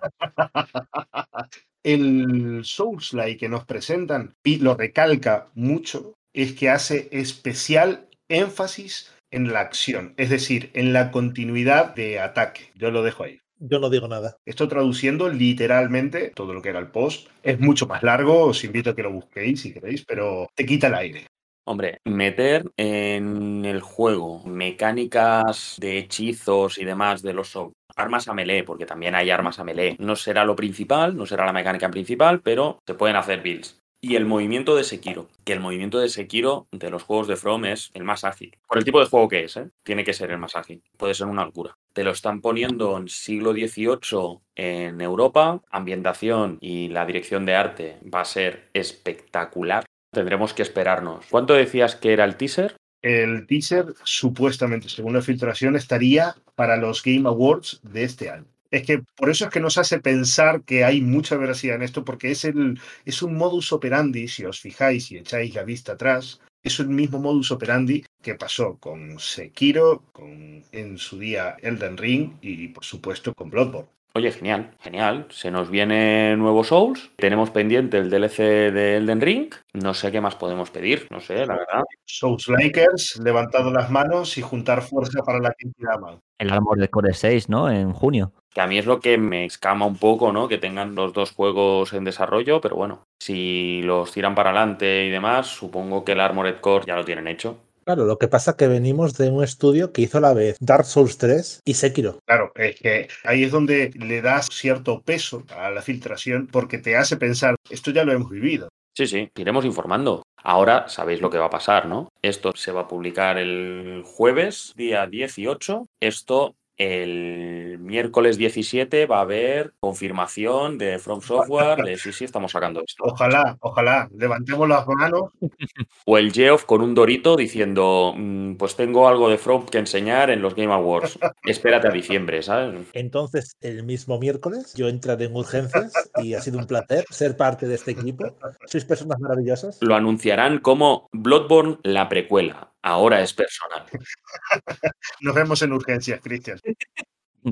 el 1.82 2.60
Souls-like 2.62 3.38
que 3.38 3.48
nos 3.48 3.64
presentan, 3.64 4.34
y 4.44 4.60
lo 4.60 4.76
recalca 4.76 5.48
mucho, 5.56 6.14
es 6.32 6.52
que 6.52 6.70
hace 6.70 7.08
especial 7.10 8.06
énfasis 8.28 9.12
en 9.32 9.52
la 9.52 9.58
acción, 9.58 10.14
es 10.16 10.30
decir, 10.30 10.70
en 10.74 10.92
la 10.92 11.10
continuidad 11.10 11.92
de 11.96 12.20
ataque. 12.20 12.70
Yo 12.76 12.92
lo 12.92 13.02
dejo 13.02 13.24
ahí. 13.24 13.40
Yo 13.66 13.78
no 13.78 13.88
digo 13.88 14.08
nada. 14.08 14.36
Esto 14.44 14.68
traduciendo 14.68 15.30
literalmente 15.30 16.32
todo 16.34 16.52
lo 16.52 16.60
que 16.60 16.68
era 16.68 16.78
el 16.78 16.88
post. 16.88 17.28
Es 17.42 17.58
mucho 17.58 17.86
más 17.86 18.02
largo, 18.02 18.44
os 18.44 18.62
invito 18.62 18.90
a 18.90 18.94
que 18.94 19.02
lo 19.02 19.10
busquéis 19.10 19.62
si 19.62 19.72
queréis, 19.72 20.04
pero 20.04 20.48
te 20.54 20.66
quita 20.66 20.88
el 20.88 20.94
aire. 20.94 21.26
Hombre, 21.66 21.96
meter 22.04 22.70
en 22.76 23.64
el 23.64 23.80
juego 23.80 24.44
mecánicas 24.44 25.76
de 25.80 25.96
hechizos 25.96 26.76
y 26.76 26.84
demás 26.84 27.22
de 27.22 27.32
los 27.32 27.58
armas 27.96 28.28
a 28.28 28.34
melee, 28.34 28.64
porque 28.64 28.84
también 28.84 29.14
hay 29.14 29.30
armas 29.30 29.58
a 29.58 29.64
melee, 29.64 29.96
no 29.98 30.14
será 30.14 30.44
lo 30.44 30.54
principal, 30.54 31.16
no 31.16 31.24
será 31.24 31.46
la 31.46 31.54
mecánica 31.54 31.90
principal, 31.90 32.42
pero 32.42 32.80
se 32.86 32.92
pueden 32.92 33.16
hacer 33.16 33.40
builds. 33.40 33.80
Y 34.06 34.16
el 34.16 34.26
movimiento 34.26 34.76
de 34.76 34.84
Sekiro, 34.84 35.30
que 35.44 35.54
el 35.54 35.60
movimiento 35.60 35.98
de 35.98 36.10
Sekiro 36.10 36.68
de 36.70 36.90
los 36.90 37.04
juegos 37.04 37.26
de 37.26 37.36
From 37.36 37.64
es 37.64 37.90
el 37.94 38.04
más 38.04 38.24
ágil. 38.24 38.54
Por 38.68 38.76
el 38.76 38.84
tipo 38.84 39.00
de 39.00 39.06
juego 39.06 39.30
que 39.30 39.44
es, 39.44 39.56
¿eh? 39.56 39.70
tiene 39.82 40.04
que 40.04 40.12
ser 40.12 40.30
el 40.30 40.36
más 40.36 40.56
ágil. 40.56 40.82
Puede 40.98 41.14
ser 41.14 41.26
una 41.26 41.46
locura. 41.46 41.78
Te 41.94 42.04
lo 42.04 42.10
están 42.10 42.42
poniendo 42.42 42.98
en 42.98 43.08
siglo 43.08 43.54
XVIII 43.54 44.40
en 44.56 45.00
Europa. 45.00 45.62
Ambientación 45.70 46.58
y 46.60 46.88
la 46.88 47.06
dirección 47.06 47.46
de 47.46 47.54
arte 47.54 47.98
va 48.14 48.20
a 48.20 48.26
ser 48.26 48.68
espectacular. 48.74 49.86
Tendremos 50.12 50.52
que 50.52 50.60
esperarnos. 50.60 51.24
¿Cuánto 51.30 51.54
decías 51.54 51.96
que 51.96 52.12
era 52.12 52.26
el 52.26 52.36
teaser? 52.36 52.76
El 53.00 53.46
teaser, 53.46 53.86
supuestamente, 54.02 54.90
según 54.90 55.14
la 55.14 55.22
filtración, 55.22 55.76
estaría 55.76 56.34
para 56.54 56.76
los 56.76 57.02
Game 57.02 57.26
Awards 57.26 57.80
de 57.82 58.04
este 58.04 58.28
año. 58.28 58.53
Es 58.74 58.82
que 58.82 59.04
por 59.16 59.30
eso 59.30 59.44
es 59.44 59.50
que 59.52 59.60
nos 59.60 59.78
hace 59.78 60.00
pensar 60.00 60.64
que 60.64 60.82
hay 60.82 61.00
mucha 61.00 61.36
veracidad 61.36 61.76
en 61.76 61.82
esto, 61.82 62.04
porque 62.04 62.32
es, 62.32 62.44
el, 62.44 62.80
es 63.04 63.22
un 63.22 63.36
modus 63.36 63.72
operandi, 63.72 64.26
si 64.26 64.44
os 64.44 64.58
fijáis 64.60 65.12
y 65.12 65.16
echáis 65.18 65.54
la 65.54 65.62
vista 65.62 65.92
atrás, 65.92 66.40
es 66.60 66.80
el 66.80 66.88
mismo 66.88 67.20
modus 67.20 67.52
operandi 67.52 68.04
que 68.20 68.34
pasó 68.34 68.76
con 68.80 69.20
Sekiro, 69.20 70.02
con 70.12 70.64
en 70.72 70.98
su 70.98 71.20
día 71.20 71.56
Elden 71.62 71.96
Ring 71.96 72.32
y 72.42 72.66
por 72.68 72.84
supuesto 72.84 73.32
con 73.32 73.48
Bloodborne. 73.48 73.93
Oye, 74.16 74.30
genial, 74.30 74.70
genial. 74.78 75.26
Se 75.30 75.50
nos 75.50 75.70
viene 75.70 76.36
nuevo 76.36 76.62
Souls. 76.62 77.10
Tenemos 77.16 77.50
pendiente 77.50 77.98
el 77.98 78.10
DLC 78.10 78.70
de 78.72 78.96
Elden 78.98 79.20
Ring. 79.20 79.52
No 79.72 79.92
sé 79.92 80.12
qué 80.12 80.20
más 80.20 80.36
podemos 80.36 80.70
pedir, 80.70 81.08
no 81.10 81.18
sé, 81.18 81.44
la 81.44 81.56
verdad. 81.56 81.82
Souls 82.04 82.46
Lakers, 82.46 83.18
levantado 83.24 83.72
las 83.72 83.90
manos 83.90 84.38
y 84.38 84.42
juntar 84.42 84.82
fuerza 84.82 85.20
para 85.24 85.40
la 85.40 85.52
Kinkirama. 85.52 86.20
El 86.38 86.52
Armor 86.52 86.78
de 86.78 86.88
Core 86.88 87.12
6, 87.12 87.48
¿no? 87.48 87.68
En 87.68 87.92
junio. 87.92 88.30
Que 88.50 88.60
a 88.60 88.68
mí 88.68 88.78
es 88.78 88.86
lo 88.86 89.00
que 89.00 89.18
me 89.18 89.46
escama 89.46 89.84
un 89.84 89.96
poco, 89.96 90.30
¿no? 90.30 90.46
Que 90.46 90.58
tengan 90.58 90.94
los 90.94 91.12
dos 91.12 91.32
juegos 91.32 91.92
en 91.92 92.04
desarrollo, 92.04 92.60
pero 92.60 92.76
bueno, 92.76 93.08
si 93.18 93.82
los 93.82 94.12
tiran 94.12 94.36
para 94.36 94.50
adelante 94.50 95.06
y 95.06 95.10
demás, 95.10 95.48
supongo 95.48 96.04
que 96.04 96.12
el 96.12 96.20
Armored 96.20 96.60
Core 96.60 96.84
ya 96.86 96.94
lo 96.94 97.04
tienen 97.04 97.26
hecho. 97.26 97.58
Claro, 97.84 98.06
lo 98.06 98.18
que 98.18 98.28
pasa 98.28 98.52
es 98.52 98.56
que 98.56 98.66
venimos 98.66 99.14
de 99.18 99.30
un 99.30 99.44
estudio 99.44 99.92
que 99.92 100.02
hizo 100.02 100.18
a 100.18 100.22
la 100.22 100.32
vez 100.32 100.56
Dark 100.60 100.86
Souls 100.86 101.18
3 101.18 101.60
y 101.64 101.74
Sekiro. 101.74 102.18
Claro, 102.24 102.50
es 102.54 102.76
que 102.76 103.08
ahí 103.24 103.44
es 103.44 103.52
donde 103.52 103.90
le 103.94 104.22
das 104.22 104.48
cierto 104.50 105.02
peso 105.02 105.44
a 105.54 105.70
la 105.70 105.82
filtración 105.82 106.48
porque 106.50 106.78
te 106.78 106.96
hace 106.96 107.16
pensar, 107.16 107.56
esto 107.68 107.90
ya 107.90 108.04
lo 108.04 108.12
hemos 108.12 108.30
vivido. 108.30 108.68
Sí, 108.96 109.06
sí, 109.06 109.28
iremos 109.36 109.64
informando. 109.64 110.22
Ahora 110.42 110.88
sabéis 110.88 111.20
lo 111.20 111.28
que 111.28 111.38
va 111.38 111.46
a 111.46 111.50
pasar, 111.50 111.86
¿no? 111.86 112.08
Esto 112.22 112.52
se 112.54 112.70
va 112.70 112.82
a 112.82 112.88
publicar 112.88 113.38
el 113.38 114.02
jueves, 114.04 114.72
día 114.76 115.06
18. 115.06 115.86
Esto 116.00 116.54
el 116.76 117.78
miércoles 117.78 118.36
17 118.36 119.06
va 119.06 119.18
a 119.18 119.22
haber 119.22 119.74
confirmación 119.80 120.78
de 120.78 120.98
From 120.98 121.20
Software 121.20 121.84
de 121.84 121.96
sí, 121.96 122.12
sí, 122.12 122.24
estamos 122.24 122.52
sacando 122.52 122.82
esto. 122.84 123.04
Ojalá, 123.04 123.56
ojalá, 123.60 124.08
levantemos 124.16 124.68
las 124.68 124.86
manos. 124.86 125.30
O 126.06 126.18
el 126.18 126.32
Geoff 126.32 126.64
con 126.64 126.82
un 126.82 126.94
dorito 126.94 127.36
diciendo, 127.36 128.12
"Mm, 128.16 128.56
pues 128.56 128.76
tengo 128.76 129.08
algo 129.08 129.28
de 129.28 129.38
From 129.38 129.64
que 129.66 129.78
enseñar 129.78 130.30
en 130.30 130.42
los 130.42 130.54
Game 130.54 130.72
Awards. 130.72 131.18
Espérate 131.44 131.88
a 131.88 131.90
diciembre, 131.90 132.42
¿sabes? 132.42 132.88
Entonces, 132.92 133.56
el 133.60 133.84
mismo 133.84 134.18
miércoles, 134.18 134.74
yo 134.74 134.88
entraré 134.88 135.26
en 135.26 135.36
urgencias 135.36 135.92
y 136.22 136.34
ha 136.34 136.40
sido 136.40 136.58
un 136.58 136.66
placer 136.66 137.04
ser 137.10 137.36
parte 137.36 137.66
de 137.66 137.76
este 137.76 137.92
equipo. 137.92 138.24
Sois 138.66 138.84
personas 138.84 139.18
maravillosas. 139.18 139.78
Lo 139.80 139.94
anunciarán 139.94 140.58
como 140.58 141.08
Bloodborne 141.12 141.78
la 141.82 142.08
precuela. 142.08 142.73
Ahora 142.86 143.22
es 143.22 143.32
personal. 143.32 143.82
Nos 145.22 145.34
vemos 145.34 145.62
en 145.62 145.72
urgencias, 145.72 146.20
Cristian. 146.22 146.60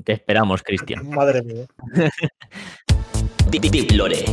Te 0.04 0.12
esperamos, 0.12 0.62
Cristian. 0.62 1.08
Madre 1.14 1.42
mía. 1.42 1.64
Deep 3.48 3.92
Lore. 3.92 4.26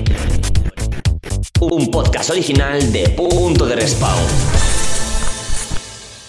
Un 1.61 1.89
podcast 1.89 2.31
original 2.31 2.91
de 2.91 3.07
Punto 3.15 3.65
de 3.65 3.77
Respawn. 3.77 4.25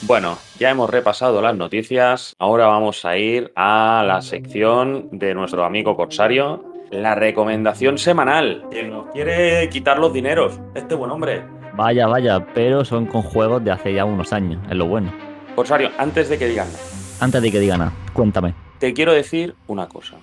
Bueno, 0.02 0.38
ya 0.60 0.70
hemos 0.70 0.88
repasado 0.88 1.42
las 1.42 1.56
noticias. 1.56 2.36
Ahora 2.38 2.68
vamos 2.68 3.04
a 3.04 3.18
ir 3.18 3.52
a 3.56 4.04
la 4.06 4.22
sección 4.22 5.08
de 5.10 5.34
nuestro 5.34 5.64
amigo 5.64 5.96
Corsario. 5.96 6.64
La 6.92 7.16
recomendación 7.16 7.98
semanal. 7.98 8.68
Que 8.70 8.84
nos 8.84 9.10
quiere 9.10 9.68
quitar 9.68 9.98
los 9.98 10.12
dineros. 10.12 10.60
Este 10.76 10.94
buen 10.94 11.10
hombre. 11.10 11.59
Vaya, 11.74 12.06
vaya, 12.06 12.44
pero 12.54 12.84
son 12.84 13.06
con 13.06 13.22
juegos 13.22 13.64
de 13.64 13.70
hace 13.70 13.94
ya 13.94 14.04
unos 14.04 14.32
años, 14.32 14.60
es 14.68 14.76
lo 14.76 14.86
bueno. 14.86 15.12
Corsario, 15.54 15.90
antes 15.98 16.28
de 16.28 16.38
que 16.38 16.48
digan 16.48 16.66
nada, 16.72 16.84
Antes 17.20 17.42
de 17.42 17.50
que 17.52 17.60
diga 17.60 17.76
nada, 17.76 17.92
cuéntame. 18.12 18.54
te 18.78 18.92
quiero 18.94 19.12
decir 19.12 19.54
una 19.66 19.86
cosa. 19.88 20.16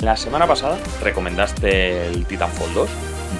La 0.00 0.16
semana 0.16 0.46
pasada 0.46 0.78
recomendaste 1.02 2.08
el 2.08 2.26
Titanfall 2.26 2.74
2. 2.74 2.88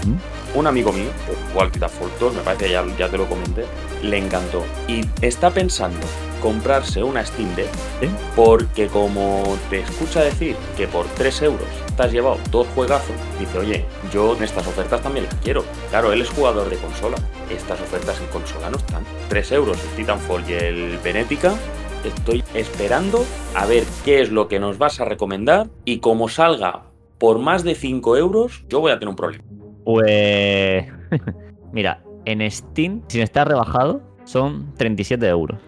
ujú. 0.04 0.16
Un 0.54 0.66
amigo 0.66 0.92
mío, 0.92 1.08
que 1.26 1.32
jugó 1.50 1.62
al 1.62 1.70
Titanfall 1.70 2.10
2, 2.20 2.34
me 2.34 2.40
parece 2.42 2.66
que 2.66 2.72
ya, 2.72 2.84
ya 2.98 3.08
te 3.08 3.16
lo 3.16 3.26
comenté, 3.26 3.64
le 4.02 4.18
encantó. 4.18 4.62
Y 4.86 5.00
está 5.22 5.50
pensando 5.50 5.98
comprarse 6.42 7.02
una 7.02 7.24
Steam 7.24 7.54
Deck 7.54 7.68
porque 8.36 8.88
como 8.88 9.42
te 9.70 9.80
escucha 9.80 10.20
decir 10.22 10.56
que 10.76 10.86
por 10.88 11.06
3 11.06 11.42
euros 11.42 11.68
has 12.02 12.12
llevado 12.12 12.38
dos 12.50 12.66
juegazos, 12.74 13.14
dice, 13.38 13.58
oye, 13.58 13.84
yo 14.12 14.36
en 14.36 14.42
estas 14.42 14.66
ofertas 14.66 15.00
también 15.02 15.26
las 15.26 15.34
quiero. 15.36 15.64
Claro, 15.90 16.12
él 16.12 16.20
es 16.20 16.30
jugador 16.30 16.68
de 16.68 16.76
consola. 16.76 17.16
Estas 17.50 17.80
ofertas 17.80 18.20
en 18.20 18.26
consola 18.26 18.70
no 18.70 18.76
están. 18.76 19.04
3 19.28 19.52
euros 19.52 19.78
el 19.82 19.96
Titanfall 19.96 20.42
y 20.48 20.52
el 20.52 20.98
Benética. 20.98 21.54
Estoy 22.04 22.42
esperando 22.54 23.24
a 23.54 23.66
ver 23.66 23.84
qué 24.04 24.20
es 24.20 24.32
lo 24.32 24.48
que 24.48 24.58
nos 24.58 24.78
vas 24.78 25.00
a 25.00 25.04
recomendar 25.04 25.68
y 25.84 25.98
como 25.98 26.28
salga 26.28 26.84
por 27.18 27.38
más 27.38 27.62
de 27.62 27.76
5 27.76 28.16
euros, 28.16 28.64
yo 28.68 28.80
voy 28.80 28.90
a 28.90 28.98
tener 28.98 29.10
un 29.10 29.16
problema. 29.16 29.44
Pues. 29.84 30.86
Mira, 31.72 32.02
en 32.24 32.50
Steam, 32.50 33.02
sin 33.06 33.20
estar 33.20 33.46
rebajado, 33.46 34.02
son 34.24 34.74
37 34.76 35.24
euros. 35.28 35.60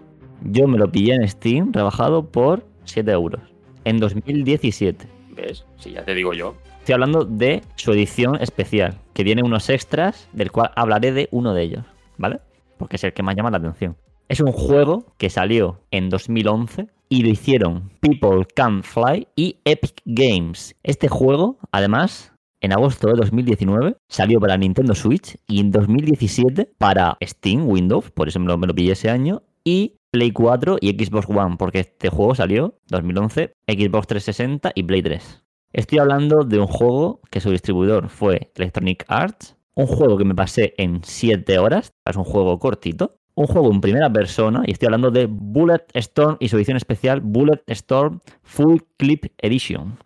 Yo 0.42 0.66
me 0.66 0.78
lo 0.78 0.90
pillé 0.90 1.14
en 1.14 1.28
Steam 1.28 1.72
rebajado 1.72 2.28
por 2.28 2.66
7 2.84 3.08
euros. 3.12 3.40
En 3.84 3.98
2017. 4.00 5.13
¿Ves? 5.34 5.64
Si 5.78 5.92
ya 5.92 6.04
te 6.04 6.14
digo 6.14 6.32
yo. 6.32 6.54
Estoy 6.78 6.94
hablando 6.94 7.24
de 7.24 7.62
su 7.76 7.92
edición 7.92 8.36
especial, 8.40 8.98
que 9.14 9.24
tiene 9.24 9.42
unos 9.42 9.68
extras, 9.70 10.28
del 10.32 10.52
cual 10.52 10.70
hablaré 10.76 11.12
de 11.12 11.28
uno 11.30 11.54
de 11.54 11.62
ellos, 11.62 11.84
¿vale? 12.18 12.40
Porque 12.78 12.96
es 12.96 13.04
el 13.04 13.12
que 13.12 13.22
más 13.22 13.34
llama 13.36 13.50
la 13.50 13.58
atención. 13.58 13.96
Es 14.28 14.40
un 14.40 14.52
juego 14.52 15.06
que 15.18 15.30
salió 15.30 15.80
en 15.90 16.08
2011 16.08 16.88
y 17.08 17.22
lo 17.22 17.28
hicieron 17.28 17.90
People 18.00 18.46
Can 18.54 18.82
Fly 18.82 19.28
y 19.36 19.56
Epic 19.64 20.00
Games. 20.04 20.74
Este 20.82 21.08
juego, 21.08 21.58
además, 21.72 22.32
en 22.60 22.72
agosto 22.72 23.08
de 23.08 23.14
2019 23.14 23.96
salió 24.08 24.40
para 24.40 24.56
Nintendo 24.56 24.94
Switch 24.94 25.36
y 25.46 25.60
en 25.60 25.70
2017 25.70 26.70
para 26.78 27.16
Steam, 27.22 27.68
Windows, 27.68 28.10
por 28.10 28.28
eso 28.28 28.40
me 28.40 28.66
lo 28.66 28.74
pillé 28.74 28.92
ese 28.92 29.10
año, 29.10 29.42
y 29.64 29.96
Play 30.14 30.30
4 30.30 30.76
y 30.80 30.90
Xbox 30.90 31.28
One, 31.28 31.56
porque 31.58 31.80
este 31.80 32.08
juego 32.08 32.36
salió 32.36 32.78
2011, 32.86 33.52
Xbox 33.66 34.06
360 34.06 34.70
y 34.72 34.84
Play 34.84 35.02
3. 35.02 35.42
Estoy 35.72 35.98
hablando 35.98 36.44
de 36.44 36.60
un 36.60 36.68
juego 36.68 37.20
que 37.32 37.40
su 37.40 37.50
distribuidor 37.50 38.08
fue 38.08 38.52
Electronic 38.54 39.04
Arts, 39.08 39.56
un 39.74 39.88
juego 39.88 40.16
que 40.16 40.24
me 40.24 40.36
pasé 40.36 40.72
en 40.78 41.00
7 41.02 41.58
horas, 41.58 41.94
es 42.08 42.14
un 42.14 42.22
juego 42.22 42.60
cortito, 42.60 43.16
un 43.34 43.48
juego 43.48 43.72
en 43.72 43.80
primera 43.80 44.08
persona, 44.08 44.62
y 44.64 44.70
estoy 44.70 44.86
hablando 44.86 45.10
de 45.10 45.26
Bullet 45.28 45.84
Storm 45.94 46.36
y 46.38 46.48
su 46.48 46.58
edición 46.58 46.76
especial 46.76 47.20
Bullet 47.20 47.64
Storm 47.66 48.20
Full 48.44 48.82
Clip 48.96 49.24
Edition. 49.38 49.98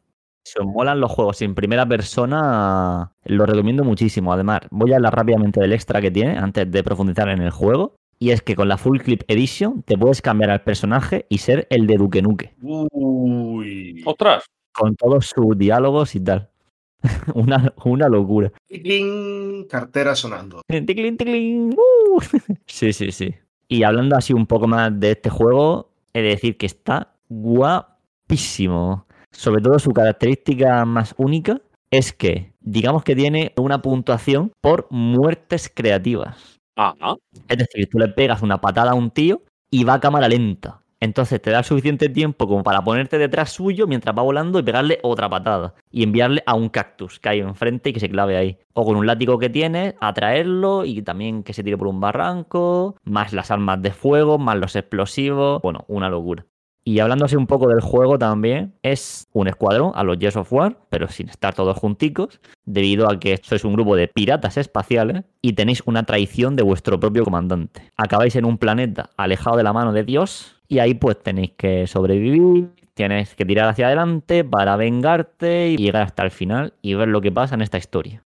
Si 0.43 0.59
os 0.59 0.65
molan 0.65 1.01
los 1.01 1.13
juegos 1.13 1.43
en 1.43 1.55
primera 1.55 1.85
persona, 1.85 3.13
lo 3.27 3.45
recomiendo 3.45 3.85
muchísimo. 3.85 4.33
Además, 4.33 4.61
voy 4.71 4.95
a 4.95 4.97
hablar 4.97 5.15
rápidamente 5.15 5.61
del 5.61 5.75
extra 5.75 6.01
que 6.01 6.11
tiene 6.11 6.39
antes 6.39 6.71
de 6.71 6.83
profundizar 6.83 7.29
en 7.29 7.43
el 7.43 7.51
juego. 7.51 7.97
Y 8.19 8.31
es 8.31 8.43
que 8.43 8.57
con 8.57 8.69
la 8.69 8.79
Full 8.79 8.99
Clip 8.99 9.23
Edition 9.29 9.83
te 9.83 9.97
puedes 9.97 10.21
cambiar 10.23 10.51
al 10.51 10.63
personaje 10.63 11.27
y 11.29 11.39
ser 11.39 11.67
el 11.71 11.87
de 11.87 11.97
Duke 11.97 12.21
Nuke 12.23 12.55
Uy. 12.61 14.03
¡Ostras! 14.05 14.45
con 14.79 14.95
todos 14.95 15.27
sus 15.27 15.59
diálogos 15.59 16.15
y 16.15 16.21
tal. 16.21 16.51
una, 17.35 17.75
una 17.85 18.09
locura. 18.09 18.53
Cling, 18.69 19.67
cartera 19.69 20.15
sonando. 20.15 20.63
Ticlin, 20.69 21.17
ticlin, 21.17 21.75
¡uh! 21.77 22.21
Sí, 22.67 22.93
sí, 22.93 23.13
sí. 23.13 23.35
Y 23.69 23.83
hablando 23.83 24.17
así 24.17 24.33
un 24.33 24.47
poco 24.47 24.67
más 24.67 24.99
de 24.99 25.13
este 25.13 25.31
juego, 25.31 25.91
he 26.13 26.23
de 26.23 26.29
decir 26.29 26.57
que 26.57 26.67
está 26.67 27.15
guapísimo. 27.29 29.07
Sobre 29.31 29.61
todo 29.61 29.79
su 29.79 29.91
característica 29.91 30.85
más 30.85 31.15
única 31.19 31.61
es 31.91 32.13
que, 32.13 32.53
digamos 32.61 33.03
que 33.05 33.15
tiene 33.15 33.53
una 33.57 33.83
puntuación 33.83 34.53
por 34.61 34.87
muertes 34.91 35.71
creativas. 35.73 36.58
Ajá. 36.79 37.17
Es 37.49 37.59
decir, 37.59 37.89
tú 37.91 37.99
le 37.99 38.09
pegas 38.09 38.41
una 38.41 38.61
patada 38.61 38.93
a 38.93 38.95
un 38.95 39.11
tío 39.11 39.43
y 39.71 39.83
va 39.83 39.95
a 39.95 40.01
cámara 40.01 40.29
lenta. 40.29 40.81
Entonces 41.01 41.41
te 41.43 41.51
da 41.51 41.63
suficiente 41.63 42.09
tiempo 42.09 42.47
como 42.49 42.63
para 42.65 42.83
ponerte 42.83 43.19
detrás 43.19 43.51
suyo 43.51 43.87
mientras 43.87 44.17
va 44.17 44.23
volando 44.23 44.59
y 44.59 44.63
pegarle 44.63 44.99
otra 45.03 45.29
patada. 45.29 45.75
Y 45.91 46.03
enviarle 46.05 46.43
a 46.47 46.55
un 46.55 46.69
cactus 46.69 47.19
que 47.21 47.29
hay 47.31 47.41
enfrente 47.41 47.91
y 47.91 47.93
que 47.93 48.01
se 48.01 48.09
clave 48.09 48.37
ahí. 48.37 48.59
O 48.75 48.85
con 48.85 48.97
un 48.97 49.07
látigo 49.07 49.39
que 49.39 49.51
tienes, 49.51 49.95
atraerlo 50.01 50.85
y 50.85 51.03
también 51.03 51.43
que 51.43 51.53
se 51.53 51.65
tire 51.65 51.77
por 51.79 51.89
un 51.89 52.01
barranco. 52.01 52.97
Más 53.05 53.33
las 53.33 53.51
armas 53.51 53.83
de 53.83 53.93
fuego, 53.93 54.39
más 54.39 54.57
los 54.57 54.77
explosivos. 54.77 55.61
Bueno, 55.63 55.85
una 55.89 56.09
locura. 56.09 56.48
Y 56.89 57.01
hablando 57.01 57.27
así 57.27 57.37
un 57.37 57.47
poco 57.47 57.69
del 57.69 57.83
juego 57.83 58.19
también, 58.19 58.73
es 58.83 59.29
un 59.35 59.47
escuadrón 59.47 59.93
a 59.95 60.03
los 60.05 60.17
Gears 60.17 60.37
of 60.37 60.51
War, 60.51 60.79
pero 60.89 61.07
sin 61.09 61.29
estar 61.29 61.55
todos 61.55 61.77
junticos, 61.77 62.41
debido 62.65 63.11
a 63.11 63.21
que 63.21 63.39
sois 63.43 63.63
un 63.65 63.75
grupo 63.75 63.95
de 63.95 64.09
piratas 64.09 64.57
espaciales 64.57 65.25
y 65.43 65.53
tenéis 65.53 65.83
una 65.85 66.05
traición 66.05 66.57
de 66.57 66.63
vuestro 66.63 66.99
propio 66.99 67.25
comandante. 67.25 67.83
Acabáis 67.99 68.37
en 68.37 68.47
un 68.47 68.57
planeta 68.57 69.11
alejado 69.19 69.59
de 69.59 69.65
la 69.65 69.75
mano 69.75 69.93
de 69.93 70.03
Dios 70.03 70.63
y 70.67 70.79
ahí 70.79 70.95
pues 70.95 71.23
tenéis 71.23 71.51
que 71.59 71.87
sobrevivir, 71.87 72.71
tienes 72.95 73.35
que 73.35 73.45
tirar 73.45 73.69
hacia 73.69 73.89
adelante 73.89 74.43
para 74.43 74.75
vengarte 74.77 75.69
y 75.69 75.77
llegar 75.77 76.05
hasta 76.05 76.23
el 76.23 76.31
final 76.31 76.73
y 76.81 76.95
ver 76.95 77.09
lo 77.09 77.21
que 77.21 77.31
pasa 77.31 77.55
en 77.55 77.61
esta 77.61 77.77
historia. 77.77 78.23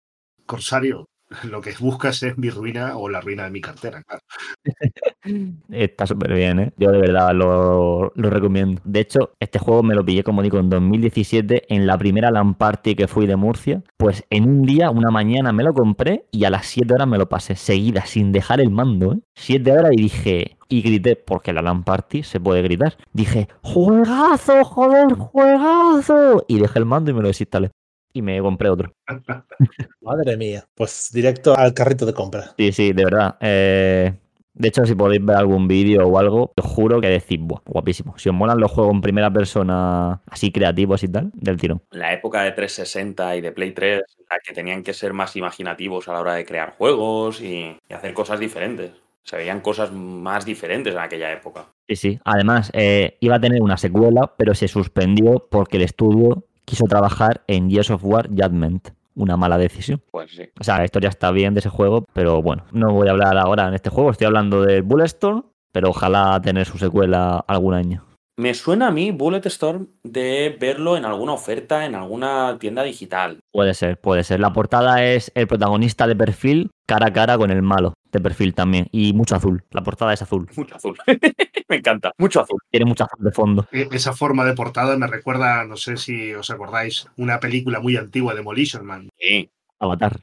Corsario, 0.46 1.08
lo 1.44 1.62
que 1.62 1.74
buscas 1.80 2.22
es 2.24 2.38
mi 2.38 2.50
ruina 2.50 2.98
o 2.98 3.10
la 3.10 3.22
ruina 3.22 3.44
de 3.44 3.52
mi 3.52 3.62
cartera, 3.62 4.04
claro. 4.04 4.22
Está 5.70 6.06
súper 6.06 6.34
bien, 6.34 6.60
¿eh? 6.60 6.74
Yo 6.78 6.92
de 6.92 7.00
verdad 7.00 7.34
lo, 7.34 8.12
lo 8.16 8.30
recomiendo. 8.30 8.82
De 8.84 9.00
hecho, 9.00 9.32
este 9.40 9.60
juego 9.60 9.84
me 9.84 9.96
lo 9.96 10.06
pillé, 10.06 10.24
como 10.24 10.42
digo, 10.42 10.60
en 10.60 10.70
2017, 10.70 11.74
en 11.74 11.88
la 11.88 11.98
primera 11.98 12.32
LAN 12.32 12.56
party 12.56 12.96
que 12.96 13.08
fui 13.08 13.28
de 13.28 13.36
Murcia. 13.36 13.84
Pues 13.98 14.26
en 14.30 14.46
un 14.50 14.64
día, 14.64 14.90
una 14.90 15.12
mañana 15.12 15.52
me 15.52 15.64
lo 15.64 15.74
compré 15.74 16.26
y 16.32 16.46
a 16.46 16.50
las 16.50 16.66
7 16.68 16.94
horas 16.94 17.08
me 17.08 17.18
lo 17.18 17.30
pasé 17.30 17.56
seguida, 17.56 18.06
sin 18.06 18.32
dejar 18.32 18.62
el 18.62 18.70
mando, 18.70 19.14
¿eh? 19.14 19.20
7 19.36 19.72
horas 19.72 19.92
y 19.94 20.02
dije... 20.02 20.58
Y 20.72 20.82
grité, 20.84 21.18
porque 21.18 21.52
la 21.52 21.62
LAN 21.62 21.84
party 21.84 22.24
se 22.24 22.40
puede 22.40 22.62
gritar. 22.62 22.96
Dije, 23.12 23.50
¡juegazo, 23.62 24.64
joder, 24.64 25.14
juegazo! 25.16 26.46
Y 26.48 26.60
dejé 26.60 26.80
el 26.80 26.86
mando 26.86 27.12
y 27.12 27.14
me 27.14 27.22
lo 27.22 27.28
desinstalé. 27.28 27.72
Y 28.14 28.22
me 28.22 28.40
compré 28.42 28.70
otro. 28.70 28.94
Madre 30.02 30.38
mía. 30.38 30.66
Pues 30.76 31.10
directo 31.14 31.58
al 31.58 31.74
carrito 31.74 32.06
de 32.06 32.14
compra. 32.14 32.54
Sí, 32.58 32.72
sí, 32.72 32.94
de 32.94 33.06
verdad. 33.06 33.38
Eh, 33.40 34.14
de 34.54 34.68
hecho, 34.68 34.86
si 34.86 34.96
podéis 34.96 35.24
ver 35.24 35.38
algún 35.38 35.68
vídeo 35.68 36.06
o 36.08 36.18
algo, 36.20 36.52
os 36.58 36.66
juro 36.66 37.00
que 37.00 37.08
decís, 37.08 37.40
Buah, 37.40 37.62
guapísimo. 37.66 38.18
Si 38.18 38.30
os 38.30 38.36
molan 38.36 38.60
los 38.60 38.72
juegos 38.72 38.94
en 38.94 39.02
primera 39.02 39.32
persona, 39.32 40.22
así 40.28 40.52
creativos 40.52 41.04
y 41.04 41.08
tal, 41.08 41.32
del 41.34 41.58
tirón. 41.58 41.82
La 41.92 42.14
época 42.14 42.44
de 42.44 42.52
360 42.52 43.38
y 43.38 43.42
de 43.42 43.52
Play 43.52 43.72
3, 43.72 44.02
la 44.30 44.38
que 44.40 44.54
tenían 44.54 44.84
que 44.84 44.94
ser 44.94 45.14
más 45.14 45.36
imaginativos 45.36 46.08
a 46.08 46.14
la 46.14 46.20
hora 46.20 46.34
de 46.34 46.46
crear 46.46 46.76
juegos 46.78 47.42
y, 47.42 47.78
y 47.88 47.94
hacer 47.94 48.14
cosas 48.14 48.40
diferentes. 48.40 48.92
Se 49.24 49.38
veían 49.38 49.62
cosas 49.62 49.92
más 49.92 50.46
diferentes 50.46 50.94
en 50.94 51.00
aquella 51.00 51.32
época. 51.32 51.68
Sí, 51.88 51.96
sí. 51.96 52.20
Además, 52.24 52.72
eh, 52.74 53.18
iba 53.20 53.36
a 53.36 53.40
tener 53.40 53.62
una 53.62 53.78
secuela, 53.78 54.34
pero 54.38 54.56
se 54.56 54.68
suspendió 54.68 55.48
porque 55.50 55.78
el 55.78 55.84
estudio 55.84 56.46
quiso 56.72 56.86
trabajar 56.86 57.44
en 57.48 57.70
Gears 57.70 57.92
of 57.92 58.06
War 58.06 58.30
Judgment. 58.30 58.92
Una 59.14 59.36
mala 59.36 59.58
decisión. 59.58 60.02
Pues 60.10 60.32
sí. 60.32 60.44
O 60.58 60.64
sea, 60.64 60.78
la 60.78 60.86
historia 60.86 61.10
está 61.10 61.30
bien 61.32 61.54
de 61.54 61.60
ese 61.60 61.68
juego, 61.68 62.06
pero 62.14 62.42
bueno, 62.42 62.64
no 62.72 62.94
voy 62.94 63.10
a 63.10 63.12
hablar 63.12 63.38
ahora 63.38 63.68
en 63.68 63.74
este 63.74 63.90
juego. 63.90 64.10
Estoy 64.10 64.28
hablando 64.28 64.62
de 64.62 64.80
Bulletstorm, 64.80 65.44
pero 65.74 65.90
ojalá 65.90 66.40
tener 66.42 66.66
su 66.66 66.78
secuela 66.78 67.44
algún 67.46 67.74
año. 67.74 68.06
Me 68.42 68.56
suena 68.56 68.88
a 68.88 68.92
mí 68.92 69.12
Bulletstorm 69.12 69.88
de 70.02 70.58
verlo 70.60 70.98
en 70.98 71.06
alguna 71.06 71.34
oferta, 71.34 71.86
en 71.86 71.94
alguna 71.94 72.58
tienda 72.60 72.82
digital. 72.82 73.38
Puede 73.52 73.76
ser, 73.76 74.00
puede 74.02 74.24
ser. 74.24 74.40
La 74.40 74.52
portada 74.52 75.04
es 75.06 75.32
el 75.36 75.46
protagonista 75.46 76.08
de 76.08 76.16
perfil 76.16 76.72
cara 76.88 77.10
a 77.10 77.14
cara 77.14 77.38
con 77.38 77.52
el 77.52 77.62
malo 77.62 77.94
de 78.12 78.20
perfil 78.20 78.56
también. 78.56 78.88
Y 78.92 79.14
mucho 79.14 79.36
azul. 79.36 79.64
La 79.70 79.84
portada 79.84 80.12
es 80.14 80.24
azul. 80.24 80.50
Mucho 80.58 80.76
azul. 80.76 80.98
Me 81.70 81.76
encanta. 81.76 82.14
Mucho 82.18 82.42
azul. 82.42 82.58
Tiene 82.72 82.88
mucho 82.88 83.04
azul 83.04 83.24
de 83.24 83.32
fondo. 83.32 83.68
E- 83.72 83.90
Esa 83.92 84.12
forma 84.14 84.44
de 84.44 84.54
portada 84.54 84.98
me 84.98 85.06
recuerda, 85.06 85.64
no 85.66 85.78
sé 85.78 85.98
si 85.98 86.34
os 86.34 86.50
acordáis, 86.50 87.08
una 87.18 87.40
película 87.40 87.80
muy 87.80 87.96
antigua, 87.96 88.34
Demolition 88.34 88.84
Man. 88.84 89.08
Sí. 89.20 89.52
Avatar. 89.78 90.20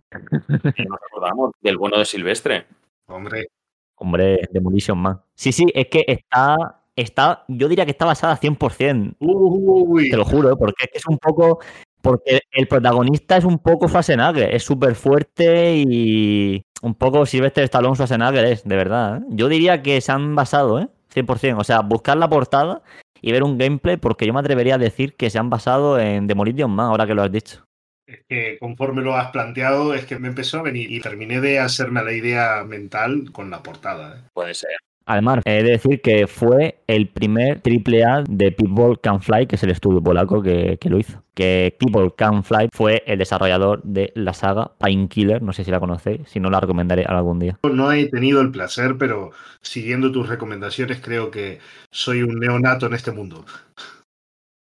Nos 0.48 1.00
acordamos 1.08 1.52
del 1.60 1.76
bueno 1.78 1.96
de 1.98 2.04
Silvestre. 2.04 2.66
Hombre, 3.06 3.46
Hombre, 3.94 4.40
Demolition 4.50 4.98
Man. 4.98 5.20
Sí, 5.36 5.52
sí, 5.52 5.66
es 5.72 5.86
que 5.86 6.04
está. 6.08 6.77
Está, 6.98 7.44
yo 7.46 7.68
diría 7.68 7.84
que 7.84 7.92
está 7.92 8.06
basada 8.06 8.36
100%. 8.36 9.14
uy, 9.20 10.10
Te 10.10 10.16
lo 10.16 10.24
juro, 10.24 10.50
¿eh? 10.50 10.56
porque 10.58 10.84
es 10.84 10.90
que 10.90 10.98
es 10.98 11.06
un 11.06 11.16
poco. 11.16 11.60
Porque 12.02 12.40
el 12.50 12.66
protagonista 12.66 13.36
es 13.36 13.44
un 13.44 13.60
poco 13.60 13.86
Schwarzenegger, 13.86 14.52
es 14.52 14.64
súper 14.64 14.96
fuerte 14.96 15.76
y 15.76 16.60
un 16.82 16.96
poco 16.96 17.24
Sylvester 17.24 17.62
Stallone 17.64 17.94
Schwarzenegger 17.94 18.44
es, 18.46 18.64
de 18.64 18.74
verdad. 18.74 19.18
¿eh? 19.18 19.20
Yo 19.30 19.48
diría 19.48 19.80
que 19.80 20.00
se 20.00 20.10
han 20.10 20.34
basado, 20.34 20.80
¿eh? 20.80 20.88
100%. 21.14 21.60
O 21.60 21.64
sea, 21.64 21.82
buscar 21.82 22.16
la 22.16 22.28
portada 22.28 22.82
y 23.20 23.30
ver 23.30 23.44
un 23.44 23.58
gameplay, 23.58 23.96
porque 23.96 24.26
yo 24.26 24.32
me 24.32 24.40
atrevería 24.40 24.74
a 24.74 24.78
decir 24.78 25.14
que 25.14 25.30
se 25.30 25.38
han 25.38 25.50
basado 25.50 26.00
en 26.00 26.26
Demolition 26.26 26.70
Man, 26.70 26.86
ahora 26.86 27.06
que 27.06 27.14
lo 27.14 27.22
has 27.22 27.30
dicho. 27.30 27.64
Es 28.08 28.24
que 28.28 28.58
conforme 28.58 29.02
lo 29.02 29.14
has 29.14 29.30
planteado, 29.30 29.94
es 29.94 30.04
que 30.04 30.18
me 30.18 30.28
empezó 30.28 30.58
a 30.58 30.62
venir 30.62 30.90
y 30.90 31.00
terminé 31.00 31.40
de 31.40 31.60
hacerme 31.60 32.02
la 32.02 32.12
idea 32.12 32.64
mental 32.64 33.30
con 33.30 33.50
la 33.50 33.62
portada. 33.62 34.16
¿eh? 34.16 34.22
Puede 34.32 34.54
ser. 34.54 34.70
Además, 35.08 35.40
he 35.46 35.62
de 35.62 35.70
decir 35.70 36.02
que 36.02 36.26
fue 36.26 36.82
el 36.86 37.08
primer 37.08 37.62
triple 37.62 38.04
A 38.04 38.22
de 38.28 38.52
People 38.52 38.98
Can 39.02 39.22
Fly, 39.22 39.46
que 39.46 39.56
es 39.56 39.62
el 39.62 39.70
estudio 39.70 40.02
polaco 40.02 40.42
que, 40.42 40.76
que, 40.78 40.90
lo 40.90 40.98
hizo. 40.98 41.22
Que 41.32 41.74
People 41.78 42.12
Can 42.14 42.44
Fly 42.44 42.68
fue 42.74 43.02
el 43.06 43.18
desarrollador 43.18 43.82
de 43.84 44.12
la 44.14 44.34
saga 44.34 44.72
Painkiller, 44.76 45.40
no 45.40 45.54
sé 45.54 45.64
si 45.64 45.70
la 45.70 45.80
conocéis, 45.80 46.28
si 46.28 46.40
no 46.40 46.50
la 46.50 46.60
recomendaré 46.60 47.06
algún 47.06 47.38
día. 47.38 47.58
No 47.62 47.90
he 47.90 48.04
tenido 48.10 48.42
el 48.42 48.50
placer, 48.50 48.96
pero 48.98 49.30
siguiendo 49.62 50.12
tus 50.12 50.28
recomendaciones 50.28 51.00
creo 51.00 51.30
que 51.30 51.58
soy 51.90 52.22
un 52.22 52.38
neonato 52.38 52.84
en 52.84 52.92
este 52.92 53.10
mundo. 53.10 53.46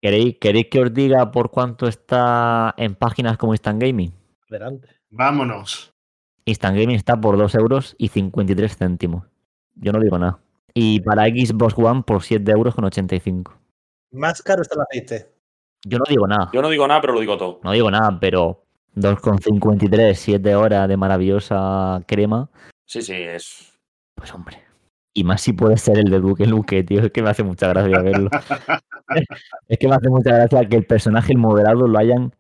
¿Queréis, 0.03 0.37
¿Queréis 0.39 0.67
que 0.71 0.83
os 0.83 0.93
diga 0.93 1.31
por 1.31 1.51
cuánto 1.51 1.89
está 1.89 2.75
en 2.77 2.97
páginas 2.97 3.39
como 3.39 3.55
Instant 3.55 3.81
Gaming? 3.81 4.13
Adelante. 4.51 4.89
Vámonos. 5.09 5.95
Instant 6.45 6.77
Gaming 6.77 6.97
está 6.97 7.19
por 7.19 7.39
2 7.39 7.55
euros 7.55 7.97
y 7.97 8.09
53 8.09 8.77
céntimos. 8.77 9.34
Yo 9.77 9.93
no 9.93 10.01
digo 10.01 10.19
nada. 10.19 10.39
Y 10.73 11.01
para 11.01 11.25
Xbox 11.27 11.75
One 11.79 12.03
por 12.03 12.23
7 12.23 12.51
euros 12.51 12.75
con 12.75 12.85
85. 12.85 13.57
Más 14.13 14.43
caro 14.43 14.63
está 14.63 14.75
el 14.77 14.83
aceite. 14.83 15.31
Yo 15.85 15.99
no 15.99 16.05
digo 16.09 16.27
nada. 16.27 16.51
Yo 16.53 16.63
no 16.63 16.71
digo 16.71 16.87
nada, 16.89 17.01
pero 17.01 17.13
lo 17.13 17.21
digo 17.21 17.37
todo. 17.37 17.61
No 17.63 17.73
digo 17.73 17.91
nada, 17.91 18.19
pero 18.21 18.65
2,53, 18.97 20.15
7 20.15 20.55
horas 20.55 20.89
de 20.89 20.97
maravillosa 20.97 22.03
crema. 22.07 22.49
Sí, 22.87 23.03
sí, 23.03 23.15
es. 23.15 23.79
Pues 24.15 24.33
hombre. 24.33 24.63
Y 25.13 25.23
más 25.25 25.43
si 25.43 25.53
puede 25.53 25.77
ser 25.77 25.99
el 25.99 26.11
de 26.11 26.21
Duque 26.21 26.47
Luque, 26.47 26.83
tío. 26.83 27.01
Es 27.01 27.13
que 27.13 27.23
me 27.23 27.31
hace 27.31 27.45
mucha 27.45 27.69
gracia 27.69 28.01
verlo. 28.01 28.31
es 29.69 29.79
que 29.79 29.89
me 29.89 29.95
hace 29.95 30.09
mucha 30.09 30.31
gracia 30.35 30.69
que 30.69 30.77
el 30.77 30.87
personaje, 30.87 31.33
el 31.33 31.39
moderado, 31.39 31.87
lo 31.87 31.99
hayan 31.99 32.35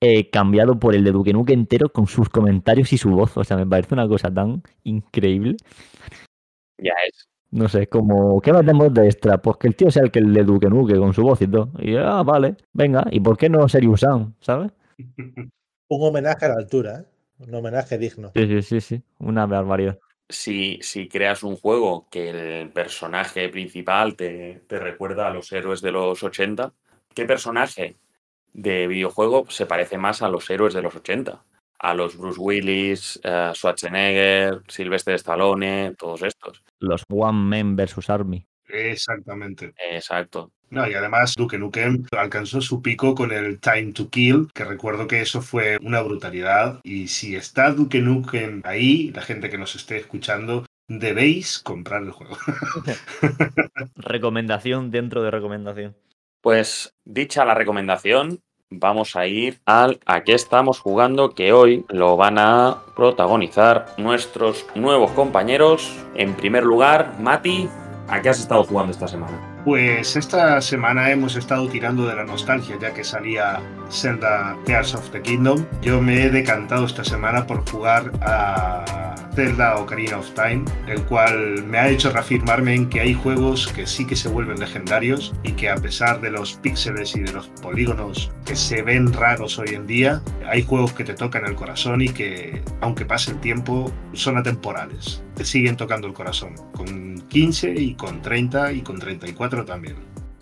eh, 0.00 0.30
cambiado 0.30 0.78
por 0.78 0.94
el 0.94 1.04
de 1.04 1.12
Duque 1.12 1.32
Nuque 1.32 1.52
entero 1.52 1.90
con 1.90 2.06
sus 2.06 2.28
comentarios 2.28 2.92
y 2.92 2.98
su 2.98 3.10
voz. 3.10 3.36
O 3.36 3.44
sea, 3.44 3.56
me 3.56 3.66
parece 3.66 3.94
una 3.94 4.08
cosa 4.08 4.32
tan 4.32 4.62
increíble. 4.82 5.56
Ya 6.78 6.92
es. 7.06 7.28
No 7.50 7.68
sé, 7.68 7.86
como, 7.86 8.40
¿qué 8.42 8.52
metemos 8.52 8.92
de 8.92 9.06
extra? 9.06 9.38
Pues 9.38 9.56
que 9.56 9.68
el 9.68 9.76
tío 9.76 9.90
sea 9.90 10.02
el 10.02 10.10
que 10.10 10.18
el 10.18 10.34
de 10.34 10.44
Duque 10.44 10.68
Nuque 10.68 10.96
con 10.96 11.14
su 11.14 11.22
voz 11.22 11.40
y 11.40 11.48
todo. 11.48 11.70
Y 11.78 11.96
ah, 11.96 12.22
vale, 12.22 12.56
venga, 12.72 13.06
¿y 13.10 13.20
por 13.20 13.38
qué 13.38 13.48
no 13.48 13.68
Serious 13.68 14.00
Sam? 14.00 14.34
¿Sabes? 14.40 14.70
Un 15.90 16.06
homenaje 16.06 16.44
a 16.44 16.48
la 16.48 16.56
altura, 16.56 17.00
¿eh? 17.00 17.04
Un 17.38 17.54
homenaje 17.54 17.96
digno. 17.96 18.32
Sí, 18.34 18.46
sí, 18.46 18.62
sí, 18.62 18.80
sí. 18.80 19.02
Una 19.18 19.46
barbaridad. 19.46 19.98
Si, 20.28 20.78
si 20.82 21.08
creas 21.08 21.42
un 21.42 21.56
juego 21.56 22.06
que 22.10 22.28
el 22.60 22.70
personaje 22.70 23.48
principal 23.48 24.16
te, 24.16 24.64
te 24.66 24.78
recuerda 24.78 25.28
a 25.28 25.32
los 25.32 25.50
héroes 25.52 25.80
de 25.80 25.92
los 25.92 26.22
80, 26.22 26.74
¿qué 27.14 27.24
personaje 27.24 27.96
de 28.52 28.86
videojuego 28.88 29.48
se 29.48 29.64
parece 29.64 29.96
más 29.96 30.20
a 30.20 30.28
los 30.28 30.50
héroes 30.50 30.74
de 30.74 30.82
los 30.82 30.94
80? 30.94 31.42
A 31.78 31.94
los 31.94 32.16
Bruce 32.16 32.40
Willis, 32.40 33.20
uh, 33.24 33.54
Schwarzenegger, 33.54 34.62
Sylvester 34.68 35.14
Stallone, 35.14 35.94
todos 35.96 36.22
estos. 36.22 36.62
Los 36.80 37.04
One 37.08 37.38
Men 37.48 37.76
versus 37.76 38.10
Army. 38.10 38.46
Exactamente. 38.68 39.72
Exacto. 39.90 40.52
No, 40.70 40.86
y 40.86 40.92
además 40.92 41.34
Duke 41.34 41.58
Nukem 41.58 42.04
alcanzó 42.12 42.60
su 42.60 42.82
pico 42.82 43.14
con 43.14 43.32
el 43.32 43.58
Time 43.58 43.92
to 43.92 44.10
Kill, 44.10 44.48
que 44.52 44.64
recuerdo 44.64 45.06
que 45.06 45.22
eso 45.22 45.40
fue 45.40 45.78
una 45.80 46.02
brutalidad. 46.02 46.80
Y 46.82 47.08
si 47.08 47.36
está 47.36 47.70
Duke 47.70 48.00
Nukem 48.00 48.60
ahí, 48.64 49.10
la 49.14 49.22
gente 49.22 49.48
que 49.48 49.56
nos 49.56 49.74
esté 49.76 49.96
escuchando, 49.96 50.66
debéis 50.86 51.58
comprar 51.58 52.02
el 52.02 52.10
juego. 52.10 52.36
recomendación 53.96 54.90
dentro 54.90 55.22
de 55.22 55.30
recomendación. 55.30 55.96
Pues 56.42 56.94
dicha 57.04 57.44
la 57.46 57.54
recomendación, 57.54 58.40
vamos 58.70 59.16
a 59.16 59.26
ir 59.26 59.60
al 59.66 60.00
a 60.06 60.22
qué 60.22 60.34
estamos 60.34 60.80
jugando, 60.80 61.34
que 61.34 61.52
hoy 61.52 61.84
lo 61.88 62.16
van 62.16 62.38
a 62.38 62.82
protagonizar 62.96 63.86
nuestros 63.96 64.66
nuevos 64.74 65.10
compañeros. 65.12 65.96
En 66.14 66.34
primer 66.34 66.64
lugar, 66.64 67.14
Mati, 67.20 67.68
¿a 68.08 68.20
qué 68.20 68.28
has 68.28 68.40
estado 68.40 68.64
jugando 68.64 68.92
esta 68.92 69.08
semana? 69.08 69.57
Pues 69.68 70.16
esta 70.16 70.62
semana 70.62 71.10
hemos 71.10 71.36
estado 71.36 71.68
tirando 71.68 72.06
de 72.06 72.16
la 72.16 72.24
nostalgia 72.24 72.78
ya 72.80 72.94
que 72.94 73.04
salía 73.04 73.60
Zelda 73.90 74.56
Tears 74.64 74.94
of 74.94 75.10
the 75.10 75.20
Kingdom. 75.20 75.66
Yo 75.82 76.00
me 76.00 76.22
he 76.22 76.30
decantado 76.30 76.86
esta 76.86 77.04
semana 77.04 77.46
por 77.46 77.68
jugar 77.68 78.10
a 78.22 79.14
Zelda 79.38 79.76
Ocarina 79.76 80.18
of 80.18 80.30
Time, 80.30 80.64
el 80.88 81.00
cual 81.02 81.62
me 81.64 81.78
ha 81.78 81.88
hecho 81.88 82.10
reafirmarme 82.10 82.74
en 82.74 82.88
que 82.88 82.98
hay 82.98 83.14
juegos 83.14 83.68
que 83.68 83.86
sí 83.86 84.04
que 84.04 84.16
se 84.16 84.28
vuelven 84.28 84.58
legendarios 84.58 85.32
y 85.44 85.52
que 85.52 85.68
a 85.70 85.76
pesar 85.76 86.20
de 86.20 86.30
los 86.32 86.54
píxeles 86.54 87.14
y 87.14 87.20
de 87.20 87.32
los 87.32 87.46
polígonos 87.46 88.32
que 88.44 88.56
se 88.56 88.82
ven 88.82 89.12
raros 89.12 89.58
hoy 89.60 89.74
en 89.74 89.86
día, 89.86 90.22
hay 90.44 90.64
juegos 90.64 90.92
que 90.92 91.04
te 91.04 91.14
tocan 91.14 91.44
el 91.44 91.54
corazón 91.54 92.00
y 92.00 92.08
que, 92.08 92.62
aunque 92.80 93.04
pase 93.04 93.30
el 93.30 93.38
tiempo, 93.38 93.92
son 94.12 94.38
atemporales. 94.38 95.22
Te 95.36 95.44
siguen 95.44 95.76
tocando 95.76 96.08
el 96.08 96.14
corazón, 96.14 96.54
con 96.72 97.20
15 97.28 97.74
y 97.74 97.94
con 97.94 98.20
30 98.22 98.72
y 98.72 98.80
con 98.80 98.98
34 98.98 99.57
también. 99.64 99.96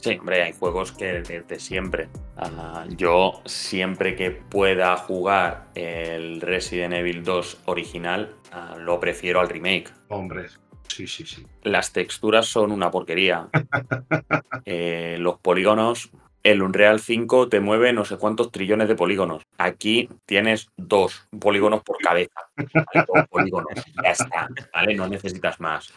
Sí, 0.06 0.16
hombre, 0.18 0.42
hay 0.42 0.52
juegos 0.52 0.92
que 0.92 1.22
desde 1.22 1.58
siempre. 1.58 2.08
Uh, 2.36 2.94
yo 2.96 3.40
siempre 3.44 4.14
que 4.14 4.30
pueda 4.30 4.96
jugar 4.96 5.68
el 5.74 6.40
Resident 6.40 6.94
Evil 6.94 7.24
2 7.24 7.62
original, 7.64 8.36
uh, 8.52 8.78
lo 8.78 9.00
prefiero 9.00 9.40
al 9.40 9.48
remake. 9.48 9.92
Hombre, 10.08 10.46
sí, 10.86 11.06
sí, 11.06 11.26
sí. 11.26 11.44
Las 11.62 11.92
texturas 11.92 12.46
son 12.46 12.72
una 12.72 12.90
porquería. 12.90 13.48
eh, 14.64 15.16
los 15.18 15.38
polígonos, 15.40 16.10
el 16.42 16.62
Unreal 16.62 17.00
5 17.00 17.48
te 17.48 17.58
mueve 17.58 17.92
no 17.92 18.04
sé 18.04 18.16
cuántos 18.16 18.52
trillones 18.52 18.86
de 18.86 18.94
polígonos. 18.94 19.42
Aquí 19.58 20.08
tienes 20.26 20.68
dos 20.76 21.26
polígonos 21.40 21.82
por 21.82 21.98
cabeza. 21.98 22.42
¿vale? 22.56 23.06
Dos 23.12 23.26
polígonos. 23.28 23.84
Ya 24.04 24.10
está, 24.10 24.48
¿vale? 24.72 24.94
No 24.94 25.08
necesitas 25.08 25.58
más. 25.58 25.92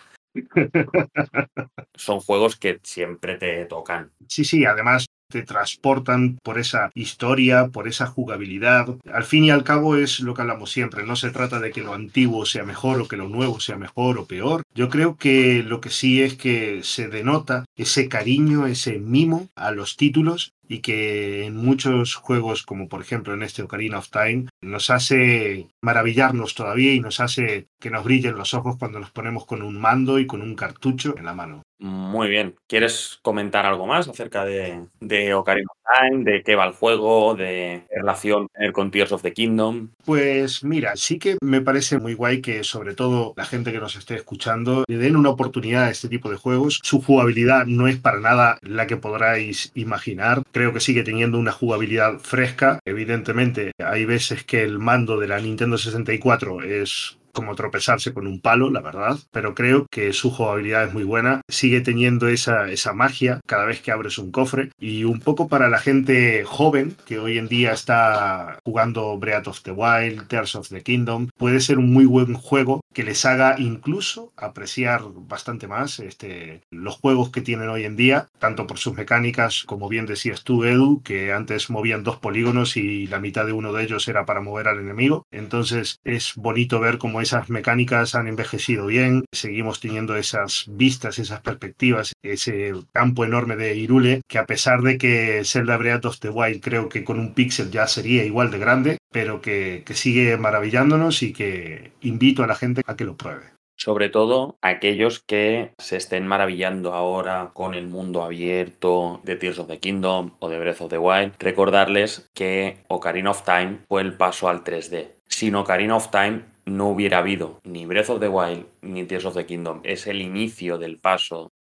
Son 1.95 2.19
juegos 2.19 2.55
que 2.55 2.79
siempre 2.83 3.37
te 3.37 3.65
tocan. 3.65 4.11
Sí, 4.27 4.45
sí, 4.45 4.65
además 4.65 5.05
te 5.29 5.43
transportan 5.43 6.39
por 6.43 6.57
esa 6.57 6.89
historia, 6.95 7.67
por 7.67 7.87
esa 7.87 8.07
jugabilidad. 8.07 8.87
Al 9.13 9.23
fin 9.23 9.45
y 9.45 9.51
al 9.51 9.63
cabo 9.63 9.95
es 9.95 10.19
lo 10.21 10.33
que 10.33 10.41
hablamos 10.41 10.71
siempre, 10.71 11.05
no 11.05 11.15
se 11.15 11.29
trata 11.29 11.59
de 11.59 11.71
que 11.71 11.83
lo 11.83 11.93
antiguo 11.93 12.45
sea 12.45 12.63
mejor 12.63 12.99
o 12.99 13.07
que 13.07 13.17
lo 13.17 13.29
nuevo 13.29 13.59
sea 13.59 13.77
mejor 13.77 14.17
o 14.17 14.25
peor. 14.25 14.63
Yo 14.73 14.89
creo 14.89 15.17
que 15.17 15.63
lo 15.63 15.81
que 15.81 15.91
sí 15.91 16.21
es 16.21 16.35
que 16.35 16.81
se 16.83 17.07
denota 17.07 17.65
ese 17.75 18.09
cariño, 18.09 18.65
ese 18.65 18.97
mimo 18.97 19.49
a 19.55 19.71
los 19.71 19.97
títulos 19.97 20.53
y 20.69 20.79
que 20.79 21.45
en 21.45 21.57
muchos 21.57 22.13
juegos, 22.15 22.63
como 22.63 22.87
por 22.87 23.01
ejemplo 23.01 23.33
en 23.33 23.41
este 23.41 23.63
Ocarina 23.63 23.97
of 23.97 24.09
Time, 24.09 24.45
nos 24.61 24.91
hace 24.91 25.67
maravillarnos 25.81 26.53
todavía 26.53 26.93
y 26.93 26.99
nos 26.99 27.19
hace 27.19 27.67
que 27.79 27.89
nos 27.89 28.03
brillen 28.03 28.35
los 28.35 28.53
ojos 28.53 28.77
cuando 28.77 28.99
nos 28.99 29.09
ponemos 29.09 29.45
con 29.45 29.63
un 29.63 29.81
mando 29.81 30.19
y 30.19 30.27
con 30.27 30.43
un 30.43 30.55
cartucho 30.55 31.17
en 31.17 31.25
la 31.25 31.33
mano. 31.33 31.63
Muy 31.79 32.29
bien. 32.29 32.55
¿Quieres 32.67 33.19
comentar 33.23 33.65
algo 33.65 33.87
más 33.87 34.07
acerca 34.07 34.45
de, 34.45 34.85
de 34.99 35.33
Ocarina 35.33 35.69
De 36.11 36.43
qué 36.43 36.55
va 36.55 36.65
el 36.65 36.73
juego, 36.73 37.35
de 37.35 37.83
relación 37.89 38.47
con 38.73 38.91
Tears 38.91 39.11
of 39.11 39.21
the 39.21 39.33
Kingdom? 39.33 39.89
Pues 40.05 40.63
mira, 40.63 40.95
sí 40.95 41.17
que 41.19 41.37
me 41.41 41.61
parece 41.61 41.97
muy 41.97 42.13
guay 42.13 42.41
que 42.41 42.63
sobre 42.63 42.93
todo 42.93 43.33
la 43.35 43.45
gente 43.45 43.71
que 43.71 43.79
nos 43.79 43.95
esté 43.95 44.15
escuchando 44.15 44.83
le 44.87 44.97
den 44.97 45.15
una 45.15 45.29
oportunidad 45.29 45.85
a 45.85 45.89
este 45.89 46.07
tipo 46.07 46.29
de 46.29 46.37
juegos. 46.37 46.79
Su 46.83 47.01
jugabilidad 47.01 47.65
no 47.65 47.87
es 47.87 47.97
para 47.97 48.19
nada 48.19 48.59
la 48.61 48.87
que 48.87 48.97
podráis 48.97 49.71
imaginar. 49.75 50.43
Creo 50.51 50.73
que 50.73 50.79
sigue 50.79 51.03
teniendo 51.03 51.39
una 51.39 51.51
jugabilidad 51.51 52.19
fresca. 52.19 52.79
Evidentemente, 52.85 53.71
hay 53.83 54.05
veces 54.05 54.43
que 54.43 54.63
el 54.63 54.79
mando 54.79 55.19
de 55.19 55.27
la 55.27 55.39
Nintendo 55.39 55.77
64 55.77 56.63
es 56.63 57.17
como 57.33 57.55
tropezarse 57.55 58.13
con 58.13 58.27
un 58.27 58.41
palo, 58.41 58.69
la 58.69 58.81
verdad, 58.81 59.17
pero 59.31 59.55
creo 59.55 59.85
que 59.89 60.13
su 60.13 60.31
jugabilidad 60.31 60.85
es 60.85 60.93
muy 60.93 61.03
buena, 61.03 61.41
sigue 61.47 61.81
teniendo 61.81 62.27
esa, 62.27 62.69
esa 62.69 62.93
magia 62.93 63.39
cada 63.45 63.65
vez 63.65 63.81
que 63.81 63.91
abres 63.91 64.17
un 64.17 64.31
cofre 64.31 64.71
y 64.79 65.03
un 65.03 65.19
poco 65.19 65.47
para 65.47 65.69
la 65.69 65.79
gente 65.79 66.43
joven 66.45 66.95
que 67.05 67.19
hoy 67.19 67.37
en 67.37 67.47
día 67.47 67.71
está 67.71 68.59
jugando 68.63 69.17
Breath 69.17 69.47
of 69.47 69.61
the 69.63 69.71
Wild, 69.71 70.27
Tears 70.27 70.55
of 70.55 70.69
the 70.69 70.81
Kingdom, 70.81 71.29
puede 71.37 71.59
ser 71.59 71.77
un 71.77 71.91
muy 71.91 72.05
buen 72.05 72.33
juego 72.33 72.81
que 72.93 73.03
les 73.03 73.25
haga 73.25 73.55
incluso 73.57 74.33
apreciar 74.35 75.01
bastante 75.27 75.67
más 75.67 75.99
este, 75.99 76.61
los 76.71 76.97
juegos 76.97 77.29
que 77.29 77.41
tienen 77.41 77.69
hoy 77.69 77.85
en 77.85 77.95
día, 77.95 78.27
tanto 78.39 78.67
por 78.67 78.77
sus 78.77 78.95
mecánicas, 78.95 79.63
como 79.65 79.89
bien 79.89 80.05
decías 80.05 80.43
tú, 80.43 80.63
Edu, 80.63 81.01
que 81.03 81.31
antes 81.33 81.69
movían 81.69 82.03
dos 82.03 82.17
polígonos 82.17 82.77
y 82.77 83.07
la 83.07 83.19
mitad 83.19 83.45
de 83.45 83.53
uno 83.53 83.73
de 83.73 83.83
ellos 83.83 84.07
era 84.07 84.25
para 84.25 84.41
mover 84.41 84.67
al 84.67 84.79
enemigo. 84.79 85.25
Entonces 85.31 85.99
es 86.03 86.33
bonito 86.35 86.79
ver 86.79 86.97
cómo 86.97 87.21
esas 87.29 87.49
mecánicas 87.51 88.15
han 88.15 88.27
envejecido 88.27 88.87
bien, 88.87 89.25
seguimos 89.31 89.79
teniendo 89.79 90.15
esas 90.15 90.65
vistas, 90.67 91.19
esas 91.19 91.41
perspectivas, 91.41 92.13
ese 92.23 92.73
campo 92.91 93.23
enorme 93.23 93.55
de 93.55 93.75
Irule, 93.75 94.21
que 94.27 94.39
a 94.39 94.47
pesar 94.47 94.81
de 94.81 94.97
que 94.97 95.43
Zelda 95.45 95.77
Breath 95.77 96.05
of 96.05 96.19
the 96.19 96.29
Wild 96.29 96.61
creo 96.61 96.89
que 96.89 97.03
con 97.03 97.19
un 97.19 97.35
píxel 97.35 97.69
ya 97.69 97.85
sería 97.85 98.23
igual 98.23 98.49
de 98.49 98.57
grande, 98.57 98.97
pero 99.11 99.41
que, 99.41 99.83
que 99.85 99.93
sigue 99.93 100.37
maravillándonos 100.37 101.21
y 101.21 101.31
que 101.31 101.91
invito 102.01 102.43
a 102.43 102.47
la 102.47 102.55
gente 102.55 102.81
a 102.87 102.95
que 102.95 103.05
lo 103.05 103.15
pruebe. 103.15 103.59
Sobre 103.77 104.09
todo 104.09 104.57
aquellos 104.61 105.19
que 105.19 105.71
se 105.77 105.97
estén 105.97 106.25
maravillando 106.25 106.95
ahora 106.95 107.51
con 107.53 107.75
el 107.75 107.87
mundo 107.87 108.23
abierto 108.23 109.21
de 109.23 109.35
Tears 109.35 109.59
of 109.59 109.67
the 109.67 109.79
Kingdom 109.79 110.31
o 110.39 110.49
de 110.49 110.59
Breath 110.59 110.81
of 110.81 110.89
the 110.89 110.97
Wild, 110.97 111.33
recordarles 111.37 112.27
que 112.33 112.79
Ocarina 112.87 113.29
of 113.29 113.43
Time 113.43 113.81
fue 113.87 114.01
el 114.01 114.17
paso 114.17 114.49
al 114.49 114.63
3D. 114.63 115.11
Sin 115.27 115.55
Ocarina 115.55 115.95
of 115.95 116.09
Time 116.09 116.41
no 116.69 116.89
hubiera 116.89 117.19
habido 117.19 117.59
ni 117.63 117.85
Breath 117.85 118.09
of 118.09 118.19
the 118.19 118.27
Wild 118.27 118.65
ni 118.81 119.05
Tears 119.05 119.25
of 119.25 119.35
the 119.35 119.45
Kingdom. 119.45 119.81
Es 119.83 120.07
el 120.07 120.21
inicio 120.21 120.77
del 120.77 120.99
paso 120.99 121.51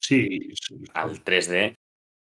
Sí, 0.00 0.50
sí. 0.54 0.76
al 0.94 1.22
3D. 1.24 1.74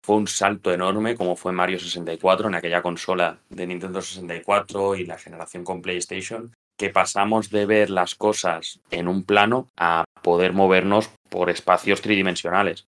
Fue 0.05 0.18
un 0.18 0.28
salto 0.28 0.74
enorme 0.74 1.16
como 1.16 1.36
fue 1.36 1.51
Mario 1.53 1.80
64 1.80 2.47
en 2.49 2.55
aquella 2.55 2.82
consola 2.82 3.39
de 3.49 3.68
Nintendo 3.68 4.01
64 4.01 4.95
y 4.95 5.05
la 5.05 5.18
generación 5.18 5.64
con 5.64 5.82
PlayStation, 5.82 6.53
que 6.78 6.89
pasamos 6.89 7.49
de 7.49 7.66
ver 7.66 7.89
las 7.89 8.16
cosas 8.16 8.82
en 8.91 9.07
un 9.07 9.24
plano 9.24 9.70
a 9.78 10.03
poder 10.22 10.51
movernos 10.51 11.09
por 11.30 11.49
espacios 11.49 12.01
tridimensionales. 12.01 12.86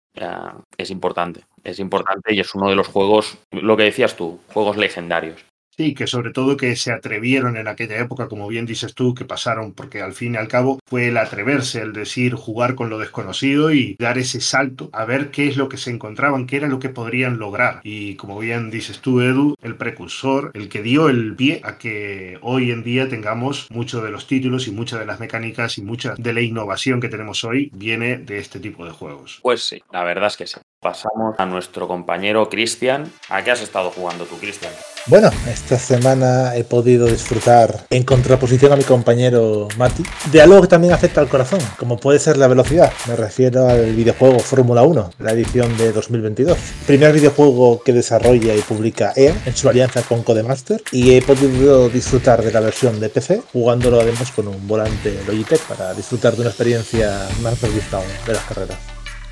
Es 0.77 0.91
importante, 0.91 1.45
es 1.65 1.79
importante 1.79 2.35
y 2.35 2.41
es 2.41 2.55
uno 2.55 2.69
de 2.69 2.77
los 2.77 2.89
juegos, 2.89 3.39
lo 3.53 3.77
que 3.77 3.85
decías 3.85 4.17
tú, 4.17 4.41
juegos 4.53 4.77
legendarios. 4.77 5.45
Sí, 5.79 5.95
que 5.95 6.09
sobre 6.09 6.33
todo 6.33 6.57
que 6.57 6.75
se 6.75 6.91
atrevieron 6.91 7.57
en 7.57 7.69
aquella 7.69 8.01
época, 8.01 8.27
como 8.27 8.49
bien 8.49 8.67
dices 8.67 8.95
tú, 8.97 9.15
que 9.15 9.25
pasaron, 9.25 9.73
porque 9.75 10.03
al 10.03 10.13
fin 10.13 10.35
y 10.35 10.37
al 10.37 10.49
cabo 10.49 10.81
fue 10.85 11.07
el 11.07 11.17
atreverse, 11.17 11.81
el 11.81 11.93
decir 11.93 12.35
jugar 12.35 12.75
con 12.75 12.91
lo 12.91 12.99
desconocido 12.99 13.71
y 13.73 13.95
dar 14.01 14.19
ese 14.19 14.41
salto 14.41 14.91
a 14.93 15.05
ver 15.05 15.31
qué 15.31 15.47
es 15.47 15.57
lo 15.57 15.69
que 15.69 15.77
se 15.77 15.93
encontraban, 15.93 16.49
qué 16.49 16.57
era 16.57 16.67
lo 16.67 16.81
que 16.81 16.89
podrían 16.89 17.39
lograr. 17.39 17.79
Y 17.85 18.17
como 18.17 18.41
bien 18.41 18.71
dices 18.71 18.99
tú, 18.99 19.21
Edu, 19.21 19.55
el 19.63 19.77
precursor, 19.77 20.51
el 20.55 20.69
que 20.69 20.83
dio 20.83 21.09
el 21.09 21.37
pie 21.37 21.61
a 21.63 21.79
que 21.79 22.41
hoy 22.43 22.73
en 22.73 22.83
día 22.83 23.09
tengamos 23.09 23.69
muchos 23.71 24.03
de 24.03 24.11
los 24.11 24.27
títulos 24.27 24.67
y 24.67 24.73
muchas 24.73 24.99
de 24.99 25.07
las 25.07 25.21
mecánicas 25.21 25.79
y 25.79 25.83
mucha 25.83 26.17
de 26.19 26.33
la 26.33 26.41
innovación 26.41 27.01
que 27.01 27.09
tenemos 27.09 27.45
hoy 27.45 27.71
viene 27.73 28.19
de 28.19 28.39
este 28.39 28.59
tipo 28.59 28.85
de 28.85 28.91
juegos. 28.91 29.39
Pues 29.43 29.63
sí, 29.63 29.81
la 29.93 30.03
verdad 30.03 30.27
es 30.27 30.37
que 30.37 30.49
sí. 30.49 30.57
Pasamos 30.81 31.39
a 31.39 31.47
nuestro 31.47 31.87
compañero 31.87 32.49
Cristian. 32.49 33.13
¿A 33.29 33.45
qué 33.45 33.53
has 33.53 33.63
estado 33.63 33.91
jugando 33.91 34.25
tú, 34.25 34.39
Cristian? 34.39 34.73
Bueno, 35.07 35.31
esta 35.51 35.79
semana 35.79 36.55
he 36.55 36.65
podido 36.65 37.07
disfrutar, 37.07 37.87
en 37.89 38.03
contraposición 38.03 38.73
a 38.73 38.77
mi 38.77 38.85
compañero 38.85 39.69
Mati, 39.79 40.03
de 40.31 40.43
algo 40.43 40.61
que 40.61 40.69
también 40.69 40.93
afecta 40.93 41.21
al 41.21 41.29
corazón, 41.29 41.61
como 41.79 41.97
puede 41.97 42.19
ser 42.19 42.37
la 42.37 42.47
velocidad. 42.47 42.93
Me 43.07 43.17
refiero 43.17 43.69
al 43.69 43.95
videojuego 43.95 44.39
Fórmula 44.39 44.83
1, 44.83 45.11
la 45.21 45.33
edición 45.33 45.77
de 45.79 45.93
2022. 45.93 46.59
Primer 46.87 47.13
videojuego 47.13 47.83
que 47.83 47.95
desarrolla 47.95 48.55
y 48.55 48.61
publica 48.61 49.13
EA 49.17 49.35
en 49.47 49.57
su 49.57 49.69
alianza 49.69 50.03
con 50.03 50.23
Codemaster 50.23 50.83
y 50.93 51.15
he 51.15 51.23
podido 51.23 51.89
disfrutar 51.89 52.43
de 52.43 52.53
la 52.53 52.61
versión 52.61 53.01
de 53.01 53.09
PC, 53.09 53.43
jugándolo 53.53 54.01
además 54.01 54.31
con 54.33 54.49
un 54.49 54.69
volante 54.69 55.19
Logitech 55.27 55.61
para 55.63 55.95
disfrutar 55.95 56.35
de 56.35 56.43
una 56.43 56.51
experiencia 56.51 57.29
más 57.41 57.61
realista 57.63 57.97
aún 57.97 58.07
de 58.27 58.33
las 58.35 58.45
carreras. 58.45 58.79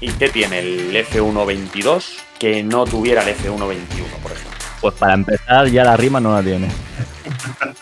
¿Y 0.01 0.11
qué 0.13 0.29
tiene 0.31 0.61
el 0.61 0.97
F122 1.07 2.05
que 2.39 2.63
no 2.63 2.85
tuviera 2.85 3.23
el 3.23 3.37
F121, 3.37 4.23
por 4.23 4.33
ejemplo? 4.33 4.66
Pues 4.81 4.95
para 4.95 5.15
empezar, 5.15 5.69
ya 5.69 5.85
la 5.85 5.97
rima 5.97 6.21
no 6.21 6.35
la 6.35 6.43
tiene. 6.43 6.69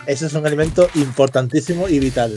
Ese 0.06 0.26
es 0.26 0.32
un 0.34 0.46
elemento 0.46 0.88
importantísimo 0.94 1.88
y 1.88 1.98
vital. 1.98 2.34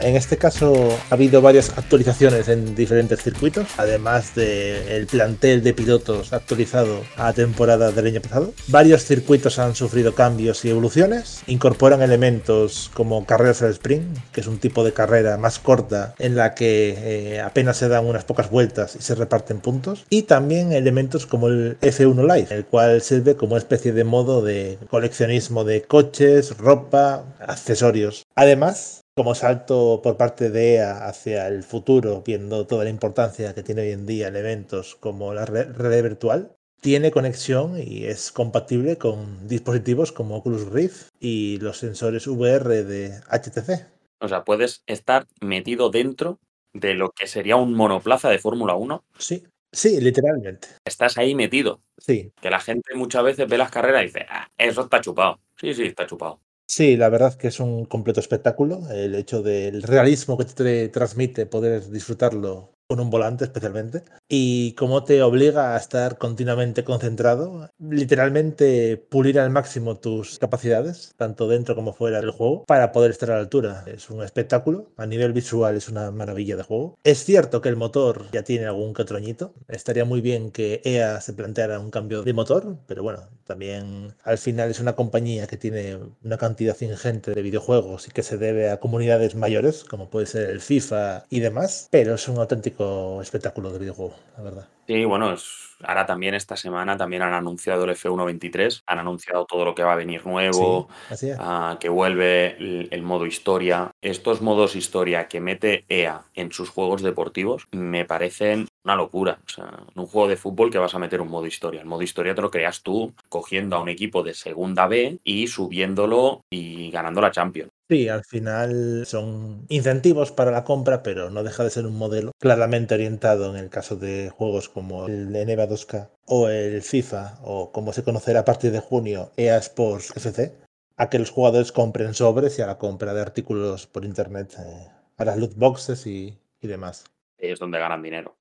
En 0.00 0.14
este 0.14 0.36
caso 0.36 0.96
ha 1.10 1.14
habido 1.14 1.42
varias 1.42 1.76
actualizaciones 1.76 2.48
en 2.48 2.76
diferentes 2.76 3.20
circuitos, 3.22 3.66
además 3.78 4.34
del 4.36 5.06
plantel 5.06 5.62
de 5.64 5.74
pilotos 5.74 6.32
actualizado 6.32 7.02
a 7.16 7.32
temporada 7.32 7.90
del 7.90 8.06
año 8.06 8.20
pasado. 8.20 8.52
Varios 8.68 9.04
circuitos 9.04 9.58
han 9.58 9.74
sufrido 9.74 10.14
cambios 10.14 10.64
y 10.64 10.70
evoluciones, 10.70 11.42
incorporan 11.48 12.00
elementos 12.00 12.90
como 12.94 13.26
carreras 13.26 13.62
al 13.62 13.72
sprint, 13.72 14.18
que 14.30 14.40
es 14.40 14.46
un 14.46 14.58
tipo 14.58 14.84
de 14.84 14.92
carrera 14.92 15.36
más 15.36 15.58
corta 15.58 16.14
en 16.18 16.36
la 16.36 16.54
que 16.54 16.94
eh, 16.96 17.40
apenas 17.40 17.76
se 17.76 17.88
dan 17.88 18.06
unas 18.06 18.24
pocas 18.24 18.50
vueltas 18.50 18.94
y 18.94 19.02
se 19.02 19.16
reparten 19.16 19.58
puntos, 19.58 20.06
y 20.10 20.22
también 20.22 20.72
elementos 20.72 21.26
como 21.26 21.48
el 21.48 21.76
F1 21.80 22.22
Live, 22.22 22.54
el 22.54 22.64
cual 22.66 23.02
sirve 23.02 23.34
como 23.34 23.56
especie 23.56 23.92
de 23.92 24.04
modo 24.04 24.42
de 24.42 24.78
coleccionismo 24.90 25.64
de 25.64 25.82
coches, 25.82 26.56
ropa, 26.56 27.24
accesorios. 27.40 28.26
Además, 28.36 29.04
como 29.18 29.34
salto 29.34 30.00
por 30.00 30.16
parte 30.16 30.48
de 30.48 30.74
EA 30.76 31.08
hacia 31.08 31.48
el 31.48 31.64
futuro, 31.64 32.22
viendo 32.24 32.68
toda 32.68 32.84
la 32.84 32.90
importancia 32.90 33.52
que 33.52 33.64
tiene 33.64 33.82
hoy 33.82 33.90
en 33.90 34.06
día 34.06 34.28
en 34.28 34.36
eventos 34.36 34.94
como 34.94 35.34
la 35.34 35.44
re- 35.44 35.64
realidad 35.64 36.04
virtual, 36.04 36.52
tiene 36.80 37.10
conexión 37.10 37.74
y 37.84 38.04
es 38.04 38.30
compatible 38.30 38.96
con 38.96 39.48
dispositivos 39.48 40.12
como 40.12 40.36
Oculus 40.36 40.68
Rift 40.70 41.08
y 41.18 41.58
los 41.58 41.78
sensores 41.78 42.28
VR 42.28 42.84
de 42.84 43.20
HTC. 43.28 43.86
O 44.20 44.28
sea, 44.28 44.44
puedes 44.44 44.84
estar 44.86 45.26
metido 45.40 45.90
dentro 45.90 46.38
de 46.72 46.94
lo 46.94 47.10
que 47.10 47.26
sería 47.26 47.56
un 47.56 47.74
monoplaza 47.74 48.30
de 48.30 48.38
Fórmula 48.38 48.76
1. 48.76 49.02
Sí, 49.18 49.42
sí, 49.72 50.00
literalmente. 50.00 50.68
Estás 50.84 51.18
ahí 51.18 51.34
metido. 51.34 51.80
Sí, 51.98 52.30
Que 52.40 52.50
la 52.50 52.60
gente 52.60 52.94
muchas 52.94 53.24
veces 53.24 53.48
ve 53.48 53.58
las 53.58 53.72
carreras 53.72 54.02
y 54.02 54.06
dice, 54.06 54.26
ah, 54.28 54.46
eso 54.56 54.82
está 54.82 55.00
chupado. 55.00 55.40
Sí, 55.56 55.74
sí, 55.74 55.86
está 55.86 56.06
chupado. 56.06 56.40
Sí, 56.70 56.96
la 56.98 57.08
verdad 57.08 57.34
que 57.34 57.48
es 57.48 57.60
un 57.60 57.86
completo 57.86 58.20
espectáculo. 58.20 58.88
El 58.90 59.14
hecho 59.14 59.42
del 59.42 59.82
realismo 59.82 60.36
que 60.36 60.44
te 60.44 60.88
transmite 60.90 61.46
poder 61.46 61.88
disfrutarlo 61.90 62.77
con 62.88 63.00
un 63.00 63.10
volante 63.10 63.44
especialmente. 63.44 64.02
Y 64.28 64.72
cómo 64.72 65.04
te 65.04 65.22
obliga 65.22 65.74
a 65.74 65.78
estar 65.78 66.16
continuamente 66.16 66.84
concentrado, 66.84 67.70
literalmente 67.78 68.96
pulir 68.96 69.38
al 69.38 69.50
máximo 69.50 69.98
tus 69.98 70.38
capacidades, 70.38 71.12
tanto 71.16 71.48
dentro 71.48 71.74
como 71.74 71.92
fuera 71.92 72.20
del 72.20 72.30
juego, 72.30 72.64
para 72.64 72.90
poder 72.92 73.10
estar 73.10 73.30
a 73.30 73.34
la 73.34 73.40
altura. 73.40 73.84
Es 73.86 74.08
un 74.08 74.22
espectáculo. 74.22 74.90
A 74.96 75.04
nivel 75.04 75.34
visual 75.34 75.76
es 75.76 75.90
una 75.90 76.10
maravilla 76.10 76.56
de 76.56 76.62
juego. 76.62 76.98
Es 77.04 77.24
cierto 77.24 77.60
que 77.60 77.68
el 77.68 77.76
motor 77.76 78.24
ya 78.32 78.42
tiene 78.42 78.64
algún 78.64 78.94
que. 78.94 79.52
Estaría 79.68 80.06
muy 80.06 80.22
bien 80.22 80.50
que 80.50 80.80
EA 80.84 81.20
se 81.20 81.34
planteara 81.34 81.80
un 81.80 81.90
cambio 81.90 82.22
de 82.22 82.32
motor, 82.32 82.78
pero 82.86 83.02
bueno, 83.02 83.28
también 83.44 84.14
al 84.24 84.38
final 84.38 84.70
es 84.70 84.80
una 84.80 84.94
compañía 84.94 85.46
que 85.46 85.58
tiene 85.58 85.98
una 86.24 86.38
cantidad 86.38 86.76
ingente 86.80 87.34
de 87.34 87.42
videojuegos 87.42 88.08
y 88.08 88.12
que 88.12 88.22
se 88.22 88.38
debe 88.38 88.70
a 88.70 88.80
comunidades 88.80 89.34
mayores, 89.34 89.84
como 89.84 90.08
puede 90.08 90.26
ser 90.26 90.48
el 90.48 90.60
FIFA 90.60 91.24
y 91.28 91.40
demás, 91.40 91.88
pero 91.90 92.14
es 92.14 92.28
un 92.28 92.38
auténtico 92.38 92.77
espectáculo 93.22 93.70
de 93.72 93.78
videojuego, 93.78 94.14
la 94.36 94.42
verdad. 94.42 94.68
Sí, 94.86 95.04
bueno, 95.04 95.32
es- 95.34 95.76
ahora 95.84 96.06
también 96.06 96.34
esta 96.34 96.56
semana 96.56 96.96
también 96.96 97.22
han 97.22 97.34
anunciado 97.34 97.84
el 97.84 97.90
F123, 97.90 98.82
han 98.86 98.98
anunciado 98.98 99.44
todo 99.44 99.64
lo 99.64 99.74
que 99.74 99.82
va 99.82 99.92
a 99.92 99.96
venir 99.96 100.26
nuevo, 100.26 100.88
Sí, 101.14 101.30
ah, 101.38 101.76
que 101.78 101.88
vuelve 101.88 102.56
el, 102.58 102.88
el 102.90 103.02
modo 103.02 103.26
historia. 103.26 103.90
Estos 104.00 104.40
modos 104.40 104.76
historia 104.76 105.28
que 105.28 105.40
mete 105.40 105.84
EA 105.88 106.22
en 106.34 106.50
sus 106.52 106.70
juegos 106.70 107.02
deportivos 107.02 107.68
me 107.72 108.04
parecen 108.06 108.66
una 108.84 108.96
locura. 108.96 109.38
O 109.46 109.48
sea, 109.50 109.66
en 109.94 110.00
un 110.00 110.06
juego 110.06 110.28
de 110.28 110.36
fútbol 110.36 110.70
que 110.70 110.78
vas 110.78 110.94
a 110.94 110.98
meter 110.98 111.20
un 111.20 111.28
modo 111.28 111.46
historia. 111.46 111.80
El 111.82 111.86
modo 111.86 112.02
historia 112.02 112.34
te 112.34 112.40
lo 112.42 112.50
creas 112.50 112.82
tú 112.82 113.12
cogiendo 113.28 113.76
a 113.76 113.82
un 113.82 113.90
equipo 113.90 114.22
de 114.22 114.32
segunda 114.34 114.86
B 114.86 115.18
y 115.22 115.46
subiéndolo 115.48 116.42
y 116.50 116.90
ganando 116.90 117.20
la 117.20 117.30
Champions. 117.30 117.70
Sí, 117.88 118.06
al 118.08 118.22
final 118.24 119.06
son 119.06 119.64
incentivos 119.70 120.30
para 120.30 120.50
la 120.50 120.64
compra, 120.64 121.02
pero 121.02 121.30
no 121.30 121.42
deja 121.42 121.64
de 121.64 121.70
ser 121.70 121.86
un 121.86 121.96
modelo 121.96 122.32
claramente 122.38 122.94
orientado 122.94 123.48
en 123.48 123.56
el 123.56 123.70
caso 123.70 123.96
de 123.96 124.28
juegos 124.28 124.68
como 124.68 125.06
el 125.06 125.32
NBA 125.32 125.66
2K 125.66 126.10
o 126.26 126.48
el 126.50 126.82
FIFA 126.82 127.38
o 127.42 127.72
como 127.72 127.94
se 127.94 128.04
conocerá 128.04 128.40
a 128.40 128.44
partir 128.44 128.72
de 128.72 128.80
junio 128.80 129.32
EA 129.38 129.56
Sports 129.56 130.14
FC, 130.14 130.54
a 130.98 131.08
que 131.08 131.18
los 131.18 131.30
jugadores 131.30 131.72
compren 131.72 132.12
sobres 132.12 132.58
y 132.58 132.62
a 132.62 132.66
la 132.66 132.76
compra 132.76 133.14
de 133.14 133.22
artículos 133.22 133.86
por 133.86 134.04
internet, 134.04 134.54
eh, 134.58 134.88
a 135.16 135.24
las 135.24 135.38
loot 135.38 135.54
boxes 135.54 136.06
y, 136.06 136.38
y 136.60 136.66
demás. 136.66 137.06
Es 137.38 137.58
donde 137.58 137.78
ganan 137.78 138.02
dinero. 138.02 138.36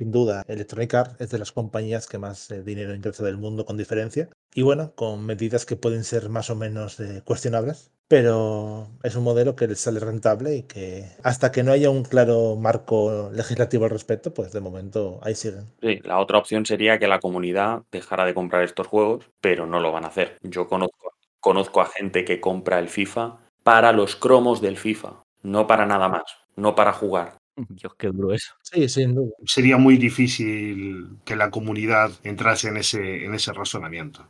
Sin 0.00 0.12
duda, 0.12 0.44
Electronic 0.48 0.94
Arts 0.94 1.20
es 1.20 1.28
de 1.28 1.38
las 1.38 1.52
compañías 1.52 2.06
que 2.06 2.16
más 2.16 2.50
eh, 2.50 2.62
dinero 2.62 2.94
ingresa 2.94 3.22
del 3.22 3.36
mundo 3.36 3.66
con 3.66 3.76
diferencia. 3.76 4.30
Y 4.54 4.62
bueno, 4.62 4.94
con 4.94 5.26
medidas 5.26 5.66
que 5.66 5.76
pueden 5.76 6.04
ser 6.04 6.30
más 6.30 6.48
o 6.48 6.56
menos 6.56 6.98
eh, 7.00 7.20
cuestionables. 7.22 7.92
Pero 8.08 8.88
es 9.02 9.14
un 9.14 9.24
modelo 9.24 9.54
que 9.56 9.66
les 9.66 9.78
sale 9.78 10.00
rentable 10.00 10.56
y 10.56 10.62
que 10.62 11.04
hasta 11.22 11.52
que 11.52 11.62
no 11.62 11.72
haya 11.72 11.90
un 11.90 12.04
claro 12.04 12.56
marco 12.56 13.30
legislativo 13.34 13.84
al 13.84 13.90
respecto, 13.90 14.32
pues 14.32 14.52
de 14.52 14.62
momento 14.62 15.20
ahí 15.22 15.34
siguen. 15.34 15.66
Sí, 15.82 16.00
la 16.02 16.18
otra 16.18 16.38
opción 16.38 16.64
sería 16.64 16.98
que 16.98 17.06
la 17.06 17.20
comunidad 17.20 17.82
dejara 17.92 18.24
de 18.24 18.32
comprar 18.32 18.62
estos 18.62 18.86
juegos, 18.86 19.28
pero 19.42 19.66
no 19.66 19.80
lo 19.80 19.92
van 19.92 20.04
a 20.04 20.08
hacer. 20.08 20.38
Yo 20.42 20.66
conozco, 20.66 21.12
conozco 21.40 21.82
a 21.82 21.86
gente 21.86 22.24
que 22.24 22.40
compra 22.40 22.78
el 22.78 22.88
FIFA 22.88 23.36
para 23.62 23.92
los 23.92 24.16
cromos 24.16 24.62
del 24.62 24.78
FIFA, 24.78 25.24
no 25.42 25.66
para 25.66 25.84
nada 25.84 26.08
más, 26.08 26.24
no 26.56 26.74
para 26.74 26.94
jugar. 26.94 27.40
Dios, 27.68 27.94
qué 27.96 28.08
duro 28.08 28.32
eso. 28.32 28.54
Sí, 28.62 28.88
sin 28.88 29.14
duda. 29.14 29.32
Sería 29.44 29.76
muy 29.76 29.96
difícil 29.96 31.18
que 31.24 31.36
la 31.36 31.50
comunidad 31.50 32.12
entrase 32.22 32.68
en 32.68 32.78
ese, 32.78 33.24
en 33.24 33.34
ese 33.34 33.52
razonamiento. 33.52 34.26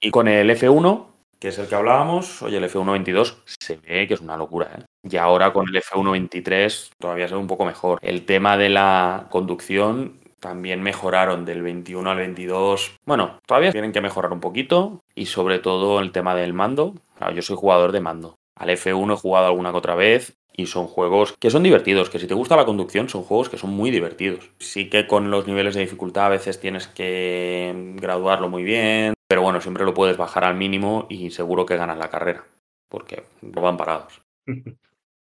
Y 0.00 0.10
con 0.10 0.28
el 0.28 0.50
F1, 0.50 1.06
que 1.38 1.48
es 1.48 1.58
el 1.58 1.66
que 1.66 1.74
hablábamos, 1.74 2.42
oye, 2.42 2.58
el 2.58 2.64
F122 2.64 3.36
se 3.46 3.76
ve 3.76 4.06
que 4.06 4.14
es 4.14 4.20
una 4.20 4.36
locura, 4.36 4.70
¿eh? 4.78 4.84
Y 5.10 5.16
ahora 5.16 5.52
con 5.52 5.66
el 5.68 5.82
F123 5.82 6.90
todavía 6.98 7.28
se 7.28 7.34
ve 7.34 7.40
un 7.40 7.46
poco 7.46 7.66
mejor. 7.66 7.98
El 8.00 8.24
tema 8.24 8.56
de 8.56 8.70
la 8.70 9.26
conducción 9.30 10.18
también 10.40 10.82
mejoraron 10.82 11.44
del 11.44 11.62
21 11.62 12.10
al 12.10 12.16
22. 12.16 12.96
Bueno, 13.04 13.38
todavía 13.46 13.72
tienen 13.72 13.92
que 13.92 14.00
mejorar 14.00 14.32
un 14.32 14.40
poquito 14.40 15.02
y 15.14 15.26
sobre 15.26 15.58
todo 15.58 16.00
el 16.00 16.12
tema 16.12 16.34
del 16.34 16.52
mando. 16.52 16.94
Claro, 17.16 17.34
yo 17.34 17.42
soy 17.42 17.56
jugador 17.56 17.92
de 17.92 18.00
mando. 18.00 18.36
Al 18.56 18.70
F1 18.70 19.14
he 19.14 19.16
jugado 19.16 19.46
alguna 19.46 19.72
que 19.72 19.78
otra 19.78 19.94
vez 19.94 20.36
y 20.56 20.66
son 20.66 20.86
juegos 20.86 21.34
que 21.40 21.50
son 21.50 21.62
divertidos, 21.62 22.10
que 22.10 22.18
si 22.18 22.26
te 22.26 22.34
gusta 22.34 22.56
la 22.56 22.64
conducción 22.64 23.08
son 23.08 23.22
juegos 23.24 23.48
que 23.48 23.58
son 23.58 23.70
muy 23.70 23.90
divertidos. 23.90 24.50
Sí 24.58 24.88
que 24.88 25.06
con 25.06 25.30
los 25.30 25.46
niveles 25.46 25.74
de 25.74 25.80
dificultad 25.80 26.26
a 26.26 26.30
veces 26.30 26.60
tienes 26.60 26.86
que 26.86 27.94
graduarlo 27.96 28.48
muy 28.48 28.62
bien, 28.62 29.14
pero 29.28 29.42
bueno, 29.42 29.60
siempre 29.60 29.84
lo 29.84 29.94
puedes 29.94 30.16
bajar 30.16 30.44
al 30.44 30.54
mínimo 30.54 31.06
y 31.08 31.30
seguro 31.30 31.66
que 31.66 31.76
ganas 31.76 31.98
la 31.98 32.10
carrera, 32.10 32.46
porque 32.88 33.24
no 33.42 33.60
van 33.60 33.76
parados. 33.76 34.22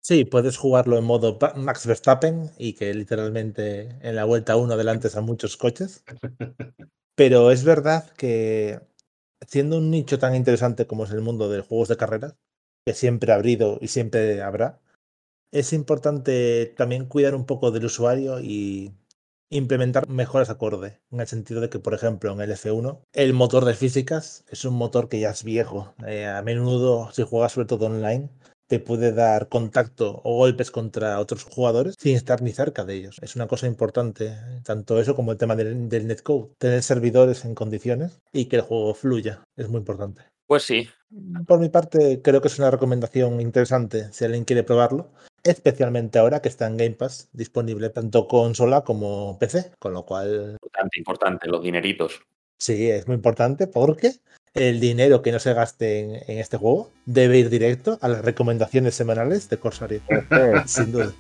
Sí, 0.09 0.25
puedes 0.25 0.57
jugarlo 0.57 0.99
en 0.99 1.03
modo 1.03 1.37
Max 1.57 1.85
Verstappen 1.85 2.53
y 2.59 2.75
que 2.75 2.95
literalmente 2.95 3.89
en 4.03 4.15
la 4.15 4.25
vuelta 4.25 4.55
1 4.55 4.73
adelantes 4.73 5.17
a 5.17 5.21
muchos 5.21 5.57
coches. 5.57 6.05
Pero 7.17 7.51
es 7.51 7.65
verdad 7.65 8.09
que 8.17 8.79
siendo 9.49 9.79
un 9.79 9.91
nicho 9.91 10.21
tan 10.21 10.37
interesante 10.37 10.87
como 10.87 11.07
es 11.07 11.11
el 11.11 11.23
mundo 11.23 11.49
de 11.49 11.61
juegos 11.61 11.89
de 11.89 11.97
carreras, 11.97 12.37
que 12.87 12.95
siempre 12.95 13.33
ha 13.33 13.35
habido 13.35 13.79
y 13.81 13.89
siempre 13.89 14.43
habrá, 14.43 14.81
es 15.53 15.73
importante 15.73 16.75
también 16.77 17.07
cuidar 17.07 17.35
un 17.35 17.47
poco 17.47 17.71
del 17.71 17.85
usuario 17.85 18.41
y 18.41 18.93
implementar 19.51 20.09
mejoras 20.09 20.51
acorde, 20.51 21.01
en 21.11 21.21
el 21.21 21.27
sentido 21.27 21.61
de 21.61 21.71
que, 21.71 21.79
por 21.79 21.95
ejemplo, 21.95 22.33
en 22.33 22.41
el 22.41 22.51
F1, 22.51 23.01
el 23.13 23.33
motor 23.33 23.65
de 23.65 23.75
físicas 23.75 24.45
es 24.49 24.65
un 24.65 24.75
motor 24.75 25.09
que 25.09 25.21
ya 25.21 25.31
es 25.31 25.45
viejo. 25.45 25.95
Eh, 26.07 26.27
a 26.27 26.43
menudo, 26.43 27.11
si 27.13 27.23
juegas 27.23 27.53
sobre 27.53 27.69
todo 27.69 27.87
online, 27.87 28.29
te 28.69 28.81
puede 28.81 29.13
dar 29.13 29.49
contacto 29.49 30.21
o 30.25 30.37
golpes 30.37 30.73
contra 30.73 31.21
otros 31.21 31.45
jugadores 31.45 31.95
sin 31.99 32.17
estar 32.17 32.43
ni 32.43 32.53
cerca 32.53 32.85
de 32.85 32.95
ellos. 32.95 33.17
Es 33.23 33.37
una 33.37 33.47
cosa 33.47 33.69
importante, 33.69 34.37
tanto 34.65 35.01
eso 35.01 35.15
como 35.15 35.33
el 35.33 35.39
tema 35.39 35.55
del, 35.55 35.89
del 35.89 36.09
netcode. 36.09 36.51
Tener 36.59 36.83
servidores 36.83 37.45
en 37.45 37.55
condiciones 37.55 38.19
y 38.33 38.47
que 38.47 38.57
el 38.57 38.63
juego 38.63 38.95
fluya 38.95 39.45
es 39.57 39.69
muy 39.69 39.79
importante. 39.79 40.23
Pues 40.47 40.65
sí. 40.65 40.89
Por 41.47 41.61
mi 41.61 41.69
parte, 41.69 42.21
creo 42.23 42.41
que 42.41 42.49
es 42.49 42.59
una 42.59 42.71
recomendación 42.71 43.41
interesante 43.41 44.13
si 44.13 44.25
alguien 44.25 44.45
quiere 44.45 44.63
probarlo, 44.63 45.11
especialmente 45.51 46.19
ahora 46.19 46.41
que 46.41 46.49
está 46.49 46.67
en 46.67 46.77
Game 46.77 46.95
Pass 46.95 47.29
disponible 47.33 47.91
tanto 47.91 48.29
consola 48.29 48.83
como 48.83 49.39
PC, 49.39 49.73
con 49.79 49.95
lo 49.95 50.05
cual... 50.05 50.53
Importante, 50.53 50.99
importante, 50.99 51.49
los 51.49 51.63
dineritos. 51.63 52.21
Sí, 52.59 52.91
es 52.91 53.07
muy 53.07 53.17
importante 53.17 53.67
porque 53.67 54.13
el 54.55 54.81
dinero 54.81 55.23
que 55.23 55.33
no 55.33 55.39
se 55.39 55.53
gaste 55.53 56.01
en, 56.01 56.39
este 56.39 56.57
juego 56.57 56.91
debe 57.05 57.39
ir 57.39 57.51
directo 57.51 57.99
a 58.01 58.09
las 58.09 58.25
recomendaciones 58.25 58.95
semanales 58.95 59.49
de 59.51 59.59
Corsair. 59.59 60.01
sin 60.67 60.93
duda. 60.93 61.13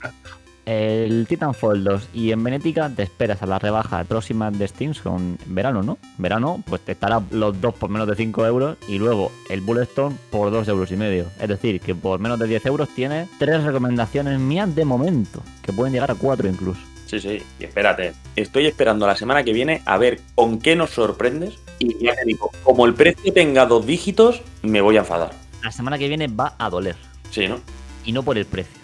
El 0.66 1.28
Titanfall 1.28 1.84
2 1.84 2.08
y 2.12 2.32
en 2.32 2.42
Benética 2.42 2.90
te 2.90 3.04
esperas 3.04 3.40
a 3.40 3.46
la 3.46 3.60
rebaja 3.60 4.02
próxima 4.02 4.50
de 4.50 4.66
Steam 4.66 4.94
con 5.00 5.38
verano, 5.46 5.84
¿no? 5.84 5.96
Verano, 6.18 6.60
pues 6.66 6.80
te 6.80 6.90
estará 6.90 7.22
los 7.30 7.60
dos 7.60 7.72
por 7.74 7.88
menos 7.88 8.08
de 8.08 8.16
5 8.16 8.44
euros 8.44 8.76
y 8.88 8.98
luego 8.98 9.30
el 9.48 9.60
Bulletstorm 9.60 10.18
por 10.28 10.50
2 10.50 10.66
euros 10.66 10.90
y 10.90 10.96
medio. 10.96 11.26
Es 11.40 11.48
decir, 11.48 11.80
que 11.80 11.94
por 11.94 12.18
menos 12.18 12.40
de 12.40 12.48
10 12.48 12.66
euros 12.66 12.88
tienes 12.96 13.28
tres 13.38 13.62
recomendaciones 13.62 14.40
mías 14.40 14.74
de 14.74 14.84
momento, 14.84 15.40
que 15.62 15.72
pueden 15.72 15.92
llegar 15.92 16.10
a 16.10 16.16
4 16.16 16.48
incluso. 16.48 16.80
Sí, 17.06 17.20
sí, 17.20 17.40
y 17.60 17.64
espérate. 17.64 18.14
Estoy 18.34 18.66
esperando 18.66 19.06
la 19.06 19.14
semana 19.14 19.44
que 19.44 19.52
viene 19.52 19.82
a 19.86 19.96
ver 19.98 20.20
con 20.34 20.58
qué 20.58 20.74
nos 20.74 20.90
sorprendes. 20.90 21.54
Y 21.78 22.04
ya 22.04 22.16
te 22.16 22.24
digo, 22.24 22.50
como 22.64 22.86
el 22.86 22.94
precio 22.94 23.32
tenga 23.32 23.66
dos 23.66 23.86
dígitos, 23.86 24.42
me 24.62 24.80
voy 24.80 24.96
a 24.96 25.00
enfadar. 25.00 25.32
La 25.62 25.70
semana 25.70 25.96
que 25.96 26.08
viene 26.08 26.26
va 26.26 26.56
a 26.58 26.68
doler. 26.68 26.96
Sí, 27.30 27.46
¿no? 27.46 27.60
Y 28.04 28.10
no 28.10 28.24
por 28.24 28.36
el 28.36 28.46
precio, 28.46 28.80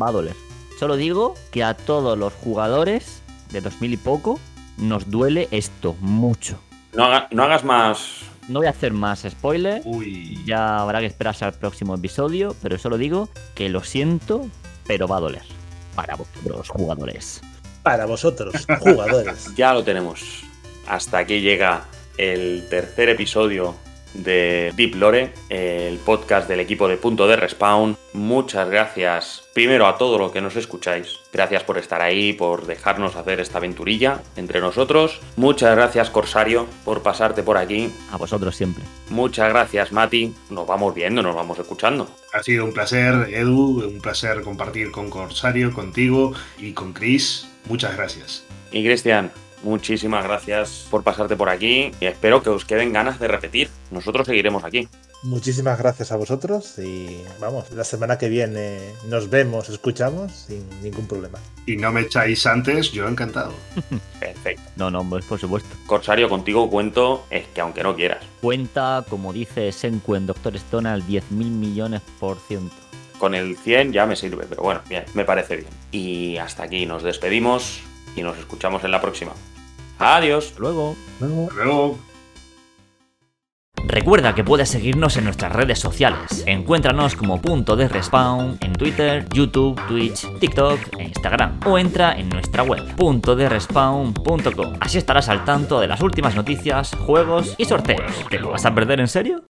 va 0.00 0.08
a 0.08 0.12
doler. 0.12 0.36
Solo 0.84 0.96
digo 0.96 1.34
que 1.50 1.64
a 1.64 1.72
todos 1.72 2.18
los 2.18 2.34
jugadores 2.34 3.22
de 3.50 3.62
2000 3.62 3.94
y 3.94 3.96
poco 3.96 4.38
nos 4.76 5.10
duele 5.10 5.48
esto 5.50 5.96
mucho. 6.00 6.58
No, 6.92 7.04
hagas 7.06 7.64
más. 7.64 8.18
No 8.48 8.58
voy 8.58 8.66
a 8.66 8.70
hacer 8.72 8.92
más 8.92 9.24
spoiler. 9.26 9.82
Ya 10.44 10.76
habrá 10.76 11.00
que 11.00 11.06
esperarse 11.06 11.46
al 11.46 11.54
próximo 11.54 11.94
episodio, 11.94 12.54
pero 12.60 12.76
solo 12.76 12.98
digo 12.98 13.30
que 13.54 13.70
lo 13.70 13.82
siento, 13.82 14.46
pero 14.86 15.08
va 15.08 15.16
a 15.16 15.20
doler. 15.20 15.44
Para 15.94 16.16
vosotros, 16.16 16.68
jugadores. 16.68 17.40
Para 17.82 18.04
vosotros, 18.04 18.66
jugadores. 18.80 19.52
ya 19.56 19.72
lo 19.72 19.84
tenemos. 19.84 20.42
Hasta 20.86 21.16
aquí 21.16 21.40
llega 21.40 21.84
el 22.18 22.66
tercer 22.68 23.08
episodio 23.08 23.74
de 24.14 24.72
Deep 24.76 24.94
Lore, 24.94 25.32
el 25.48 25.98
podcast 25.98 26.48
del 26.48 26.60
equipo 26.60 26.88
de 26.88 26.96
Punto 26.96 27.26
de 27.26 27.36
Respawn. 27.36 27.96
Muchas 28.12 28.68
gracias 28.68 29.42
primero 29.52 29.86
a 29.86 29.98
todos 29.98 30.18
los 30.18 30.32
que 30.32 30.40
nos 30.40 30.56
escucháis. 30.56 31.18
Gracias 31.32 31.64
por 31.64 31.78
estar 31.78 32.00
ahí, 32.00 32.32
por 32.32 32.66
dejarnos 32.66 33.16
hacer 33.16 33.40
esta 33.40 33.58
aventurilla 33.58 34.22
entre 34.36 34.60
nosotros. 34.60 35.20
Muchas 35.36 35.74
gracias 35.76 36.10
Corsario 36.10 36.66
por 36.84 37.02
pasarte 37.02 37.42
por 37.42 37.58
aquí. 37.58 37.92
A 38.12 38.16
vosotros 38.16 38.56
siempre. 38.56 38.84
Muchas 39.10 39.48
gracias 39.48 39.92
Mati. 39.92 40.34
Nos 40.50 40.66
vamos 40.66 40.94
viendo, 40.94 41.22
nos 41.22 41.34
vamos 41.34 41.58
escuchando. 41.58 42.08
Ha 42.32 42.42
sido 42.42 42.64
un 42.64 42.72
placer 42.72 43.34
Edu, 43.34 43.84
un 43.86 44.00
placer 44.00 44.42
compartir 44.42 44.90
con 44.90 45.10
Corsario, 45.10 45.72
contigo 45.72 46.32
y 46.58 46.72
con 46.72 46.92
Chris. 46.92 47.48
Muchas 47.66 47.96
gracias. 47.96 48.44
Y 48.70 48.84
Cristian, 48.84 49.30
Muchísimas 49.64 50.22
gracias 50.24 50.86
por 50.90 51.02
pasarte 51.02 51.36
por 51.36 51.48
aquí 51.48 51.90
y 51.98 52.04
espero 52.04 52.42
que 52.42 52.50
os 52.50 52.66
queden 52.66 52.92
ganas 52.92 53.18
de 53.18 53.28
repetir. 53.28 53.70
Nosotros 53.90 54.26
seguiremos 54.26 54.62
aquí. 54.62 54.88
Muchísimas 55.22 55.78
gracias 55.78 56.12
a 56.12 56.16
vosotros 56.16 56.78
y 56.78 57.22
vamos, 57.40 57.70
la 57.70 57.84
semana 57.84 58.18
que 58.18 58.28
viene 58.28 58.78
nos 59.08 59.30
vemos, 59.30 59.70
escuchamos 59.70 60.32
sin 60.32 60.68
ningún 60.82 61.08
problema. 61.08 61.38
Y 61.64 61.78
no 61.78 61.90
me 61.92 62.02
echáis 62.02 62.44
antes, 62.44 62.92
yo 62.92 63.08
encantado. 63.08 63.54
Perfecto. 64.20 64.62
No, 64.76 64.90
no, 64.90 65.02
pues 65.08 65.24
por 65.24 65.40
supuesto. 65.40 65.70
Corsario, 65.86 66.28
contigo 66.28 66.68
cuento 66.68 67.24
es 67.30 67.46
que 67.48 67.62
aunque 67.62 67.82
no 67.82 67.96
quieras. 67.96 68.22
Cuenta, 68.42 69.02
como 69.08 69.32
dice 69.32 69.72
Senku 69.72 70.14
en 70.14 70.26
Doctor 70.26 70.56
Stone, 70.56 70.90
al 70.90 71.02
10.000 71.06 71.22
millones 71.30 72.02
por 72.20 72.38
ciento. 72.38 72.76
Con 73.18 73.34
el 73.34 73.56
100 73.56 73.94
ya 73.94 74.04
me 74.04 74.16
sirve, 74.16 74.44
pero 74.46 74.62
bueno, 74.62 74.82
bien, 74.90 75.04
me 75.14 75.24
parece 75.24 75.56
bien. 75.56 75.70
Y 75.90 76.36
hasta 76.36 76.64
aquí 76.64 76.84
nos 76.84 77.02
despedimos 77.02 77.80
y 78.16 78.22
nos 78.22 78.38
escuchamos 78.38 78.84
en 78.84 78.90
la 78.90 79.00
próxima. 79.00 79.32
Adiós. 79.98 80.54
Luego. 80.58 80.96
Luego. 81.20 81.98
Recuerda 83.86 84.34
que 84.34 84.44
puedes 84.44 84.70
seguirnos 84.70 85.16
en 85.16 85.24
nuestras 85.24 85.52
redes 85.52 85.78
sociales. 85.78 86.42
Encuéntranos 86.46 87.16
como 87.16 87.40
punto 87.40 87.76
de 87.76 87.86
respawn 87.86 88.56
en 88.60 88.72
Twitter, 88.72 89.26
YouTube, 89.28 89.80
Twitch, 89.86 90.26
TikTok 90.40 90.80
e 90.98 91.04
Instagram. 91.04 91.60
O 91.66 91.78
entra 91.78 92.18
en 92.18 92.28
nuestra 92.30 92.62
web, 92.62 92.82
punto 92.96 93.36
de 93.36 93.48
respawn.com. 93.48 94.74
Así 94.80 94.98
estarás 94.98 95.28
al 95.28 95.44
tanto 95.44 95.80
de 95.80 95.86
las 95.86 96.00
últimas 96.00 96.34
noticias, 96.34 96.92
juegos 97.06 97.54
y 97.58 97.66
sorteos. 97.66 98.10
¿Te 98.30 98.38
lo 98.38 98.50
vas 98.50 98.64
a 98.64 98.74
perder 98.74 99.00
en 99.00 99.08
serio? 99.08 99.42